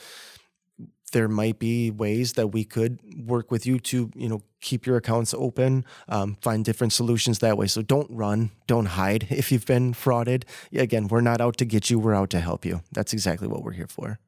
there 1.14 1.28
might 1.28 1.60
be 1.60 1.92
ways 1.92 2.34
that 2.34 2.48
we 2.48 2.64
could 2.64 3.00
work 3.26 3.52
with 3.52 3.66
you 3.66 3.80
to 3.80 4.10
you 4.16 4.30
know 4.30 4.42
keep 4.62 4.86
your 4.86 4.98
accounts 4.98 5.34
open 5.34 5.86
um, 6.08 6.38
find 6.42 6.64
different 6.64 6.94
solutions 6.94 7.40
that 7.40 7.58
way 7.58 7.68
so 7.68 7.82
don't 7.82 8.10
run 8.12 8.52
don't 8.68 8.88
hide 8.88 9.28
if 9.30 9.52
you've 9.52 9.66
been 9.66 9.94
frauded 9.94 10.44
again 10.74 11.08
we're 11.08 11.22
not 11.22 11.42
out 11.42 11.58
to 11.58 11.66
get 11.66 11.90
you 11.90 12.00
we're 12.00 12.14
out 12.14 12.30
to 12.30 12.40
help 12.40 12.66
you 12.66 12.82
that's 12.92 13.14
exactly 13.14 13.48
what 13.48 13.64
we're 13.64 13.74
here 13.74 13.88
for 13.88 14.20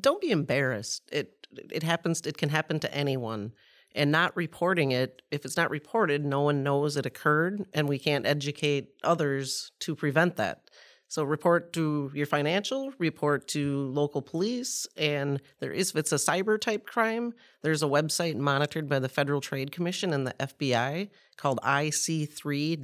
Don't 0.00 0.20
be 0.20 0.30
embarrassed. 0.30 1.02
It 1.10 1.46
it 1.70 1.82
happens. 1.82 2.20
It 2.22 2.38
can 2.38 2.48
happen 2.48 2.80
to 2.80 2.94
anyone. 2.94 3.52
And 3.94 4.10
not 4.10 4.36
reporting 4.36 4.90
it, 4.92 5.22
if 5.30 5.44
it's 5.44 5.56
not 5.56 5.70
reported, 5.70 6.24
no 6.24 6.40
one 6.40 6.62
knows 6.62 6.96
it 6.96 7.06
occurred, 7.06 7.66
and 7.74 7.88
we 7.88 7.98
can't 7.98 8.26
educate 8.26 8.88
others 9.04 9.72
to 9.80 9.94
prevent 9.94 10.36
that. 10.36 10.70
So 11.12 11.24
report 11.24 11.74
to 11.74 12.10
your 12.14 12.24
financial, 12.24 12.94
report 12.98 13.46
to 13.48 13.86
local 13.88 14.22
police, 14.22 14.86
and 14.96 15.42
there 15.60 15.70
is 15.70 15.90
if 15.90 15.96
it's 15.96 16.12
a 16.12 16.14
cyber 16.14 16.58
type 16.58 16.86
crime, 16.86 17.34
there's 17.60 17.82
a 17.82 17.86
website 17.86 18.36
monitored 18.36 18.88
by 18.88 18.98
the 18.98 19.10
Federal 19.10 19.42
Trade 19.42 19.72
Commission 19.72 20.14
and 20.14 20.26
the 20.26 20.32
FBI 20.40 21.10
called 21.36 21.60
ic3.gov 21.62 22.80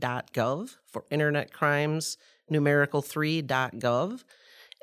for 0.85 1.07
internet 1.11 1.55
crimes, 1.55 2.19
numerical3.gov. 2.53 4.25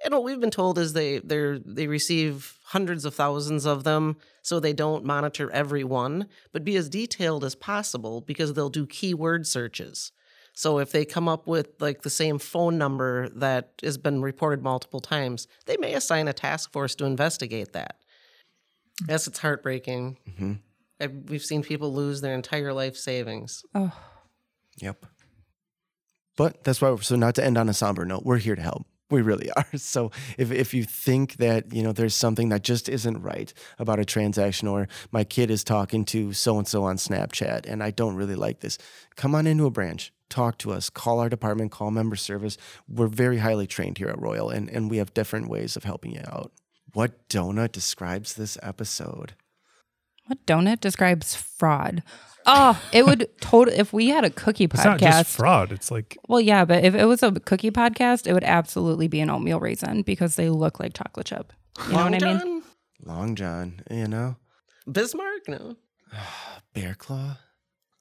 And 0.03 0.13
what 0.13 0.23
we've 0.23 0.39
been 0.39 0.51
told 0.51 0.77
is 0.77 0.93
they 0.93 1.19
they 1.19 1.59
they 1.65 1.87
receive 1.87 2.59
hundreds 2.65 3.05
of 3.05 3.15
thousands 3.15 3.65
of 3.65 3.83
them, 3.83 4.17
so 4.41 4.59
they 4.59 4.73
don't 4.73 5.05
monitor 5.05 5.49
every 5.51 5.83
one, 5.83 6.27
but 6.51 6.63
be 6.63 6.75
as 6.75 6.89
detailed 6.89 7.43
as 7.43 7.55
possible 7.55 8.21
because 8.21 8.53
they'll 8.53 8.69
do 8.69 8.85
keyword 8.85 9.47
searches. 9.47 10.11
So 10.53 10.79
if 10.79 10.91
they 10.91 11.03
come 11.03 11.27
up 11.27 11.47
with 11.47 11.69
like 11.79 12.01
the 12.01 12.09
same 12.09 12.39
phone 12.39 12.77
number 12.77 13.29
that 13.29 13.73
has 13.83 13.97
been 13.97 14.21
reported 14.21 14.63
multiple 14.63 15.01
times, 15.01 15.47
they 15.65 15.75
may 15.77 15.93
assign 15.93 16.27
a 16.27 16.33
task 16.33 16.71
force 16.71 16.95
to 16.95 17.05
investigate 17.05 17.73
that. 17.73 17.97
Mm. 19.03 19.09
Yes, 19.09 19.27
it's 19.27 19.39
heartbreaking. 19.39 20.17
Mm-hmm. 20.29 20.53
I've, 21.01 21.29
we've 21.29 21.43
seen 21.43 21.61
people 21.61 21.93
lose 21.93 22.21
their 22.21 22.33
entire 22.33 22.73
life 22.73 22.95
savings. 22.95 23.63
oh, 23.75 23.91
Yep. 24.77 25.05
But 26.37 26.63
that's 26.63 26.81
why, 26.81 26.95
so 26.97 27.15
not 27.15 27.35
to 27.35 27.45
end 27.45 27.57
on 27.57 27.69
a 27.69 27.73
somber 27.73 28.05
note, 28.05 28.23
we're 28.23 28.37
here 28.37 28.55
to 28.55 28.61
help. 28.61 28.85
We 29.09 29.21
really 29.21 29.51
are. 29.51 29.65
So 29.77 30.11
if, 30.37 30.51
if 30.51 30.73
you 30.73 30.83
think 30.83 31.37
that, 31.37 31.73
you 31.73 31.83
know, 31.83 31.91
there's 31.91 32.15
something 32.15 32.49
that 32.49 32.63
just 32.63 32.89
isn't 32.89 33.21
right 33.21 33.53
about 33.77 33.99
a 33.99 34.05
transaction 34.05 34.67
or 34.67 34.87
my 35.11 35.23
kid 35.23 35.51
is 35.51 35.63
talking 35.63 36.05
to 36.05 36.33
so-and-so 36.33 36.83
on 36.83 36.97
Snapchat 36.97 37.65
and 37.67 37.83
I 37.83 37.91
don't 37.91 38.15
really 38.15 38.35
like 38.35 38.61
this, 38.61 38.77
come 39.15 39.35
on 39.35 39.47
into 39.47 39.65
a 39.65 39.71
branch, 39.71 40.11
talk 40.29 40.57
to 40.59 40.71
us, 40.71 40.89
call 40.89 41.19
our 41.19 41.29
department, 41.29 41.71
call 41.71 41.91
member 41.91 42.15
service. 42.15 42.57
We're 42.87 43.07
very 43.07 43.37
highly 43.37 43.67
trained 43.67 43.97
here 43.97 44.09
at 44.09 44.19
Royal 44.19 44.49
and, 44.49 44.69
and 44.69 44.89
we 44.89 44.97
have 44.97 45.13
different 45.13 45.49
ways 45.49 45.75
of 45.75 45.83
helping 45.83 46.13
you 46.13 46.21
out. 46.25 46.51
What 46.93 47.27
donut 47.29 47.71
describes 47.71 48.33
this 48.33 48.57
episode? 48.63 49.33
What 50.25 50.45
donut 50.45 50.79
describes 50.81 51.35
fraud? 51.35 52.03
Oh, 52.45 52.79
it 52.91 53.05
would 53.05 53.27
total. 53.41 53.73
If 53.73 53.91
we 53.91 54.09
had 54.09 54.23
a 54.23 54.29
cookie 54.29 54.65
It's 54.65 54.85
not 54.85 54.99
just 54.99 55.29
podcast, 55.29 55.35
fraud. 55.35 55.71
It's 55.71 55.89
like 55.89 56.17
well, 56.27 56.39
yeah, 56.39 56.63
but 56.65 56.83
if 56.83 56.93
it 56.93 57.05
was 57.05 57.23
a 57.23 57.31
cookie 57.31 57.71
podcast, 57.71 58.27
it 58.27 58.33
would 58.33 58.43
absolutely 58.43 59.07
be 59.07 59.19
an 59.19 59.29
oatmeal 59.29 59.59
raisin 59.59 60.03
because 60.03 60.35
they 60.35 60.49
look 60.49 60.79
like 60.79 60.93
chocolate 60.93 61.25
chip. 61.25 61.53
You 61.87 61.93
know 61.93 61.97
Long 61.97 62.11
what 62.11 62.23
I 62.23 62.27
mean? 62.27 62.39
John? 62.39 62.63
Long 63.03 63.35
John, 63.35 63.81
you 63.89 64.07
know? 64.07 64.35
Bismarck? 64.91 65.47
No. 65.47 65.75
Bear 66.73 66.93
Claw. 66.93 67.37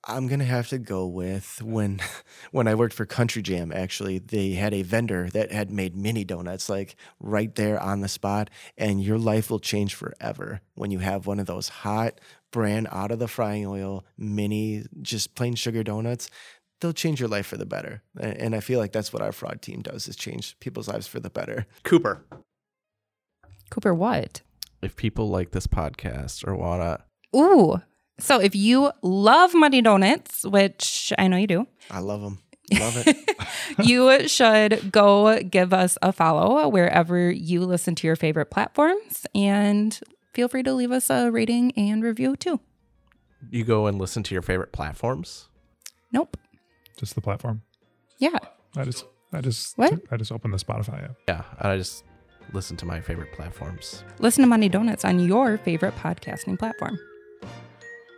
I'm 0.06 0.26
gonna 0.26 0.44
have 0.44 0.68
to 0.68 0.78
go 0.78 1.06
with 1.06 1.62
when 1.62 2.00
when 2.50 2.68
I 2.68 2.74
worked 2.74 2.94
for 2.94 3.06
Country 3.06 3.42
Jam. 3.42 3.72
Actually, 3.72 4.18
they 4.18 4.52
had 4.52 4.74
a 4.74 4.82
vendor 4.82 5.28
that 5.30 5.50
had 5.50 5.70
made 5.70 5.96
mini 5.96 6.24
donuts 6.24 6.68
like 6.68 6.96
right 7.20 7.54
there 7.54 7.80
on 7.80 8.00
the 8.00 8.08
spot, 8.08 8.50
and 8.76 9.02
your 9.02 9.18
life 9.18 9.50
will 9.50 9.60
change 9.60 9.94
forever 9.94 10.60
when 10.74 10.90
you 10.90 10.98
have 10.98 11.26
one 11.26 11.40
of 11.40 11.46
those 11.46 11.68
hot 11.68 12.20
brand 12.50 12.86
out 12.92 13.10
of 13.10 13.18
the 13.18 13.28
frying 13.28 13.66
oil 13.66 14.04
mini 14.16 14.84
just 15.02 15.34
plain 15.34 15.54
sugar 15.54 15.82
donuts. 15.82 16.28
They'll 16.80 16.92
change 16.92 17.18
your 17.18 17.28
life 17.28 17.46
for 17.46 17.56
the 17.56 17.66
better, 17.66 18.02
and 18.18 18.54
I 18.54 18.60
feel 18.60 18.78
like 18.78 18.92
that's 18.92 19.12
what 19.12 19.22
our 19.22 19.32
fraud 19.32 19.62
team 19.62 19.80
does: 19.80 20.06
is 20.08 20.16
change 20.16 20.58
people's 20.60 20.88
lives 20.88 21.06
for 21.06 21.20
the 21.20 21.30
better. 21.30 21.66
Cooper. 21.82 22.24
Cooper, 23.70 23.94
what? 23.94 24.42
If 24.82 24.96
people 24.96 25.30
like 25.30 25.52
this 25.52 25.66
podcast 25.66 26.46
or 26.46 26.54
wanna 26.54 27.04
Ooh. 27.34 27.80
So 28.18 28.40
if 28.40 28.54
you 28.54 28.92
love 29.02 29.54
Money 29.54 29.82
Donuts, 29.82 30.44
which 30.44 31.12
I 31.18 31.26
know 31.28 31.36
you 31.36 31.46
do, 31.46 31.66
I 31.90 31.98
love 32.00 32.22
them, 32.22 32.38
love 32.78 32.96
it. 33.06 33.16
you 33.84 34.28
should 34.28 34.92
go 34.92 35.40
give 35.42 35.72
us 35.72 35.98
a 36.00 36.12
follow 36.12 36.68
wherever 36.68 37.30
you 37.30 37.60
listen 37.64 37.94
to 37.96 38.06
your 38.06 38.16
favorite 38.16 38.50
platforms 38.50 39.26
and 39.34 39.98
feel 40.32 40.48
free 40.48 40.62
to 40.62 40.72
leave 40.72 40.92
us 40.92 41.10
a 41.10 41.30
rating 41.30 41.72
and 41.76 42.02
review 42.02 42.36
too. 42.36 42.60
you 43.50 43.64
go 43.64 43.86
and 43.86 43.98
listen 43.98 44.22
to 44.22 44.34
your 44.34 44.42
favorite 44.42 44.72
platforms. 44.72 45.48
Nope. 46.12 46.36
just 46.96 47.14
the 47.16 47.20
platform. 47.20 47.62
Yeah. 48.18 48.38
I 48.76 48.84
just 48.84 49.04
I 49.32 49.40
just 49.40 49.76
What? 49.76 50.00
I 50.12 50.16
just 50.16 50.30
opened 50.30 50.54
the 50.54 50.58
Spotify 50.58 51.04
app. 51.04 51.16
Yeah, 51.28 51.42
and 51.58 51.72
I 51.72 51.76
just 51.76 52.04
listen 52.52 52.76
to 52.76 52.86
my 52.86 53.00
favorite 53.00 53.32
platforms. 53.32 54.04
Listen 54.20 54.42
to 54.42 54.48
Money 54.48 54.68
Donuts 54.68 55.04
on 55.04 55.18
your 55.18 55.58
favorite 55.58 55.96
podcasting 55.96 56.56
platform. 56.58 56.96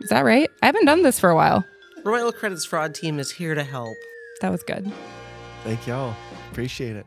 Is 0.00 0.10
that 0.10 0.24
right? 0.24 0.50
I 0.62 0.66
haven't 0.66 0.84
done 0.86 1.02
this 1.02 1.18
for 1.18 1.30
a 1.30 1.34
while. 1.34 1.64
Royal 2.04 2.32
Credit's 2.32 2.64
fraud 2.64 2.94
team 2.94 3.18
is 3.18 3.32
here 3.32 3.54
to 3.54 3.64
help. 3.64 3.96
That 4.40 4.50
was 4.52 4.62
good. 4.62 4.90
Thank 5.64 5.86
y'all, 5.86 6.14
appreciate 6.50 6.96
it. 6.96 7.06